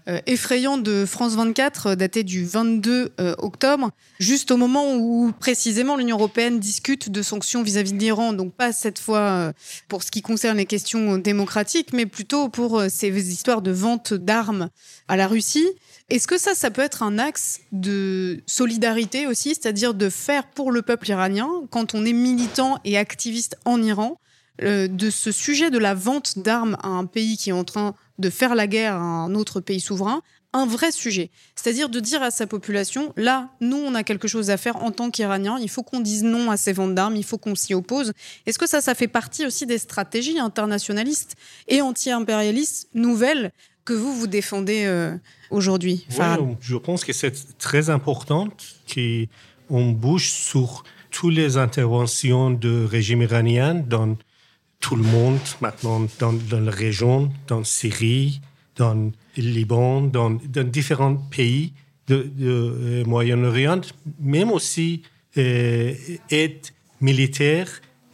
euh, 0.08 0.18
effrayant 0.26 0.76
de 0.78 1.04
France 1.06 1.34
24, 1.34 1.86
euh, 1.86 1.94
daté 1.94 2.24
du 2.24 2.44
22 2.44 3.12
euh, 3.20 3.34
octobre, 3.38 3.90
juste 4.18 4.50
au 4.50 4.56
moment 4.56 4.96
où 4.96 5.30
précisément 5.38 5.96
l'Union 5.96 6.16
européenne 6.16 6.58
discute 6.58 7.10
de 7.10 7.22
sanctions 7.22 7.62
vis-à-vis 7.62 7.92
de 7.92 7.98
l'Iran, 7.98 8.32
donc 8.32 8.52
pas 8.54 8.72
cette 8.72 8.98
fois 8.98 9.52
pour 9.88 10.02
ce 10.02 10.10
qui 10.10 10.22
concerne 10.22 10.56
les 10.56 10.66
questions 10.66 11.18
démocratiques, 11.18 11.92
mais 11.92 12.06
plutôt 12.06 12.48
pour 12.48 12.82
ces 12.88 13.32
histoires 13.32 13.62
de 13.62 13.70
vente 13.70 14.14
d'armes 14.14 14.70
à 15.06 15.16
la 15.16 15.28
Russie. 15.28 15.68
Est-ce 16.08 16.26
que 16.26 16.38
ça, 16.38 16.54
ça 16.54 16.70
peut 16.70 16.82
être 16.82 17.02
un 17.02 17.18
axe 17.18 17.60
de 17.70 18.42
solidarité 18.46 19.26
aussi, 19.26 19.50
c'est-à-dire 19.50 19.94
de 19.94 20.08
faire 20.08 20.46
pour 20.46 20.72
le 20.72 20.82
peuple 20.82 21.10
iranien, 21.10 21.48
quand 21.70 21.94
on 21.94 22.04
est 22.04 22.12
militant 22.12 22.78
et 22.84 22.98
activiste 22.98 23.56
en 23.64 23.82
Iran, 23.82 24.18
euh, 24.62 24.88
de 24.88 25.10
ce 25.10 25.32
sujet 25.32 25.70
de 25.70 25.78
la 25.78 25.94
vente 25.94 26.38
d'armes 26.38 26.76
à 26.82 26.88
un 26.88 27.06
pays 27.06 27.36
qui 27.36 27.50
est 27.50 27.54
en 27.54 27.64
train 27.64 27.94
de 28.18 28.30
faire 28.30 28.54
la 28.54 28.66
guerre 28.66 28.94
à 28.94 28.98
un 28.98 29.34
autre 29.34 29.60
pays 29.60 29.80
souverain, 29.80 30.22
un 30.52 30.66
vrai 30.66 30.90
sujet. 30.90 31.30
C'est-à-dire 31.54 31.88
de 31.88 32.00
dire 32.00 32.22
à 32.22 32.30
sa 32.30 32.46
population, 32.46 33.12
là, 33.16 33.50
nous, 33.60 33.76
on 33.76 33.94
a 33.94 34.02
quelque 34.02 34.28
chose 34.28 34.50
à 34.50 34.56
faire 34.56 34.76
en 34.76 34.90
tant 34.90 35.10
qu'Iranien, 35.10 35.58
il 35.60 35.70
faut 35.70 35.82
qu'on 35.82 36.00
dise 36.00 36.24
non 36.24 36.50
à 36.50 36.56
ces 36.56 36.72
ventes 36.72 36.94
d'armes, 36.94 37.16
il 37.16 37.24
faut 37.24 37.38
qu'on 37.38 37.54
s'y 37.54 37.74
oppose. 37.74 38.12
Est-ce 38.46 38.58
que 38.58 38.68
ça, 38.68 38.80
ça 38.80 38.94
fait 38.94 39.08
partie 39.08 39.46
aussi 39.46 39.66
des 39.66 39.78
stratégies 39.78 40.38
internationalistes 40.38 41.36
et 41.68 41.80
anti-impérialistes 41.80 42.88
nouvelles 42.94 43.52
que 43.84 43.92
vous, 43.92 44.12
vous 44.12 44.26
défendez 44.26 44.84
euh, 44.84 45.16
aujourd'hui 45.50 46.06
Ouais, 46.18 46.56
je 46.60 46.76
pense 46.76 47.04
que 47.04 47.12
c'est 47.12 47.56
très 47.58 47.88
important 47.88 48.48
qu'on 48.92 49.92
bouge 49.92 50.30
sur 50.30 50.84
toutes 51.10 51.34
les 51.34 51.56
interventions 51.56 52.50
du 52.50 52.84
régime 52.84 53.22
iranien 53.22 53.74
dans 53.74 54.16
tout 54.80 54.96
le 54.96 55.02
monde, 55.02 55.38
maintenant 55.60 56.06
dans, 56.18 56.32
dans 56.32 56.60
la 56.60 56.70
région, 56.70 57.30
dans 57.46 57.62
Syrie, 57.64 58.40
dans 58.76 58.94
le 59.36 59.42
Liban, 59.42 60.00
dans, 60.00 60.30
différents 60.64 61.16
pays 61.16 61.72
de, 62.06 62.30
de 62.34 62.48
euh, 62.48 63.04
Moyen-Orient, 63.04 63.82
même 64.18 64.50
aussi 64.50 65.02
euh, 65.36 65.94
aide 66.30 66.66
militaire 67.00 67.68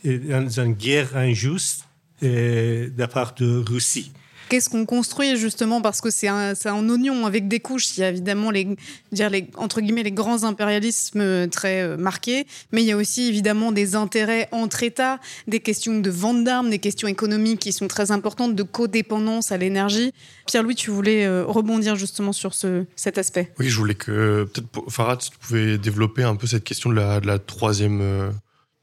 euh, 0.05 0.18
dans 0.42 0.61
une 0.61 0.74
guerre 0.74 1.16
injuste 1.16 1.85
de 2.22 2.92
la 2.96 3.09
part 3.09 3.35
de 3.35 3.62
Russie. 3.66 4.11
Qu'est-ce 4.49 4.69
qu'on 4.69 4.87
construit 4.87 5.37
justement 5.37 5.81
parce 5.81 6.01
que 6.01 6.11
c'est 6.11 6.29
un, 6.29 6.55
un 6.65 6.89
oignon 6.89 7.27
avec 7.27 7.49
des 7.49 7.61
couches. 7.61 7.97
Il 7.97 8.01
y 8.01 8.05
a 8.05 8.11
évidemment 8.11 8.51
les, 8.51 8.69
dire 9.13 9.31
les 9.31 9.49
entre 9.57 9.81
guillemets 9.81 10.03
les 10.03 10.13
grands 10.13 10.45
impérialismes 10.45 11.49
très 11.49 11.83
euh, 11.83 11.97
marqués, 11.97 12.47
mais 12.73 12.83
il 12.83 12.87
y 12.87 12.93
a 12.93 12.97
aussi 12.97 13.29
évidemment 13.29 13.73
des 13.73 13.95
intérêts 13.95 14.49
entre 14.53 14.83
États, 14.83 15.19
des 15.47 15.61
questions 15.61 15.99
de 15.99 16.11
vente 16.11 16.45
d'armes, 16.45 16.71
des 16.71 16.79
questions 16.79 17.09
économiques 17.09 17.61
qui 17.61 17.73
sont 17.73 17.89
très 17.89 18.11
importantes, 18.11 18.55
de 18.55 18.63
codépendance 18.63 19.53
à 19.53 19.57
l'énergie. 19.57 20.13
Pierre-Louis, 20.47 20.77
tu 20.77 20.91
voulais 20.91 21.27
euh, 21.27 21.45
rebondir 21.45 21.97
justement 21.97 22.33
sur 22.33 22.55
ce, 22.55 22.85
cet 22.95 23.19
aspect. 23.19 23.53
Oui, 23.59 23.69
je 23.69 23.79
voulais 23.79 23.95
que 23.95 24.45
peut-être 24.45 24.91
Farad, 24.91 25.19
tu 25.19 25.37
pouvais 25.39 25.79
développer 25.79 26.23
un 26.23 26.37
peu 26.37 26.47
cette 26.47 26.65
question 26.65 26.91
de 26.91 26.97
la, 26.97 27.21
de 27.21 27.27
la 27.27 27.39
troisième, 27.39 28.01
euh, 28.01 28.31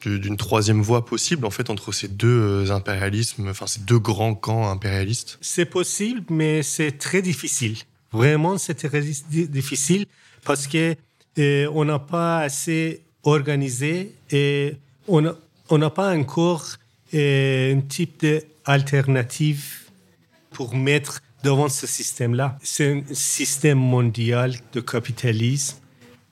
d'une 0.06 0.38
troisième 0.38 0.82
voie 0.82 1.06
possible 1.06 1.46
en 1.46 1.50
fait 1.50 1.70
entre 1.70 1.92
ces 1.92 2.08
deux 2.08 2.28
euh, 2.28 2.72
impérialismes, 2.72 3.48
enfin 3.50 3.68
ces 3.68 3.82
deux 3.82 4.00
grands 4.00 4.36
camps 4.36 4.70
impérialistes. 4.70 5.38
C'est 5.42 5.66
possible, 5.66 6.24
mais 6.30 6.64
c'est 6.64 6.94
très 6.94 7.22
difficile. 7.22 7.78
Vraiment, 8.12 8.58
c'est 8.58 8.76
très 8.76 9.02
di- 9.02 9.48
difficile 9.48 10.06
parce 10.46 10.68
que 10.68 10.96
euh, 11.40 11.70
on 11.74 11.86
n'a 11.86 12.00
pas 12.00 12.40
assez 12.42 13.02
organisé 13.24 14.14
et 14.32 14.76
on 15.08 15.22
n'a 15.22 15.36
on 15.70 15.78
n'a 15.78 15.90
pas 15.90 16.16
encore 16.16 16.66
euh, 17.14 17.76
un 17.76 17.82
type 17.82 18.26
d'alternative 18.26 19.64
pour 20.52 20.76
mettre 20.76 21.22
devant 21.44 21.70
ce 21.70 21.88
système-là. 21.88 22.58
C'est 22.62 22.92
un 22.94 23.02
système 23.14 23.80
mondial 23.80 24.56
de 24.74 24.82
capitalisme 24.82 25.78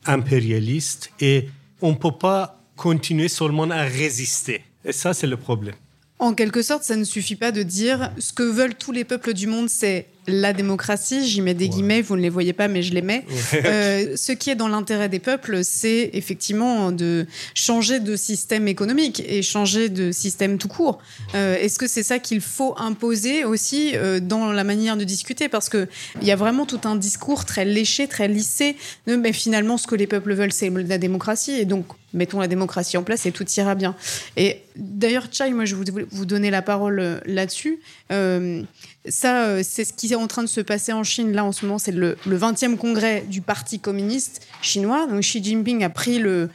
impérialiste 0.06 1.12
et 1.20 1.50
on 1.82 1.91
ne 1.91 1.96
peut 1.96 2.12
pas 2.12 2.61
continuer 2.82 3.28
seulement 3.28 3.70
à 3.70 3.84
résister. 3.84 4.62
Et 4.84 4.92
ça, 4.92 5.14
c'est 5.14 5.28
le 5.28 5.38
problème. 5.38 5.76
En 6.18 6.34
quelque 6.34 6.62
sorte, 6.62 6.84
ça 6.84 6.96
ne 6.96 7.04
suffit 7.04 7.36
pas 7.36 7.52
de 7.52 7.64
dire 7.64 8.12
ce 8.20 8.32
que 8.34 8.44
veulent 8.44 8.76
tous 8.76 8.92
les 8.92 9.04
peuples 9.04 9.34
du 9.34 9.48
monde, 9.48 9.70
c'est 9.70 10.08
la 10.28 10.54
démocratie. 10.54 11.28
J'y 11.28 11.42
mets 11.42 11.56
des 11.56 11.68
guillemets, 11.68 12.02
vous 12.02 12.16
ne 12.16 12.22
les 12.22 12.30
voyez 12.30 12.54
pas, 12.54 12.68
mais 12.68 12.84
je 12.84 12.94
les 12.94 13.02
mets. 13.02 13.26
Ouais. 13.54 13.64
Euh, 13.66 14.16
ce 14.16 14.32
qui 14.32 14.52
est 14.52 14.56
dans 14.56 14.68
l'intérêt 14.68 15.10
des 15.10 15.20
peuples, 15.20 15.64
c'est 15.64 16.12
effectivement 16.14 16.92
de 16.92 17.26
changer 17.56 18.00
de 18.00 18.16
système 18.16 18.68
économique 18.68 19.24
et 19.28 19.42
changer 19.42 19.90
de 19.90 20.12
système 20.12 20.60
tout 20.60 20.68
court. 20.68 21.00
Euh, 21.34 21.58
Est-ce 21.58 21.80
que 21.80 21.88
c'est 21.88 22.04
ça 22.04 22.20
qu'il 22.20 22.42
faut 22.42 22.76
imposer 22.78 23.44
aussi 23.44 23.96
euh, 23.96 24.20
dans 24.20 24.52
la 24.52 24.64
manière 24.64 24.98
de 24.98 25.04
discuter? 25.04 25.50
Parce 25.50 25.70
que 25.70 25.88
il 26.22 26.28
y 26.28 26.32
a 26.32 26.36
vraiment 26.36 26.68
tout 26.68 26.82
un 26.84 26.96
discours 26.96 27.46
très 27.46 27.66
léché, 27.66 28.08
très 28.08 28.28
lissé. 28.28 28.76
de, 29.08 29.16
mais 29.16 29.34
finalement, 29.34 29.78
ce 29.78 29.88
que 29.88 29.96
les 29.96 30.08
peuples 30.08 30.34
veulent, 30.36 30.54
c'est 30.54 30.70
la 30.70 31.00
démocratie. 31.00 31.54
Et 31.54 31.66
donc, 31.66 31.86
mettons 32.14 32.39
la 32.39 32.47
démocratie 32.47 32.97
en 32.97 33.03
place 33.03 33.26
et 33.26 33.32
tout 33.32 33.45
ira 33.57 33.76
bien. 33.76 33.95
Et 34.38 34.62
d'ailleurs, 34.76 35.28
Chai, 35.32 35.51
moi, 35.51 35.66
je 35.66 35.76
vais 35.76 36.05
vous, 36.09 36.26
donner 36.26 36.51
la 36.51 36.62
parole 36.62 36.99
euh, 36.99 37.20
là-dessus. 37.26 37.80
Euh, 38.12 38.64
ça, 39.07 39.45
euh, 39.45 39.62
c'est 39.64 39.84
ce 39.84 39.93
qui 39.93 40.12
est 40.12 40.16
en 40.16 40.28
train 40.28 40.43
de 40.43 40.47
se 40.47 40.62
passer 40.62 40.93
en 40.93 41.03
Chine. 41.03 41.32
Là, 41.32 41.43
en 41.45 41.51
ce 41.51 41.66
moment, 41.66 41.80
c'est 41.80 41.91
le, 41.91 42.18
le 42.26 42.38
20e 42.38 42.78
congrès 42.78 43.22
du 43.28 43.41
Parti 43.41 43.80
communiste 43.80 44.45
chinois. 44.62 45.07
Donc, 45.07 45.22
Xi 45.22 45.43
Jinping 45.43 45.84
a 45.84 45.89
pris 45.89 46.20
le, 46.20 46.49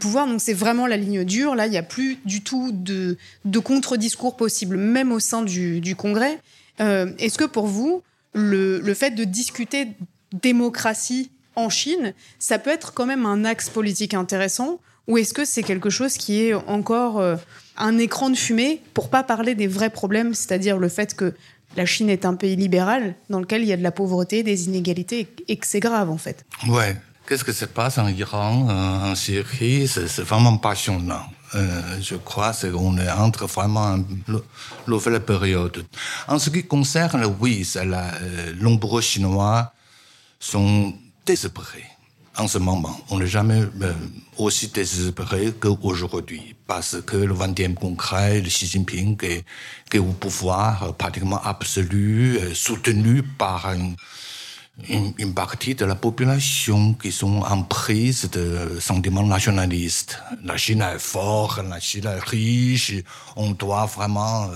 pouvoir. 0.00 0.26
Donc, 0.26 0.40
c'est 0.40 0.54
vraiment 0.54 0.86
la 0.86 0.96
ligne 0.96 1.24
dure. 1.24 1.54
Là, 1.54 1.66
il 1.66 1.70
n'y 1.70 1.78
a 1.78 1.82
plus 1.82 2.18
du 2.24 2.42
tout 2.42 2.70
de, 2.72 3.16
contre-discours 3.58 4.36
possible, 4.36 4.76
même 4.76 5.12
au 5.12 5.20
sein 5.20 5.42
du, 5.42 5.94
congrès. 5.96 6.38
Est-ce 6.78 7.38
que 7.38 7.44
pour 7.44 7.66
vous, 7.66 8.02
le 8.34 8.94
fait 8.94 9.10
de 9.10 9.24
discuter 9.24 9.88
démocratie 10.32 11.30
en 11.58 11.68
Chine, 11.70 12.14
ça 12.38 12.58
peut 12.58 12.70
être 12.70 12.94
quand 12.94 13.06
même 13.06 13.26
un 13.26 13.44
axe 13.44 13.68
politique 13.68 14.14
intéressant 14.14 14.80
ou 15.08 15.18
est-ce 15.18 15.34
que 15.34 15.44
c'est 15.44 15.62
quelque 15.62 15.90
chose 15.90 16.16
qui 16.16 16.44
est 16.44 16.54
encore 16.54 17.18
euh, 17.18 17.36
un 17.76 17.98
écran 17.98 18.30
de 18.30 18.36
fumée 18.36 18.80
pour 18.94 19.10
pas 19.10 19.24
parler 19.24 19.54
des 19.54 19.66
vrais 19.66 19.90
problèmes, 19.90 20.34
c'est-à-dire 20.34 20.78
le 20.78 20.88
fait 20.88 21.14
que 21.14 21.34
la 21.76 21.86
Chine 21.86 22.10
est 22.10 22.24
un 22.24 22.34
pays 22.34 22.56
libéral 22.56 23.14
dans 23.30 23.40
lequel 23.40 23.62
il 23.62 23.68
y 23.68 23.72
a 23.72 23.76
de 23.76 23.82
la 23.82 23.92
pauvreté, 23.92 24.42
des 24.42 24.66
inégalités 24.66 25.28
et 25.48 25.56
que 25.56 25.66
c'est 25.66 25.80
grave 25.80 26.10
en 26.10 26.18
fait 26.18 26.44
Ouais. 26.68 26.96
Qu'est-ce 27.28 27.44
que 27.44 27.52
se 27.52 27.66
passe 27.66 27.98
en 27.98 28.08
Iran, 28.08 28.68
euh, 28.70 29.12
en 29.12 29.14
Syrie? 29.14 29.86
C'est 29.86 30.22
vraiment 30.22 30.56
passionnant. 30.56 31.26
Euh, 31.54 32.00
je 32.00 32.14
crois 32.14 32.52
qu'on 32.52 32.96
entre 32.98 33.46
vraiment 33.46 33.96
une 33.96 34.40
nouvelle 34.86 35.20
période. 35.20 35.84
En 36.26 36.38
ce 36.38 36.48
qui 36.48 36.64
concerne, 36.64 37.24
oui, 37.38 37.68
la, 37.74 38.14
euh, 38.14 38.54
nombreux 38.58 39.02
Chinois 39.02 39.74
sont 40.40 40.94
désespérés 41.26 41.84
en 42.38 42.48
ce 42.48 42.58
moment. 42.58 42.98
On 43.10 43.18
n'est 43.18 43.26
jamais 43.26 43.62
euh, 43.82 43.92
aussi 44.36 44.68
désespéré 44.68 45.52
qu'aujourd'hui 45.58 46.54
parce 46.66 47.00
que 47.02 47.16
le 47.16 47.34
20e 47.34 47.74
congrès 47.74 48.40
de 48.40 48.48
Xi 48.48 48.66
Jinping 48.66 49.16
est, 49.24 49.44
est 49.92 49.98
au 49.98 50.12
pouvoir 50.12 50.82
euh, 50.82 50.92
pratiquement 50.92 51.42
absolu, 51.42 52.38
euh, 52.38 52.54
soutenu 52.54 53.22
par 53.22 53.72
une, 53.72 53.96
une, 55.18 55.34
partie 55.34 55.74
de 55.74 55.84
la 55.84 55.96
population 55.96 56.94
qui 56.94 57.10
sont 57.10 57.42
en 57.42 57.62
de 57.62 58.78
sentiments 58.80 59.24
nationalistes. 59.24 60.22
La 60.44 60.56
Chine 60.56 60.82
est 60.82 61.00
forte, 61.00 61.60
la 61.68 61.80
Chine 61.80 62.06
est 62.06 62.24
riche, 62.24 62.94
on 63.34 63.50
doit 63.50 63.86
vraiment 63.86 64.50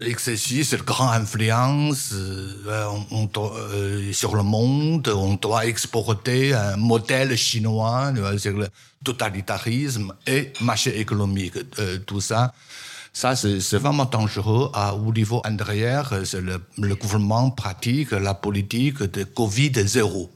exercer 0.00 0.64
cette 0.64 0.84
grande 0.84 1.14
influence 1.14 2.12
euh, 2.12 2.86
on, 2.90 3.06
on 3.10 3.24
doit, 3.26 3.54
euh, 3.56 4.12
sur 4.12 4.34
le 4.34 4.42
monde. 4.42 5.08
On 5.08 5.34
doit 5.34 5.66
exporter 5.66 6.54
un 6.54 6.76
modèle 6.76 7.36
chinois, 7.36 8.12
vois, 8.12 8.38
c'est 8.38 8.52
le 8.52 8.68
totalitarisme 9.04 10.14
et 10.26 10.52
marché 10.60 10.98
économique. 11.00 11.54
Euh, 11.78 11.98
tout 11.98 12.20
ça, 12.20 12.52
ça 13.12 13.36
c'est 13.36 13.60
c'est 13.60 13.78
vraiment 13.78 14.04
dangereux. 14.04 14.70
À, 14.74 14.94
au 14.94 15.12
niveau 15.12 15.40
intérieur, 15.44 16.12
euh, 16.12 16.24
c'est 16.24 16.40
le, 16.40 16.60
le 16.78 16.94
gouvernement 16.94 17.50
pratique 17.50 18.12
la 18.12 18.34
politique 18.34 19.02
de 19.02 19.24
Covid 19.24 19.72
zéro. 19.86 20.30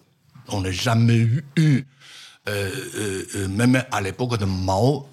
On 0.48 0.60
n'a 0.60 0.72
jamais 0.72 1.16
eu, 1.16 1.44
euh, 1.56 2.70
euh, 2.96 3.24
euh, 3.36 3.48
même 3.48 3.82
à 3.90 4.00
l'époque 4.02 4.38
de 4.38 4.44
Mao, 4.44 5.06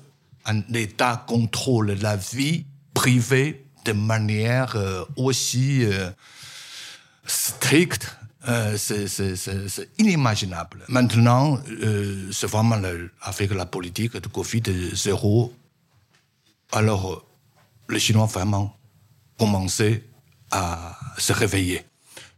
un 0.45 0.61
État 0.73 1.23
contrôle 1.25 1.93
la 2.01 2.17
vie 2.17 2.65
privée 2.93 3.63
de 3.85 3.93
manière 3.93 4.75
euh, 4.75 5.03
aussi 5.15 5.83
euh, 5.85 6.09
stricte. 7.25 8.15
Euh, 8.47 8.75
c'est- 8.77 9.07
c'est 9.07 9.35
c'est- 9.35 9.67
c'est 9.69 9.89
inimaginable. 9.99 10.83
Maintenant, 10.87 11.59
c'est 12.31 12.47
vraiment 12.49 12.77
le- 12.77 13.11
avec 13.21 13.51
la 13.53 13.65
politique 13.67 14.13
de 14.17 14.27
Covid 14.27 14.63
zéro. 14.93 15.53
Alors, 16.71 17.23
les 17.89 17.99
Chinois 17.99 18.25
vraiment 18.25 18.75
commencé 19.37 20.03
à 20.49 20.97
se 21.17 21.33
réveiller. 21.33 21.85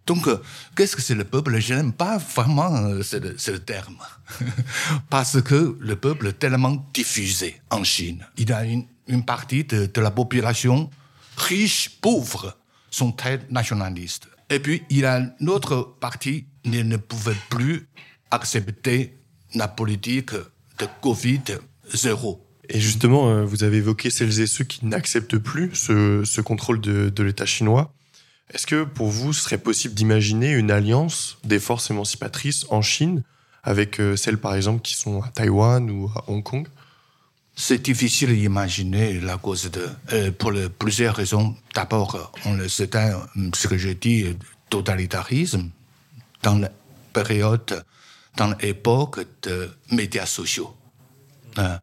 Donc, 0.06 0.28
qu'est-ce 0.76 0.98
que 0.98 1.02
c'est 1.02 1.16
le 1.16 1.24
peuple? 1.24 1.58
Je 1.60 1.74
n'aime 1.74 1.94
pas 1.94 2.18
vraiment 2.18 2.76
euh, 2.76 3.02
ce, 3.04 3.16
ce 3.38 3.52
terme. 3.52 3.96
Parce 5.10 5.42
que 5.42 5.78
le 5.80 5.96
peuple 5.96 6.28
est 6.28 6.40
tellement 6.40 6.86
diffusé 6.94 7.62
en 7.70 7.86
Chine. 7.86 8.26
Il 8.38 8.50
y 8.50 8.52
a 8.54 8.66
une, 8.66 8.86
partie 9.26 9.64
de 9.64 10.02
la 10.02 10.12
population 10.12 10.90
riche, 11.38 12.00
pauvre, 12.02 12.58
sont 12.90 13.12
très 13.12 13.40
nationalistes. 13.50 14.28
Et 14.50 14.60
puis, 14.60 14.84
il 14.90 15.00
y 15.00 15.06
a 15.06 15.34
une 15.40 15.50
autre 15.50 15.96
partie 16.00 16.46
qui 16.64 16.84
ne 16.84 16.98
pouvait 16.98 17.36
plus 17.50 17.88
accepter 18.32 19.18
la 19.56 19.68
politique 19.68 20.34
de 20.34 20.88
Covid 21.02 21.42
zéro. 21.94 22.46
Et 22.70 22.80
justement, 22.80 23.30
euh, 23.30 23.44
vous 23.44 23.64
avez 23.64 23.78
évoqué 23.78 24.10
celles 24.10 24.40
et 24.40 24.48
ceux 24.48 24.64
qui 24.64 24.86
n'acceptent 24.86 25.38
plus 25.38 25.72
ce, 25.74 26.42
contrôle 26.42 26.80
de, 26.80 27.24
l'État 27.24 27.46
chinois. 27.46 27.94
Est-ce 28.54 28.68
que 28.68 28.84
pour 28.84 29.10
vous, 29.10 29.34
serait 29.34 29.58
possible 29.58 29.94
d'imaginer 29.94 30.52
une 30.52 30.72
alliance 30.72 31.38
des 31.44 31.60
forces 31.60 31.90
émancipatrices 31.92 32.66
en 32.70 32.82
Chine 32.82 33.24
avec 33.64 34.00
euh, 34.00 34.16
celles, 34.16 34.38
par 34.38 34.56
exemple, 34.56 34.82
qui 34.82 34.96
sont 34.96 35.22
à 35.22 35.30
Taïwan 35.30 35.90
ou 35.90 36.10
à 36.16 36.30
Hong 36.30 36.44
Kong? 36.44 36.68
C'est 37.56 37.82
difficile 37.84 38.34
d'imaginer 38.34 39.20
la 39.20 39.38
cause 39.38 39.70
de, 39.70 39.88
euh, 40.12 40.32
pour 40.32 40.54
plusieurs 40.80 41.16
raisons. 41.16 41.56
D'abord, 41.76 42.34
euh, 42.48 42.68
ce 42.68 43.68
que 43.68 43.94
dit, 43.94 44.24
euh, 44.24 44.34
totalitarisme, 44.70 45.70
dans 46.42 46.58
la 46.58 46.72
période, 47.14 47.86
dans 48.38 48.56
l'époque 48.60 49.20
de 49.44 49.70
médias 49.92 50.26
sociaux. 50.26 50.76
Euh, 51.60 51.78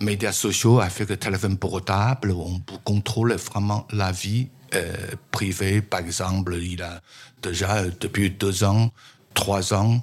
médias 0.00 0.32
sociaux 0.32 0.80
avec 0.80 1.18
téléphone 1.18 1.58
portable, 1.58 2.30
on 2.30 2.60
peut 2.60 2.78
contrôler 2.84 3.36
vraiment 3.36 3.86
la 3.90 4.12
vie 4.12 4.48
euh, 4.74 4.94
privée. 5.30 5.82
Par 5.82 6.00
exemple, 6.00 6.56
il 6.60 6.82
a 6.82 7.00
déjà 7.42 7.84
depuis 7.84 8.30
deux 8.30 8.62
ans, 8.64 8.92
trois 9.34 9.74
ans, 9.74 10.02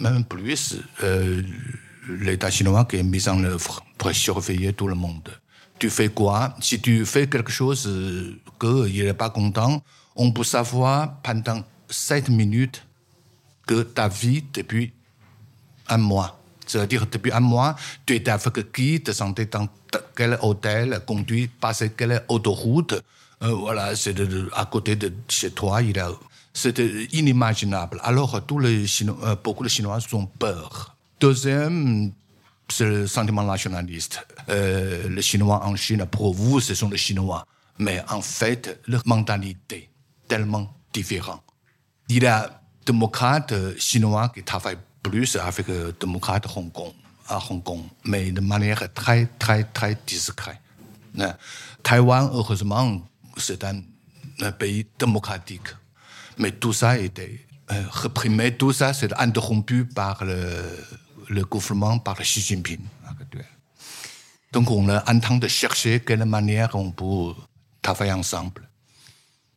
même 0.00 0.24
plus, 0.24 0.76
euh, 1.02 1.42
l'État 2.08 2.50
chinois 2.50 2.84
qui 2.84 2.96
est 2.96 3.02
mis 3.02 3.28
en 3.28 3.42
œuvre 3.44 3.84
pour 3.98 4.14
surveiller 4.14 4.72
tout 4.72 4.88
le 4.88 4.94
monde. 4.94 5.28
Tu 5.78 5.90
fais 5.90 6.08
quoi? 6.08 6.54
Si 6.60 6.80
tu 6.80 7.04
fais 7.04 7.28
quelque 7.28 7.52
chose 7.52 7.86
euh, 7.86 8.40
qu'il 8.58 9.04
n'est 9.04 9.14
pas 9.14 9.30
content, 9.30 9.82
on 10.16 10.32
peut 10.32 10.44
savoir 10.44 11.20
pendant 11.22 11.62
sept 11.88 12.28
minutes 12.28 12.84
que 13.66 13.82
ta 13.82 14.08
vie 14.08 14.44
depuis 14.52 14.92
un 15.88 15.98
mois. 15.98 16.40
C'est-à-dire, 16.66 17.06
depuis 17.10 17.32
un 17.32 17.40
mois, 17.40 17.76
tu 18.04 18.14
étais 18.14 18.30
avec 18.30 18.72
qui, 18.72 19.00
te 19.00 19.12
sentais 19.12 19.46
dans 19.46 19.68
quel 20.14 20.38
hôtel, 20.42 21.00
conduit, 21.06 21.48
passé 21.48 21.92
quelle 21.96 22.22
autoroute? 22.28 22.94
Euh, 23.42 23.54
voilà, 23.54 23.96
c'est 23.96 24.14
à 24.54 24.66
côté 24.66 24.96
de 24.96 25.12
chez 25.28 25.50
toi, 25.50 25.80
il. 25.80 26.02
C'était 26.52 27.06
inimaginable. 27.12 28.00
Alors, 28.02 28.44
tous 28.44 28.58
les 28.58 28.86
Chinois, 28.86 29.16
euh, 29.22 29.36
beaucoup 29.42 29.62
de 29.62 29.68
Chinois 29.68 29.98
ont 30.12 30.26
peur. 30.26 30.96
Deuxième, 31.20 32.12
le 32.80 33.06
sentiment 33.06 33.42
nationaliste. 33.42 34.26
Euh, 34.48 35.08
les 35.08 35.22
Chinois 35.22 35.64
en 35.64 35.74
Chine, 35.76 36.04
pour 36.06 36.34
vous, 36.34 36.60
ce 36.60 36.74
sont 36.74 36.88
les 36.88 36.96
Chinois. 36.96 37.44
Mais 37.78 38.02
en 38.08 38.20
fait, 38.20 38.80
leur 38.86 39.02
mentalité 39.06 39.88
tellement 40.26 40.74
différente. 40.92 41.42
Il 42.08 42.22
y 42.22 42.26
a 42.26 42.60
démocrates 42.84 43.52
euh, 43.52 43.74
chinois 43.78 44.30
qui 44.34 44.42
travaillent 44.42 44.78
plus 45.02 45.36
avec 45.36 45.68
les 45.68 45.92
démocrates 46.00 46.44
de 46.44 46.58
Hong 46.58 46.72
Kong, 46.72 46.92
à 47.28 47.38
Hong 47.50 47.62
Kong, 47.62 47.82
mais 48.04 48.30
de 48.32 48.40
manière 48.40 48.92
très, 48.92 49.26
très, 49.38 49.64
très 49.64 49.96
discrète. 50.06 50.60
Euh, 51.18 51.32
Taïwan, 51.82 52.30
heureusement, 52.32 53.00
c'est 53.36 53.62
un, 53.64 53.82
un 54.40 54.52
pays 54.52 54.86
démocratique. 54.98 55.68
Mais 56.38 56.52
tout 56.52 56.72
ça 56.72 56.98
était 56.98 57.46
euh, 57.70 57.82
réprimé, 57.90 58.56
tout 58.56 58.72
ça 58.72 58.92
c'est 58.94 59.12
interrompu 59.20 59.84
par 59.84 60.24
le, 60.24 60.62
le 61.28 61.44
gouvernement, 61.44 61.98
par 61.98 62.18
Xi 62.18 62.40
Jinping. 62.40 62.80
actuel. 63.08 63.46
Donc 64.52 64.70
on 64.70 64.88
est 64.88 64.98
en 65.06 65.20
train 65.20 65.36
de 65.36 65.48
chercher 65.48 66.00
quelle 66.00 66.24
manière 66.24 66.74
on 66.74 66.90
peut 66.90 67.34
travailler 67.82 68.12
ensemble. 68.12 68.62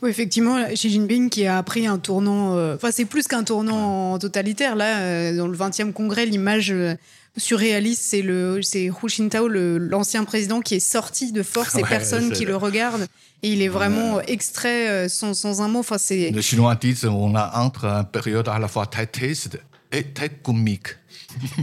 Oui, 0.02 0.10
effectivement, 0.10 0.58
Xi 0.74 0.90
Jinping 0.90 1.30
qui 1.30 1.46
a 1.46 1.62
pris 1.64 1.86
un 1.86 2.00
tournant, 2.00 2.58
euh, 2.58 2.76
enfin 2.76 2.90
c'est 2.92 3.06
plus 3.06 3.28
qu'un 3.28 3.44
tournant 3.44 4.18
totalitaire. 4.18 4.76
Là, 4.76 5.00
euh, 5.00 5.38
dans 5.38 5.48
le 5.48 5.56
20e 5.56 5.94
congrès, 5.94 6.26
l'image 6.26 6.72
euh, 6.72 6.96
surréaliste, 7.38 8.04
c'est 8.04 8.22
le 8.22 8.62
c'est 8.62 8.86
Hu 8.86 9.08
Jintao, 9.08 9.48
l'ancien 9.48 10.24
président 10.24 10.60
qui 10.62 10.76
est 10.76 10.80
sorti 10.80 11.32
de 11.32 11.44
force 11.44 11.76
et 11.78 11.84
Ouais, 11.84 11.90
personne 11.90 12.32
qui 12.32 12.46
le 12.46 12.56
regarde. 12.56 13.08
Et 13.44 13.54
il 13.54 13.62
est 13.62 13.70
vraiment 13.70 14.22
extrait 14.22 14.88
euh, 14.88 15.10
sans, 15.10 15.34
sans 15.34 15.62
un 15.62 15.68
mot. 15.68 15.80
Enfin, 15.80 15.98
c'est 15.98 16.32
Les 16.32 16.42
Chinois 16.42 16.76
disent 16.76 17.06
on 17.06 17.36
a 17.36 17.60
entre 17.60 17.86
une 17.86 18.06
période 18.06 18.48
à 18.48 18.60
la 18.60 18.68
fois 18.68 18.86
très 18.86 19.08
triste 19.08 19.60
et 19.92 20.04
très 20.04 20.30
comique. 20.30 20.88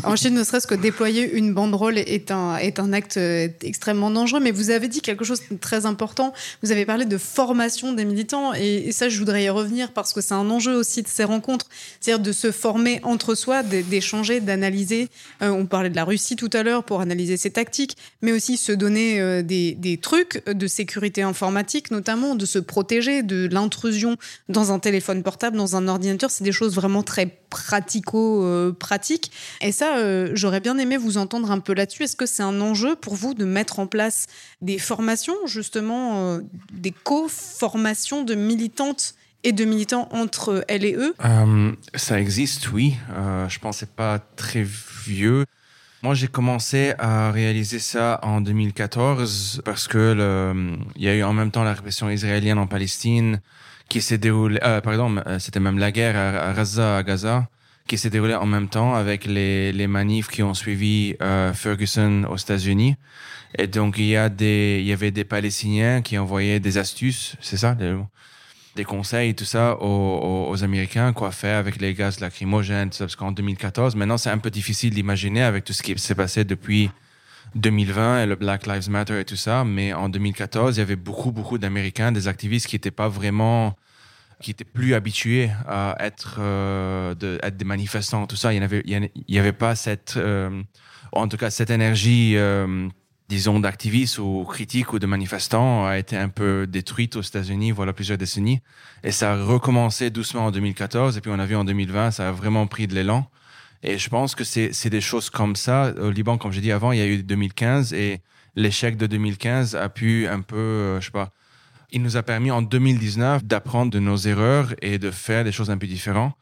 En 0.05 0.17
Chine, 0.17 0.35
ne 0.35 0.45
serait-ce 0.45 0.67
que 0.67 0.75
déployer 0.75 1.31
une 1.33 1.53
banderole 1.55 1.99
est 1.99 2.31
un, 2.31 2.57
est 2.57 2.79
un 2.79 2.93
acte 2.93 3.17
euh, 3.17 3.49
extrêmement 3.63 4.11
dangereux. 4.11 4.41
Mais 4.41 4.51
vous 4.51 4.71
avez 4.71 4.89
dit 4.89 5.01
quelque 5.01 5.25
chose 5.25 5.41
de 5.51 5.57
très 5.57 5.87
important. 5.87 6.33
Vous 6.63 6.73
avez 6.73 6.87
parlé 6.87 7.05
de 7.05 7.19
formation 7.19 7.93
des 7.93 8.05
militants. 8.05 8.55
Et, 8.55 8.93
ça, 8.93 9.09
je 9.09 9.19
voudrais 9.19 9.45
y 9.45 9.49
revenir 9.49 9.93
parce 9.93 10.13
que 10.13 10.21
c'est 10.21 10.35
un 10.35 10.49
enjeu 10.51 10.75
aussi 10.75 11.03
de 11.03 11.09
ces 11.09 11.25
rencontres. 11.25 11.67
C'est-à-dire 12.01 12.23
de 12.23 12.33
se 12.33 12.51
former 12.51 13.01
entre 13.03 13.35
soi, 13.35 13.63
d'échanger, 13.63 14.41
d'analyser. 14.41 15.09
Euh, 15.43 15.51
on 15.51 15.67
parlait 15.67 15.91
de 15.91 15.97
la 15.97 16.05
Russie 16.05 16.37
tout 16.37 16.51
à 16.53 16.63
l'heure 16.63 16.85
pour 16.85 17.01
analyser 17.01 17.37
ses 17.37 17.51
tactiques, 17.51 17.97
mais 18.23 18.33
aussi 18.33 18.57
se 18.57 18.73
donner 18.73 19.21
euh, 19.21 19.43
des, 19.43 19.73
des 19.73 19.99
trucs 19.99 20.43
de 20.47 20.67
sécurité 20.67 21.23
informatique, 21.23 21.91
notamment 21.91 22.35
de 22.35 22.47
se 22.47 22.59
protéger 22.59 23.23
de 23.23 23.49
l'intrusion 23.51 24.17
dans 24.49 24.73
un 24.73 24.79
téléphone 24.79 25.23
portable, 25.23 25.57
dans 25.57 25.77
un 25.77 25.89
ordinateur. 25.89 26.31
C'est 26.31 26.45
des 26.45 26.53
choses 26.53 26.75
vraiment 26.75 27.03
très 27.03 27.27
pratico-pratiques. 27.51 29.31
Et 29.61 29.73
ça, 29.73 29.99
euh, 29.99 30.31
j'aurais 30.35 30.61
bien 30.61 30.79
aimé 30.79 30.97
vous 30.97 31.19
entendre 31.19 31.51
un 31.51 31.61
peu 31.61 31.75
là-dessus. 31.75 32.05
Est-ce 32.05 32.17
que 32.17 32.27
c'est 32.27 32.43
un 32.43 32.61
enjeu 32.61 32.97
pour 32.97 33.15
vous 33.15 33.35
de 33.35 33.45
mettre 33.45 33.79
en 33.79 33.87
place 33.87 34.27
des 34.61 34.79
formations, 34.79 35.37
justement, 35.47 36.35
euh, 36.35 36.41
des 36.73 36.93
co-formations 36.93 38.25
de 38.25 38.35
militantes 38.35 39.15
et 39.45 39.53
de 39.53 39.65
militants 39.65 40.09
entre 40.13 40.65
elles 40.69 40.85
et 40.85 40.95
eux? 40.95 41.15
Euh, 41.25 41.73
ça 41.95 42.21
existe, 42.21 42.73
oui. 42.73 42.97
Je 43.49 43.59
pense 43.59 43.81
que 43.81 43.85
pas 43.87 44.19
très 44.19 44.65
vieux. 45.07 45.45
Moi, 46.03 46.15
j'ai 46.15 46.29
commencé 46.29 46.95
à 46.99 47.33
réaliser 47.33 47.81
ça 47.81 48.21
en 48.23 48.41
2014 48.41 49.63
parce 49.65 49.89
que 49.89 50.55
il 50.97 51.03
y 51.03 51.09
a 51.09 51.15
eu 51.15 51.23
en 51.25 51.33
même 51.33 51.51
temps 51.51 51.65
la 51.65 51.75
répression 51.75 52.09
israélienne 52.09 52.59
en 52.59 52.67
Palestine 52.67 53.41
qui 53.89 54.01
s'est 54.01 54.19
déroulée. 54.19 54.61
Euh, 54.63 54.81
pardon, 54.81 55.23
c'était 55.39 55.61
même 55.61 55.79
la 55.79 55.91
guerre 55.91 56.17
à, 56.17 56.51
à 56.51 56.53
Gaza, 56.53 56.99
à 56.99 57.03
Gaza, 57.03 57.49
qui 57.89 57.99
s'est 57.99 58.11
déroulée 58.11 58.35
en 58.35 58.47
même 58.47 58.69
temps 58.69 58.95
avec 58.95 59.25
les, 59.27 59.73
les 59.73 59.87
manifs 59.89 60.29
qui 60.29 60.43
ont 60.43 60.55
suivi 60.55 61.17
euh, 61.23 61.53
Ferguson 61.53 62.25
aux 62.31 62.37
États-Unis. 62.37 62.95
Et 63.57 63.67
donc 63.67 63.97
il 63.99 64.05
y 64.07 64.17
a 64.17 64.29
des, 64.29 64.79
il 64.81 64.87
y 64.87 64.93
avait 64.93 65.11
des 65.11 65.25
Palestiniens 65.25 66.03
qui 66.03 66.19
envoyaient 66.19 66.61
des 66.61 66.79
astuces, 66.79 67.35
c'est 67.41 67.57
ça, 67.57 67.77
les- 67.81 67.97
des 68.77 68.85
conseils, 68.85 69.35
tout 69.35 69.47
ça 69.47 69.77
aux- 69.81 70.49
aux 70.51 70.63
Américains, 70.63 71.13
quoi 71.13 71.33
faire 71.33 71.59
avec 71.59 71.81
les 71.81 71.95
gaz 71.95 72.21
lacrymogènes, 72.21 72.91
tout 72.91 72.99
ça, 72.99 73.05
parce 73.07 73.17
qu'en 73.17 73.33
2014, 73.33 73.97
maintenant 73.97 74.19
c'est 74.19 74.31
un 74.31 74.39
peu 74.39 74.51
difficile 74.51 74.91
d'imaginer 74.95 75.43
avec 75.43 75.65
tout 75.65 75.73
ce 75.73 75.83
qui 75.83 75.99
s'est 75.99 76.15
passé 76.15 76.45
depuis 76.45 76.91
2020 77.55 78.23
et 78.23 78.27
le 78.27 78.37
Black 78.37 78.67
Lives 78.67 78.91
Matter 78.91 79.19
et 79.21 79.25
tout 79.25 79.37
ça, 79.37 79.65
mais 79.65 79.95
en 79.95 80.09
2014, 80.11 80.77
il 80.77 80.81
y 80.81 80.83
avait 80.83 80.97
beaucoup, 80.97 81.33
beaucoup 81.33 81.57
d'Américains, 81.59 82.13
des 82.13 82.29
activistes 82.29 82.67
qui 82.67 82.77
n'étaient 82.77 82.91
pas 82.91 83.09
vraiment, 83.09 83.75
qui 84.41 84.51
étaient 84.51 84.65
plus 84.65 84.95
habitués 84.95 85.51
à 85.67 85.97
être, 86.01 86.37
euh, 86.39 87.15
de, 87.15 87.39
être 87.43 87.57
des 87.57 87.65
manifestants, 87.65 88.27
tout 88.27 88.37
ça. 88.37 88.53
Il 88.53 88.59
n'y 88.59 88.65
avait, 88.65 88.83
il 88.85 89.11
y 89.29 89.39
avait 89.39 89.53
pas 89.53 89.75
cette, 89.75 90.15
euh, 90.17 90.63
en 91.13 91.29
tout 91.29 91.37
cas, 91.37 91.51
cette 91.51 91.71
énergie, 91.71 92.35
euh, 92.37 92.89
disons, 93.29 93.59
d'activistes 93.59 94.19
ou 94.19 94.45
critiques 94.49 94.93
ou 94.93 94.99
de 94.99 95.07
manifestants 95.07 95.87
a 95.87 95.99
été 95.99 96.17
un 96.17 96.29
peu 96.29 96.67
détruite 96.67 97.17
aux 97.17 97.23
États-Unis, 97.23 97.73
voilà 97.73 97.93
plusieurs 97.93 98.19
décennies. 98.19 98.61
Et 99.03 99.11
ça 99.11 99.33
a 99.33 99.45
recommencé 99.45 100.11
doucement 100.11 100.47
en 100.47 100.51
2014. 100.51 101.17
Et 101.17 101.21
puis 101.21 101.31
on 101.35 101.39
a 101.39 101.47
vu 101.47 101.57
en 101.57 101.65
2020, 101.65 102.13
ça 102.13 102.29
a 102.29 102.33
vraiment 102.33 102.67
pris 102.67 102.87
de 102.87 102.95
l'élan. 102.95 103.29
Et 103.83 103.99
je 103.99 104.09
pense 104.09 104.35
que 104.35 104.45
c'est 104.45 104.91
des 104.91 105.01
choses 105.01 105.31
comme 105.31 105.55
ça. 105.57 105.93
Au 106.01 106.11
Liban, 106.11 106.37
comme 106.37 106.53
j'ai 106.53 106.61
dit 106.61 106.73
avant, 106.73 106.91
il 106.91 106.99
y 106.99 107.03
a 107.03 107.07
eu 107.07 107.23
2015 107.23 107.93
et 107.93 108.21
l'échec 108.57 108.97
de 108.97 109.07
2015 109.07 109.77
a 109.77 109.89
pu 109.89 110.27
un 110.27 110.41
peu, 110.41 110.99
je 111.01 111.07
sais 111.07 111.13
pas, 111.13 111.33
il 111.91 112.03
nous 112.03 112.17
a 112.17 112.23
permis 112.23 112.51
en 112.51 112.63
2019 112.63 113.45
d'apprendre 113.45 113.91
de 113.91 113.99
nos 113.99 114.17
erreurs 114.17 114.75
et 114.83 114.99
de 114.99 115.11
faire 115.11 115.45
des 115.45 115.53
choses 115.53 115.71
un 115.71 115.79
peu 115.79 115.87
différentes. 115.87 116.35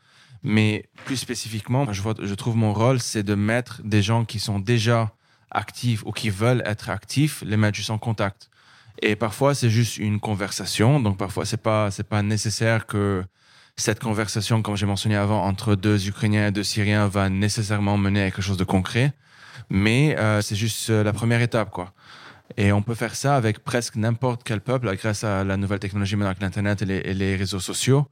Mais 0.42 0.88
plus 1.04 1.16
spécifiquement, 1.16 1.92
je, 1.92 2.34
trouve 2.34 2.56
mon 2.56 2.72
rôle, 2.72 3.00
c'est 3.00 3.22
de 3.22 3.34
mettre 3.34 3.80
des 3.82 4.02
gens 4.02 4.24
qui 4.24 4.38
sont 4.38 4.58
déjà 4.58 5.12
actifs 5.50 6.02
ou 6.04 6.12
qui 6.12 6.30
veulent 6.30 6.62
être 6.64 6.90
actifs, 6.90 7.42
les 7.46 7.56
mettre 7.56 7.76
juste 7.76 7.90
en 7.90 7.98
contact. 7.98 8.50
Et 9.02 9.16
parfois, 9.16 9.54
c'est 9.54 9.70
juste 9.70 9.98
une 9.98 10.20
conversation. 10.20 11.00
Donc, 11.00 11.18
parfois, 11.18 11.44
c'est 11.44 11.62
pas, 11.62 11.88
pas 12.08 12.22
nécessaire 12.22 12.86
que 12.86 13.24
cette 13.76 14.00
conversation, 14.00 14.62
comme 14.62 14.76
j'ai 14.76 14.86
mentionné 14.86 15.16
avant, 15.16 15.44
entre 15.44 15.74
deux 15.74 16.08
Ukrainiens 16.08 16.48
et 16.48 16.50
deux 16.52 16.64
Syriens 16.64 17.08
va 17.08 17.28
nécessairement 17.28 17.98
mener 17.98 18.22
à 18.22 18.30
quelque 18.30 18.42
chose 18.42 18.56
de 18.56 18.64
concret. 18.64 19.12
Mais 19.68 20.16
euh, 20.18 20.40
c'est 20.42 20.56
juste 20.56 20.90
euh, 20.90 21.02
la 21.02 21.12
première 21.12 21.40
étape, 21.40 21.70
quoi. 21.70 21.92
Et 22.56 22.72
on 22.72 22.82
peut 22.82 22.94
faire 22.94 23.14
ça 23.14 23.36
avec 23.36 23.58
presque 23.64 23.96
n'importe 23.96 24.42
quel 24.44 24.60
peuple 24.60 24.94
grâce 24.96 25.24
à 25.24 25.44
la 25.44 25.56
nouvelle 25.56 25.78
technologie, 25.80 26.16
maintenant 26.16 26.30
avec 26.30 26.42
l'Internet 26.42 26.82
et 26.82 26.86
les, 26.86 26.96
et 26.98 27.14
les 27.14 27.36
réseaux 27.36 27.60
sociaux. 27.60 28.06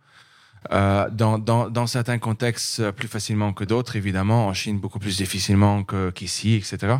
Euh, 0.73 1.09
dans, 1.11 1.39
dans, 1.39 1.69
dans 1.69 1.87
certains 1.87 2.19
contextes, 2.19 2.81
euh, 2.81 2.91
plus 2.93 3.07
facilement 3.09 3.53
que 3.53 3.65
d'autres, 3.65 3.97
évidemment. 3.97 4.47
En 4.49 4.55
Chine, 4.55 4.79
beaucoup 4.79 4.99
plus 4.99 5.17
difficilement 5.19 5.85
qu'ici, 6.15 6.55
etc. 6.55 6.97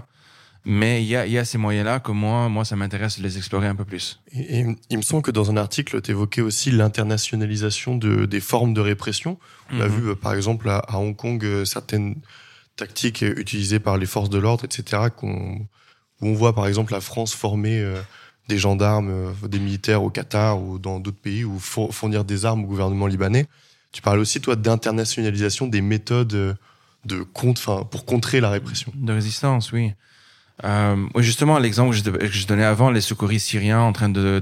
Mais 0.67 1.03
il 1.03 1.07
y 1.09 1.17
a, 1.17 1.27
il 1.27 1.33
y 1.33 1.39
a 1.39 1.45
ces 1.45 1.59
moyens-là 1.59 2.01
que 2.01 2.13
moi, 2.13 2.49
moi, 2.49 2.65
ça 2.65 2.77
m'intéresse 2.77 3.19
de 3.19 3.23
les 3.23 3.37
explorer 3.37 3.67
un 3.67 3.75
peu 3.75 3.85
plus. 3.85 4.21
Et, 4.33 4.61
et 4.61 4.77
il 4.91 4.97
me 4.97 5.03
semble 5.03 5.23
que 5.23 5.31
dans 5.31 5.51
un 5.51 5.57
article, 5.59 6.01
tu 6.03 6.11
évoquais 6.13 6.41
aussi 6.43 6.71
l'internationalisation 6.71 7.97
de, 7.97 8.25
des 8.27 8.41
formes 8.41 8.75
de 8.75 8.81
répression. 8.81 9.39
On 9.73 9.81
a 9.81 9.89
Mhm. 9.89 9.95
vu, 9.95 10.09
euh, 10.11 10.15
par 10.15 10.35
exemple, 10.35 10.69
à, 10.69 10.79
à 10.79 10.97
Hong 10.99 11.17
Kong, 11.17 11.65
certaines 11.65 12.17
tactiques 12.77 13.23
utilisées 13.23 13.79
par 13.79 13.97
les 13.99 14.07
forces 14.07 14.31
de 14.31 14.39
l'ordre, 14.39 14.65
etc., 14.65 15.05
qu'on- 15.17 15.67
on 16.25 16.35
voit, 16.35 16.55
par 16.55 16.67
exemple, 16.67 16.93
la 16.93 17.01
France 17.01 17.35
former 17.35 17.81
euh, 17.81 18.01
des 18.49 18.59
gendarmes, 18.59 19.11
euh, 19.11 19.49
des 19.49 19.59
militaires 19.59 20.03
au 20.03 20.11
Qatar 20.11 20.61
ou 20.61 20.79
dans 20.79 21.01
d'autres 21.01 21.21
pays, 21.21 21.45
ou 21.45 21.59
four- 21.59 21.95
fournir 21.95 22.25
des 22.25 22.45
armes 22.45 22.65
au 22.65 22.67
gouvernement 22.67 23.07
libanais. 23.07 23.47
Tu 23.93 24.03
parles 24.03 24.19
aussi, 24.19 24.41
toi, 24.41 24.57
d'internationalisation 24.57 25.67
des 25.67 25.81
méthodes 25.81 26.35
euh, 26.35 26.55
de 27.05 27.27
enfin, 27.35 27.87
pour 27.91 28.07
contrer 28.07 28.41
la 28.41 28.51
répression. 28.51 28.93
De 28.95 29.13
résistance, 29.13 29.73
oui. 29.73 29.93
Justement, 31.17 31.59
l'exemple 31.59 31.95
que 32.01 32.27
je, 32.27 32.47
donnais 32.47 32.65
avant, 32.65 32.91
les 32.91 33.01
secouristes 33.01 33.49
syriens 33.49 33.81
en 33.81 33.93
train 33.93 34.09
de, 34.09 34.39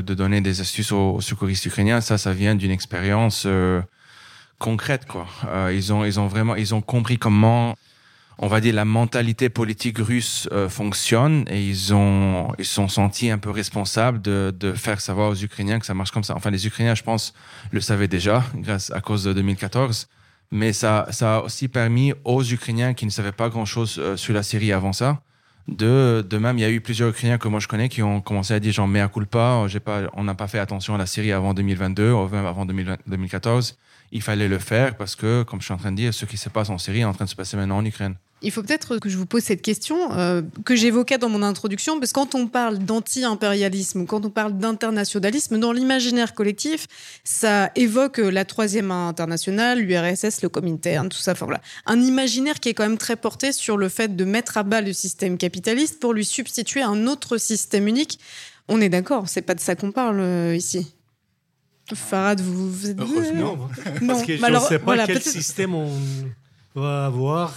donner 0.00 0.40
des 0.40 0.60
astuces 0.60 0.92
aux, 0.92 1.20
secouristes 1.20 1.66
ukrainiens, 1.66 2.00
ça, 2.00 2.16
ça 2.16 2.32
vient 2.32 2.54
d'une 2.54 2.70
expérience 2.70 3.46
concrète, 4.58 5.06
quoi. 5.06 5.26
Ils 5.72 5.92
ont, 5.92 6.04
ils 6.04 6.18
ont 6.20 6.28
vraiment, 6.28 6.54
ils 6.54 6.74
ont 6.74 6.80
compris 6.80 7.18
comment, 7.18 7.76
on 8.38 8.46
va 8.46 8.60
dire, 8.60 8.74
la 8.74 8.84
mentalité 8.84 9.48
politique 9.48 9.98
russe 9.98 10.48
euh, 10.52 10.68
fonctionne 10.68 11.44
et 11.48 11.60
ils 11.60 11.92
ont, 11.92 12.52
ils 12.58 12.64
sont 12.64 12.88
sentis 12.88 13.30
un 13.30 13.38
peu 13.38 13.50
responsables 13.50 14.22
de, 14.22 14.54
de 14.58 14.72
faire 14.72 15.00
savoir 15.00 15.30
aux 15.30 15.36
Ukrainiens 15.36 15.78
que 15.78 15.86
ça 15.86 15.94
marche 15.94 16.12
comme 16.12 16.24
ça. 16.24 16.34
Enfin, 16.36 16.50
les 16.50 16.66
Ukrainiens, 16.66 16.94
je 16.94 17.02
pense, 17.02 17.34
le 17.72 17.80
savaient 17.80 18.08
déjà, 18.08 18.44
grâce 18.54 18.90
à 18.92 19.00
cause 19.00 19.24
de 19.24 19.32
2014. 19.32 20.08
Mais 20.50 20.72
ça, 20.72 21.06
ça 21.10 21.36
a 21.36 21.40
aussi 21.40 21.68
permis 21.68 22.14
aux 22.24 22.42
Ukrainiens 22.42 22.94
qui 22.94 23.04
ne 23.04 23.10
savaient 23.10 23.32
pas 23.32 23.48
grand-chose 23.48 23.96
euh, 23.98 24.16
sur 24.16 24.32
la 24.32 24.42
Syrie 24.42 24.72
avant 24.72 24.92
ça, 24.92 25.20
de, 25.68 26.24
de 26.28 26.38
même, 26.38 26.56
il 26.56 26.62
y 26.62 26.64
a 26.64 26.70
eu 26.70 26.80
plusieurs 26.80 27.10
Ukrainiens 27.10 27.36
que 27.36 27.46
moi 27.46 27.60
je 27.60 27.68
connais 27.68 27.90
qui 27.90 28.02
ont 28.02 28.22
commencé 28.22 28.54
à 28.54 28.60
dire 28.60 28.72
genre 28.72 28.88
mea 28.88 29.06
culpa, 29.08 29.64
j'ai 29.66 29.80
pas, 29.80 30.04
on 30.14 30.24
n'a 30.24 30.34
pas 30.34 30.48
fait 30.48 30.58
attention 30.58 30.94
à 30.94 30.98
la 30.98 31.04
Syrie 31.04 31.30
avant 31.30 31.52
2022, 31.52 32.10
ou 32.10 32.28
même 32.28 32.46
avant 32.46 32.64
2020 32.64 32.96
2014. 33.06 33.76
Il 34.10 34.22
fallait 34.22 34.48
le 34.48 34.58
faire 34.58 34.96
parce 34.96 35.14
que, 35.14 35.42
comme 35.42 35.60
je 35.60 35.66
suis 35.66 35.74
en 35.74 35.76
train 35.76 35.92
de 35.92 35.96
dire, 35.96 36.14
ce 36.14 36.24
qui 36.24 36.38
se 36.38 36.48
passe 36.48 36.70
en 36.70 36.78
Syrie 36.78 37.00
est 37.00 37.04
en 37.04 37.12
train 37.12 37.26
de 37.26 37.30
se 37.30 37.36
passer 37.36 37.58
maintenant 37.58 37.76
en 37.76 37.84
Ukraine. 37.84 38.14
Il 38.40 38.52
faut 38.52 38.62
peut-être 38.62 38.98
que 38.98 39.08
je 39.08 39.16
vous 39.16 39.26
pose 39.26 39.42
cette 39.42 39.62
question 39.62 40.12
euh, 40.12 40.42
que 40.64 40.76
j'évoquais 40.76 41.18
dans 41.18 41.28
mon 41.28 41.42
introduction, 41.42 41.98
parce 41.98 42.12
que 42.12 42.20
quand 42.20 42.34
on 42.36 42.46
parle 42.46 42.78
d'anti-impérialisme, 42.78 44.06
quand 44.06 44.24
on 44.24 44.30
parle 44.30 44.56
d'internationalisme, 44.56 45.58
dans 45.58 45.72
l'imaginaire 45.72 46.34
collectif, 46.34 46.86
ça 47.24 47.72
évoque 47.74 48.18
la 48.18 48.44
troisième 48.44 48.92
internationale, 48.92 49.80
l'URSS, 49.80 50.42
le 50.42 50.48
Comintern, 50.48 51.08
tout 51.08 51.18
ça. 51.18 51.32
Enfin, 51.32 51.46
voilà. 51.46 51.60
Un 51.86 52.00
imaginaire 52.00 52.60
qui 52.60 52.68
est 52.68 52.74
quand 52.74 52.84
même 52.84 52.98
très 52.98 53.16
porté 53.16 53.52
sur 53.52 53.76
le 53.76 53.88
fait 53.88 54.14
de 54.14 54.24
mettre 54.24 54.56
à 54.56 54.62
bas 54.62 54.80
le 54.80 54.92
système 54.92 55.36
capitaliste 55.36 55.98
pour 55.98 56.12
lui 56.12 56.24
substituer 56.24 56.82
un 56.82 57.08
autre 57.08 57.38
système 57.38 57.88
unique. 57.88 58.20
On 58.68 58.80
est 58.80 58.88
d'accord, 58.88 59.28
c'est 59.28 59.42
pas 59.42 59.54
de 59.54 59.60
ça 59.60 59.74
qu'on 59.74 59.90
parle 59.90 60.20
euh, 60.20 60.54
ici. 60.54 60.94
Farad, 61.94 62.40
vous, 62.40 62.70
vous 62.70 62.90
êtes... 62.90 63.00
Heureusement. 63.00 63.56
Non, 63.56 63.68
Parce 64.06 64.22
que 64.22 64.36
je 64.36 64.44
ne 64.44 64.58
sais 64.60 64.78
pas 64.78 64.84
voilà, 64.84 65.06
quel 65.06 65.22
système 65.22 65.74
on 65.74 65.90
va 66.74 67.06
avoir 67.06 67.54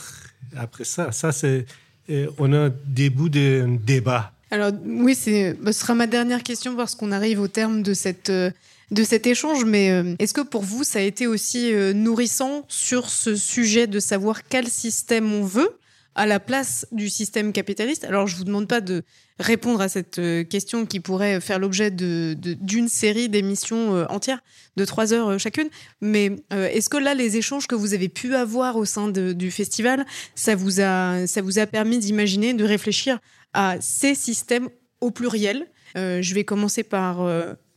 après 0.55 0.83
ça. 0.83 1.11
Ça, 1.11 1.31
c'est. 1.31 1.65
euh, 2.09 2.27
on 2.37 2.51
a 2.53 2.69
début 2.85 3.29
de 3.29 3.67
débat. 3.85 4.33
Alors 4.49 4.71
oui, 4.85 5.17
bah, 5.61 5.71
ce 5.71 5.79
sera 5.79 5.95
ma 5.95 6.07
dernière 6.07 6.43
question 6.43 6.75
parce 6.75 6.95
qu'on 6.95 7.11
arrive 7.11 7.39
au 7.39 7.47
terme 7.47 7.83
de 7.83 7.93
cette 7.93 8.29
euh, 8.29 8.51
de 8.91 9.03
cet 9.03 9.25
échange. 9.25 9.63
Mais 9.63 9.91
euh, 9.91 10.15
est-ce 10.19 10.33
que 10.33 10.41
pour 10.41 10.63
vous, 10.63 10.83
ça 10.83 10.99
a 10.99 11.01
été 11.03 11.25
aussi 11.27 11.73
nourrissant 11.95 12.65
sur 12.67 13.09
ce 13.09 13.35
sujet 13.35 13.87
de 13.87 13.99
savoir 13.99 14.43
quel 14.47 14.67
système 14.67 15.31
on 15.31 15.43
veut 15.43 15.77
à 16.15 16.25
la 16.25 16.41
place 16.41 16.85
du 16.91 17.09
système 17.09 17.53
capitaliste? 17.53 18.03
Alors, 18.03 18.27
je 18.27 18.35
vous 18.35 18.43
demande 18.43 18.67
pas 18.67 18.81
de 18.81 19.03
répondre 19.41 19.81
à 19.81 19.89
cette 19.89 20.19
euh, 20.19 20.43
question 20.43 20.85
qui 20.85 20.99
pourrait 20.99 21.41
faire 21.41 21.59
l'objet 21.59 21.91
d'une 21.91 22.35
de, 22.35 22.53
d'une 22.53 22.87
série 22.87 23.27
d'émissions 23.27 23.95
euh, 23.95 24.05
entières 24.09 24.41
de 24.77 24.85
trois 24.85 25.13
heures 25.13 25.29
euh, 25.29 25.37
chacune. 25.37 25.69
Mais 25.99 26.31
est-ce 26.51 26.89
que 26.89 26.97
là, 26.97 27.13
les 27.13 27.37
échanges 27.37 27.67
que 27.67 27.75
vous 27.75 27.93
avez 27.93 28.09
pu 28.09 28.35
avoir 28.35 28.77
au 28.77 28.85
sein 28.85 29.07
de, 29.07 29.33
du 29.33 29.51
festival, 29.51 30.05
ça 30.35 30.55
vous 30.55 30.79
a, 30.79 31.27
ça 31.27 31.41
vous 31.41 31.59
a 31.59 31.65
permis 31.65 31.99
d'imaginer, 31.99 32.53
de 32.53 32.63
réfléchir 32.63 33.19
à 33.53 33.75
ces 33.81 34.15
systèmes 34.15 34.69
au 35.01 35.11
pluriel? 35.11 35.67
Je 35.95 36.33
vais 36.33 36.45
commencer 36.45 36.83
par 36.83 37.27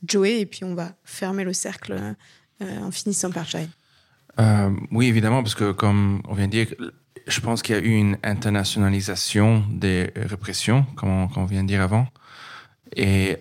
Joey 0.06 0.40
et 0.40 0.46
puis 0.46 0.62
on 0.62 0.74
va 0.74 0.94
fermer 1.04 1.44
le 1.44 1.52
cercle 1.52 1.96
en 2.60 2.90
finissant 2.90 3.30
par 3.30 3.44
Jai. 3.44 3.66
oui, 4.92 5.06
évidemment, 5.06 5.42
parce 5.42 5.54
que 5.54 5.72
comme 5.72 6.22
on 6.28 6.34
vient 6.34 6.46
de 6.46 6.52
dire, 6.52 6.68
je 7.26 7.40
pense 7.40 7.62
qu'il 7.62 7.74
y 7.74 7.78
a 7.78 7.82
eu 7.82 7.94
une 7.94 8.18
internationalisation 8.22 9.64
des 9.70 10.10
répressions, 10.16 10.84
comme 10.96 11.28
on, 11.36 11.44
vient 11.44 11.62
de 11.62 11.68
dire 11.68 11.82
avant. 11.82 12.06
Et 12.96 13.38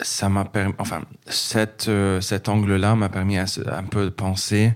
ça 0.00 0.28
m'a 0.28 0.44
permis, 0.44 0.74
enfin, 0.78 1.02
cette, 1.26 1.88
euh, 1.88 2.20
cet 2.20 2.48
angle-là 2.48 2.94
m'a 2.94 3.08
permis 3.08 3.38
un 3.38 3.84
peu 3.90 4.04
de 4.04 4.10
penser 4.10 4.72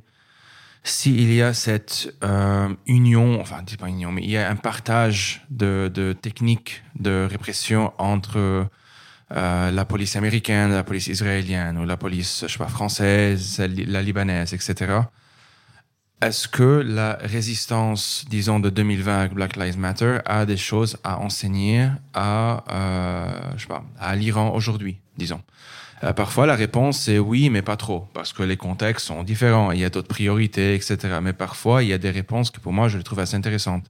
s'il 0.83 1.33
y 1.33 1.43
a 1.43 1.53
cette 1.53 2.15
euh, 2.25 2.75
union, 2.87 3.39
enfin, 3.41 3.63
pas 3.79 3.89
union, 3.89 4.13
mais 4.13 4.23
il 4.23 4.31
y 4.31 4.39
a 4.39 4.49
un 4.49 4.57
partage 4.57 5.45
de, 5.51 5.91
de 5.93 6.15
techniques 6.15 6.83
de 6.99 7.27
répression 7.31 7.93
entre 7.99 8.67
euh, 9.33 9.71
la 9.71 9.85
police 9.85 10.17
américaine, 10.17 10.73
la 10.73 10.85
police 10.85 11.09
israélienne 11.09 11.77
ou 11.79 11.85
la 11.85 11.99
police, 11.99 12.45
je 12.47 12.53
sais 12.53 12.59
pas, 12.59 12.69
française, 12.69 13.59
la 13.59 14.03
libanaise, 14.03 14.55
etc 14.55 15.03
est-ce 16.23 16.49
que 16.49 16.83
la 16.87 17.18
résistance, 17.23 18.27
disons, 18.29 18.61
de 18.61 18.68
2020 18.68 19.18
avec 19.21 19.33
Black 19.33 19.57
Lives 19.57 19.79
Matter 19.79 20.18
a 20.27 20.45
des 20.45 20.59
choses 20.59 20.99
à 21.03 21.18
enseigner 21.18 21.89
à, 22.12 22.64
euh, 22.71 23.41
je 23.57 23.62
sais 23.62 23.68
pas, 23.68 23.85
à 23.99 24.14
l'Iran 24.16 24.53
aujourd'hui, 24.55 24.99
disons? 25.16 25.41
Euh, 26.05 26.12
Parfois, 26.12 26.47
la 26.47 26.57
réponse 26.57 27.09
est 27.09 27.18
oui, 27.18 27.49
mais 27.49 27.62
pas 27.62 27.77
trop, 27.77 28.07
parce 28.12 28.33
que 28.33 28.43
les 28.43 28.59
contextes 28.59 29.07
sont 29.07 29.23
différents, 29.23 29.71
il 29.73 29.81
y 29.81 29.85
a 29.85 29.91
d'autres 29.91 30.09
priorités, 30.09 30.75
etc. 30.75 30.99
Mais 31.23 31.33
parfois, 31.33 31.83
il 31.83 31.89
y 31.89 31.93
a 31.93 31.99
des 31.99 32.11
réponses 32.11 32.51
que 32.51 32.61
pour 32.61 32.73
moi, 32.73 32.89
je 32.89 32.99
les 32.99 33.05
trouve 33.05 33.21
assez 33.21 33.37
intéressantes. 33.37 33.87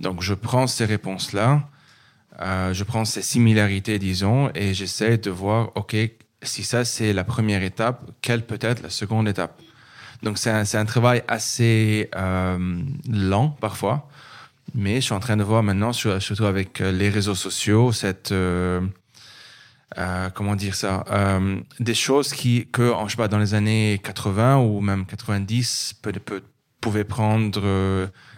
Donc, 0.00 0.22
je 0.22 0.32
prends 0.34 0.66
ces 0.66 0.86
réponses-là, 0.86 1.68
euh, 2.40 2.72
je 2.72 2.84
prends 2.84 3.04
ces 3.04 3.22
similarités, 3.22 3.98
disons, 3.98 4.50
et 4.54 4.72
j'essaie 4.72 5.18
de 5.18 5.30
voir, 5.30 5.72
OK, 5.74 5.96
si 6.42 6.64
ça, 6.64 6.84
c'est 6.84 7.12
la 7.12 7.24
première 7.24 7.62
étape, 7.62 8.10
quelle 8.22 8.44
peut 8.46 8.58
être 8.60 8.82
la 8.82 8.90
seconde 8.90 9.28
étape? 9.28 9.60
Donc 10.22 10.38
c'est 10.38 10.50
un, 10.50 10.84
travail 10.84 11.22
assez 11.28 12.10
euh, 12.16 12.78
lent 13.08 13.50
parfois, 13.60 14.08
mais 14.74 14.96
je 14.96 15.06
suis 15.06 15.14
en 15.14 15.20
train 15.20 15.36
de 15.36 15.42
voir 15.42 15.62
maintenant, 15.62 15.92
surtout 15.92 16.44
avec 16.44 16.80
euh, 16.80 16.92
les 16.92 17.08
réseaux 17.08 17.34
sociaux, 17.34 17.92
cette 17.92 18.32
euh, 18.32 18.80
comment 20.34 20.56
dire 20.56 20.74
ça, 20.74 21.04
des 21.80 21.94
choses 21.94 22.32
qui 22.32 22.66
que 22.72 22.92
je 23.06 23.10
sais 23.10 23.16
pas 23.16 23.28
dans 23.28 23.38
les 23.38 23.54
années 23.54 24.00
80 24.02 24.58
ou 24.58 24.80
même 24.80 25.06
90 25.06 25.94
peut, 26.02 26.12
peut, 26.12 26.42
pouvaient 26.86 27.04
prendre 27.04 27.60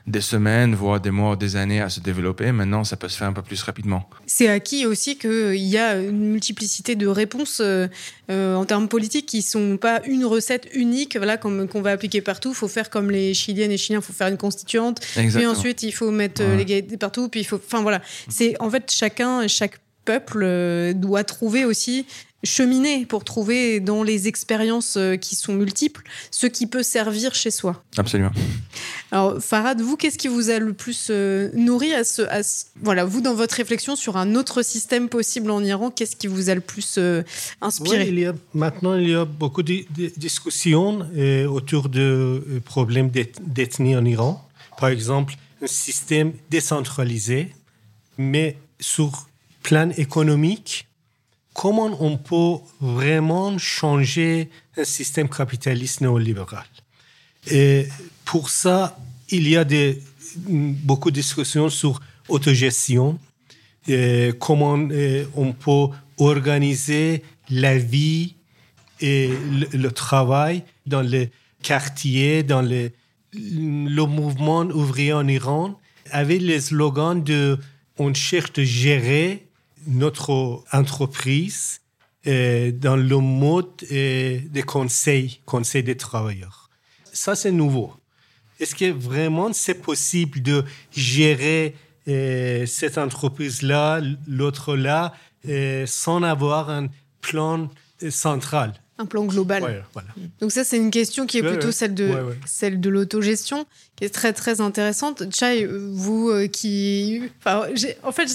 des 0.09 0.21
semaines, 0.21 0.75
voire 0.75 1.01
des 1.01 1.11
mois, 1.11 1.37
des 1.37 1.57
années 1.57 1.81
à 1.81 1.89
se 1.89 2.01
développer. 2.01 2.51
Maintenant, 2.51 2.83
ça 2.85 2.97
peut 2.97 3.09
se 3.09 3.17
faire 3.17 3.29
un 3.29 3.33
peu 3.33 3.43
plus 3.43 3.63
rapidement. 3.63 4.09
C'est 4.27 4.49
acquis 4.49 4.87
aussi 4.87 5.19
qu'il 5.19 5.57
y 5.57 5.77
a 5.77 5.99
une 5.99 6.31
multiplicité 6.31 6.97
de 6.97 7.07
réponses 7.07 7.61
euh, 7.61 7.89
euh, 8.31 8.55
en 8.55 8.65
termes 8.65 8.89
politiques 8.89 9.27
qui 9.27 9.43
sont 9.43 9.77
pas 9.77 10.01
une 10.07 10.25
recette 10.25 10.69
unique, 10.73 11.17
voilà, 11.17 11.37
comme 11.37 11.69
qu'on 11.69 11.83
va 11.83 11.91
appliquer 11.91 12.21
partout. 12.21 12.51
Il 12.51 12.57
faut 12.57 12.69
faire 12.69 12.91
comme 12.91 13.11
les 13.11 13.35
Chiliennes 13.35 13.73
et 13.73 13.77
Chiliens, 13.77 14.01
il 14.01 14.05
faut 14.05 14.13
faire 14.13 14.29
une 14.29 14.39
constituante. 14.39 15.01
Puis 15.15 15.47
ensuite, 15.47 15.83
il 15.83 15.93
faut 15.93 16.11
mettre 16.11 16.43
euh, 16.43 16.57
les 16.57 16.65
gays 16.65 16.83
partout. 16.99 17.29
Puis 17.29 17.41
il 17.41 17.45
faut, 17.45 17.57
enfin 17.57 17.83
voilà, 17.83 18.01
c'est 18.29 18.55
en 18.61 18.71
fait 18.71 18.91
chacun, 18.91 19.47
chaque 19.47 19.79
peuple 20.05 20.95
doit 20.95 21.23
trouver 21.23 21.67
aussi 21.67 22.07
cheminer 22.45 23.05
pour 23.05 23.25
trouver 23.25 23.81
dans 23.81 24.03
les 24.03 24.29
expériences 24.29 24.97
euh, 24.97 25.17
qui 25.17 25.35
sont 25.35 25.53
multiples 25.53 26.03
ce 26.31 26.47
qui 26.47 26.67
peut 26.67 26.85
servir 26.85 27.35
chez 27.35 27.51
soi. 27.51 27.83
Absolument. 27.97 28.31
Alors 29.11 29.43
Farad, 29.43 29.81
vous, 29.81 29.97
qu'est-ce 29.97 30.19
qui 30.19 30.29
vous 30.29 30.51
a 30.51 30.59
le 30.59 30.73
plus 30.73 31.09
euh, 31.11 31.51
nourri 31.55 31.93
à 31.93 32.05
ce, 32.05 32.23
voilà, 32.81 33.05
vous 33.05 33.21
dans 33.21 33.35
votre 33.35 33.57
réflexion 33.57 33.97
sur 33.97 34.17
un 34.17 34.37
autre 34.37 34.63
système 34.63 35.09
possible 35.09 35.51
en 35.51 35.65
Iran, 35.65 35.91
qu'est-ce 35.91 36.15
qui 36.15 36.29
vous 36.29 36.49
a 36.49 36.55
le 36.55 36.61
plus 36.61 36.97
euh, 36.99 37.23
inspiré? 37.61 38.09
Il 38.09 38.19
y 38.21 38.27
a, 38.27 38.35
Maintenant, 38.55 38.95
il 38.95 39.09
y 39.09 39.15
a 39.15 39.25
beaucoup 39.25 39.63
de, 39.63 39.85
discussions 40.17 41.09
autour 41.49 41.89
de 41.89 42.61
problèmes 42.65 43.11
d'ethnie 43.41 43.97
en 43.97 44.05
Iran. 44.05 44.49
Par 44.79 44.91
exemple, 44.91 45.35
un 45.63 45.67
système 45.67 46.33
décentralisé, 46.51 47.53
mais 48.17 48.57
sur 48.79 49.29
plan 49.63 49.91
économique, 49.97 50.88
comment 51.59 51.91
on 51.99 52.17
peut 52.17 52.63
vraiment 52.81 53.59
changer 53.59 54.49
un 54.77 54.85
système 54.85 55.29
capitaliste 55.29 56.01
néolibéral. 56.03 56.65
Et 57.51 57.89
pour 58.25 58.49
ça, 58.49 58.97
il 59.29 59.49
y 59.49 59.57
a 59.57 59.65
beaucoup 60.47 61.11
de 61.11 61.17
discussions 61.17 61.69
sur 61.69 62.01
autogestion, 62.29 63.19
et 63.89 64.31
comment 64.39 64.79
on 65.35 65.53
peut 65.53 65.89
organiser 66.19 67.25
la 67.51 67.77
vie 67.77 68.37
et 69.01 69.29
le, 69.73 69.91
travail 69.91 70.63
dans 70.87 71.01
les 71.01 71.29
quartiers, 71.61 72.45
dans 72.45 72.63
les, 72.63 72.93
le 73.33 74.05
mouvement 74.05 74.63
ouvrier 74.63 75.13
en 75.13 75.27
Iran, 75.27 75.77
avec 76.13 76.41
les 76.41 76.61
slogans 76.61 77.21
de 77.21 77.59
on 77.99 78.15
cherche 78.15 78.53
de 78.53 78.63
gérer 78.63 79.48
notre 79.89 80.63
entreprise 80.73 81.81
dans 82.25 82.97
le 82.97 83.17
mode 83.17 83.75
des 83.89 84.63
conseils, 84.67 85.41
conseils 85.47 85.83
des 85.83 85.97
travailleurs. 85.97 86.71
Ça, 87.13 87.35
c'est 87.35 87.51
nouveau. 87.51 87.95
Est-ce 88.61 88.75
que 88.75 88.91
vraiment 88.93 89.53
c'est 89.53 89.75
possible 89.75 90.43
de 90.43 90.65
gérer 90.95 91.75
cette 92.07 92.99
entreprise-là, 92.99 94.01
l'autre-là, 94.27 95.15
sans 95.87 96.23
avoir 96.23 96.71
un 96.71 96.89
plan 97.21 97.69
central? 98.11 98.75
Un 98.99 99.07
plan 99.07 99.25
global. 99.25 99.85
Donc 100.41 100.53
ça, 100.53 100.65
c'est 100.65 100.77
une 100.77 100.91
question 100.91 101.27
qui 101.27 101.39
est 101.39 101.43
plutôt 101.43 101.73
celle 101.73 101.95
de 101.95 102.11
celle 102.47 102.81
de 102.81 102.91
l'autogestion, 102.91 103.67
qui 103.97 104.05
est 104.05 104.11
très 104.11 104.33
très 104.33 104.61
intéressante. 104.61 105.23
Chai, 105.35 105.67
vous 105.67 106.31
euh, 106.31 106.49
qui, 106.49 107.23
enfin, 107.41 107.67
en 108.03 108.13
fait, 108.13 108.29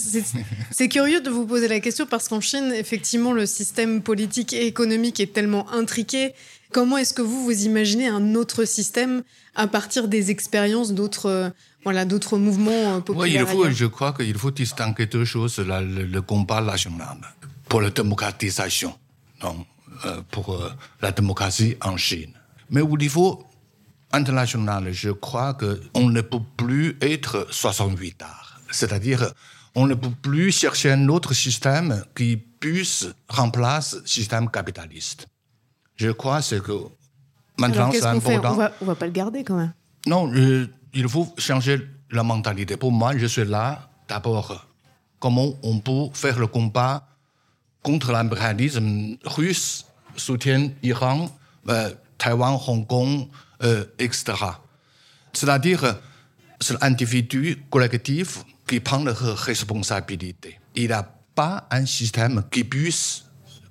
c'est 0.71 0.89
curieux 0.89 1.21
de 1.21 1.29
vous 1.29 1.45
poser 1.45 1.67
la 1.67 1.79
question 1.79 2.05
parce 2.05 2.27
qu'en 2.29 2.41
Chine, 2.41 2.71
effectivement, 2.73 3.33
le 3.33 3.45
système 3.45 4.01
politique 4.01 4.53
et 4.53 4.65
économique 4.65 5.19
est 5.19 5.33
tellement 5.33 5.69
intriqué. 5.71 6.33
Comment 6.71 6.97
est-ce 6.97 7.13
que 7.13 7.21
vous 7.21 7.43
vous 7.43 7.65
imaginez 7.65 8.07
un 8.07 8.33
autre 8.33 8.65
système 8.65 9.23
à 9.53 9.67
partir 9.67 10.07
des 10.07 10.31
expériences 10.31 10.93
d'autres 10.93 11.27
euh, 11.27 11.49
voilà, 11.83 12.05
d'autres 12.05 12.37
mouvements 12.37 13.01
populaires 13.01 13.45
il 13.45 13.47
faut, 13.47 13.69
Je 13.69 13.85
crois 13.85 14.13
qu'il 14.13 14.37
faut 14.37 14.51
distinguer 14.51 15.05
deux 15.05 15.25
choses, 15.25 15.59
le, 15.59 16.05
le 16.05 16.21
combat 16.21 16.61
national 16.61 17.17
pour 17.67 17.81
la 17.81 17.89
démocratisation. 17.89 18.95
Euh, 19.43 19.49
pour 20.31 20.53
euh, 20.53 20.71
la 21.01 21.11
démocratie 21.11 21.75
en 21.81 21.97
Chine. 21.97 22.33
Mais 22.69 22.81
au 22.81 22.97
niveau 22.97 23.45
international, 24.11 24.91
je 24.91 25.09
crois 25.09 25.53
qu'on 25.53 26.09
ne 26.09 26.21
peut 26.21 26.41
plus 26.57 26.97
être 27.01 27.47
68 27.49 28.21
arts. 28.21 28.59
C'est-à-dire, 28.71 29.31
on 29.75 29.87
ne 29.87 29.95
peut 29.95 30.11
plus 30.21 30.51
chercher 30.51 30.91
un 30.91 31.07
autre 31.09 31.33
système 31.33 32.03
qui 32.15 32.37
puisse 32.37 33.07
remplacer 33.27 33.97
le 33.97 34.07
système 34.07 34.49
capitaliste. 34.49 35.27
Je 35.95 36.09
crois 36.11 36.41
que 36.41 36.73
maintenant 37.57 37.91
c'est 37.91 38.05
important. 38.05 38.53
On 38.53 38.57
va, 38.57 38.71
on 38.81 38.85
va 38.85 38.95
pas 38.95 39.05
le 39.05 39.11
garder 39.11 39.43
quand 39.43 39.57
même. 39.57 39.73
Non, 40.05 40.31
euh, 40.33 40.67
il 40.93 41.07
faut 41.07 41.33
changer 41.37 41.79
la 42.11 42.23
mentalité. 42.23 42.77
Pour 42.77 42.91
moi, 42.91 43.17
je 43.17 43.25
suis 43.25 43.45
là 43.45 43.89
d'abord. 44.07 44.67
Comment 45.19 45.53
on 45.63 45.79
peut 45.79 46.09
faire 46.13 46.37
le 46.37 46.47
combat 46.47 47.07
contre 47.83 48.11
l'impérialisme 48.11 49.17
russe, 49.25 49.85
soutient 50.15 50.71
Iran, 50.81 51.29
euh, 51.69 51.93
Taïwan, 52.17 52.57
Hong 52.67 52.87
Kong, 52.87 53.27
euh, 53.61 53.85
etc. 53.99 54.33
C'est-à-dire, 55.33 55.99
c'est 56.59 56.81
l'individu 56.81 57.63
collectif 57.69 58.43
qui 58.67 58.79
prend 58.79 59.03
la 59.03 59.13
responsabilité. 59.13 60.59
Il 60.75 60.87
n'y 60.87 60.93
a 60.93 61.03
pas 61.35 61.67
un 61.69 61.85
système 61.85 62.43
qui 62.49 62.63
puisse 62.63 63.25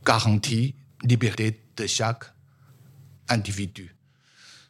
garantir 0.05 0.73
la 1.03 1.09
liberté 1.09 1.61
de 1.77 1.87
chaque 1.87 2.25
individu. 3.29 3.95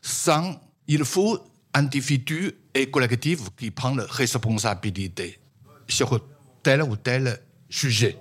Sans, 0.01 0.61
il 0.87 1.05
faut 1.05 1.39
individu 1.75 2.53
et 2.75 2.91
collectif 2.91 3.41
qui 3.57 3.71
prennent 3.71 3.97
la 3.97 4.07
responsabilité 4.07 5.39
sur 5.89 6.21
tel 6.63 6.83
ou 6.83 6.97
tel 6.97 7.39
sujet. 7.69 8.19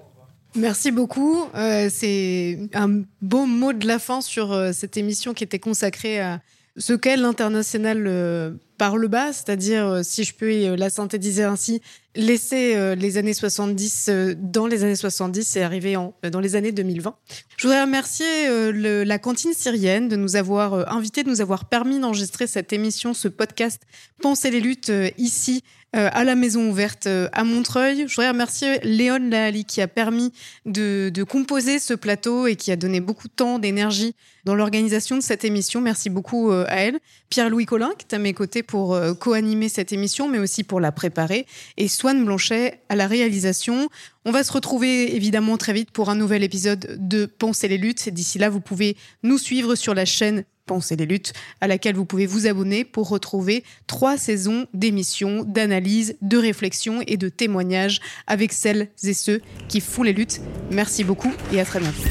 Merci 0.56 0.91
beaucoup. 0.91 1.45
Euh, 1.56 1.89
c'est 1.89 2.60
un 2.74 3.04
beau 3.22 3.45
mot 3.45 3.72
de 3.74 3.88
la 3.88 3.99
fin 3.99 4.22
sur 4.22 4.52
euh, 4.52 4.72
cette 4.74 4.97
émission 4.97 5.34
qui 5.34 5.43
était 5.43 5.60
consacrée 5.60 6.20
à, 6.20 6.41
ce 6.78 6.93
qu'est 6.93 7.18
l'international 7.18 8.06
euh, 8.08 8.52
par 8.78 8.97
le 8.97 9.08
bas, 9.08 9.34
c'est-à-dire, 9.34 9.86
euh, 9.88 10.04
si 10.04 10.24
je 10.24 10.34
peux 10.34 10.76
la 10.76 10.89
synthétiser 10.89 11.43
ainsi, 11.43 11.82
laisser 12.16 12.95
les 12.97 13.18
années 13.18 13.34
70 13.34 14.10
dans 14.36 14.68
les 14.68 14.84
années 14.84 14.97
70 14.97 15.56
et 15.56 15.64
arriver 15.64 15.95
en, 15.95 16.14
dans 16.30 16.41
les 16.41 16.58
années 16.58 16.74
2020. 16.74 17.16
Je 17.56 17.68
voudrais 17.68 17.84
remercier 17.84 18.26
la 18.74 19.18
cantine 19.18 19.54
syrienne 19.54 20.10
de 20.10 20.18
nous 20.18 20.36
avoir 20.36 20.93
invités, 20.93 21.24
de 21.24 21.30
nous 21.30 21.39
avoir 21.39 21.70
permis 21.70 21.99
d'enregistrer 21.99 22.47
cette 22.47 22.74
émission, 22.74 23.14
ce 23.14 23.30
podcast 23.30 23.82
Penser 24.22 24.52
les 24.52 24.60
luttes 24.60 24.91
ici 25.18 25.64
euh, 25.94 26.10
à 26.14 26.24
la 26.24 26.36
Maison 26.36 26.70
Ouverte 26.70 27.08
euh, 27.08 27.28
à 27.34 27.44
Montreuil. 27.44 28.06
Je 28.08 28.16
voudrais 28.16 28.30
remercier 28.30 28.80
Léon 28.84 29.30
Lahali 29.30 29.66
qui 29.66 29.82
a 29.82 29.89
permis 29.89 30.32
de, 30.66 31.12
composer 31.24 31.80
ce 31.80 31.94
plateau 31.94 32.48
et 32.48 32.56
qui 32.56 32.72
a 32.72 32.78
donné 32.78 33.02
beaucoup 33.02 33.28
de 33.28 33.34
temps, 33.34 33.60
d'énergie 33.60 34.16
dans 34.46 34.56
l'organisation 34.56 35.18
de 35.18 35.22
cette 35.22 35.44
émission. 35.44 35.82
Merci 35.82 36.10
beaucoup 36.10 36.50
euh, 36.50 36.64
à 36.70 36.78
elle. 36.78 37.00
Pierre-Louis 37.30 37.66
Collin 37.66 37.92
qui 37.98 38.06
est 38.10 38.16
à 38.16 38.20
mes 38.20 38.34
côtés 38.34 38.64
pour 38.64 38.98
co-animer 39.20 39.68
cette 39.68 39.92
émission, 39.92 40.30
mais 40.30 40.39
aussi 40.39 40.64
pour 40.64 40.80
la 40.80 40.94
préparer. 40.94 41.46
Et 41.76 41.89
Swan 41.89 42.24
Blanchet 42.24 42.80
à 42.88 42.96
la 42.96 43.08
réalisation. 43.08 43.89
On 44.24 44.32
va 44.32 44.44
se 44.46 44.54
retrouver 44.54 45.16
évidemment 45.16 45.58
très 45.58 45.74
vite 45.74 45.92
pour 45.92 46.10
un 46.10 46.16
nouvel 46.16 46.44
épisode 46.44 46.98
de 47.00 47.26
Penser 47.26 47.68
les 47.68 47.78
luttes. 47.78 48.08
D'ici 48.10 48.38
là, 48.39 48.50
vous 48.50 48.62
pouvez 48.62 48.96
nous 49.24 49.38
suivre 49.38 49.76
sur 49.76 49.94
la 49.94 50.06
chaîne 50.06 50.46
Penser 50.66 50.95
les 50.95 51.05
luttes, 51.05 51.34
à 51.59 51.68
laquelle 51.68 51.95
vous 51.95 52.05
pouvez 52.05 52.26
vous 52.26 52.47
abonner 52.47 52.86
pour 52.86 53.09
retrouver 53.09 53.64
trois 53.88 54.18
saisons 54.18 54.68
d'émissions, 54.74 55.43
d'analyse, 55.43 56.18
de 56.22 56.38
réflexion 56.38 57.01
et 57.07 57.18
de 57.18 57.30
témoignages 57.30 57.99
avec 58.28 58.53
celles 58.53 58.89
et 59.03 59.14
ceux 59.14 59.41
qui 59.68 59.82
font 59.82 60.03
les 60.03 60.14
luttes. 60.14 60.41
Merci 60.72 61.03
beaucoup 61.03 61.34
et 61.53 61.59
à 61.59 61.66
très 61.66 61.80
bientôt. 61.80 62.09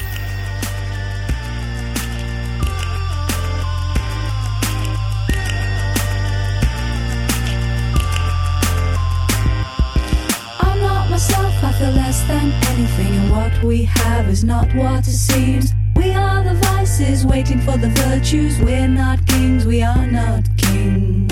than 12.31 12.51
anything, 12.71 13.13
and 13.19 13.31
what 13.31 13.53
we 13.63 13.83
have 13.83 14.29
is 14.29 14.43
not 14.43 14.67
what 14.73 15.07
it 15.07 15.17
seems. 15.29 15.73
We 15.95 16.13
are 16.13 16.43
the 16.43 16.55
vices 16.67 17.25
waiting 17.25 17.59
for 17.59 17.77
the 17.77 17.89
virtues. 17.89 18.59
We're 18.59 18.87
not 18.87 19.25
kings, 19.27 19.65
we 19.65 19.83
are 19.83 20.07
not 20.07 20.43
kings. 20.57 21.31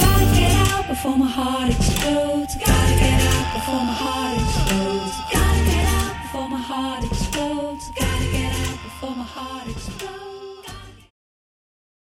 Gotta 0.00 0.26
get 0.40 0.52
out 0.72 0.86
before 0.88 1.16
my 1.16 1.30
heart 1.38 1.70
explodes. 1.70 2.25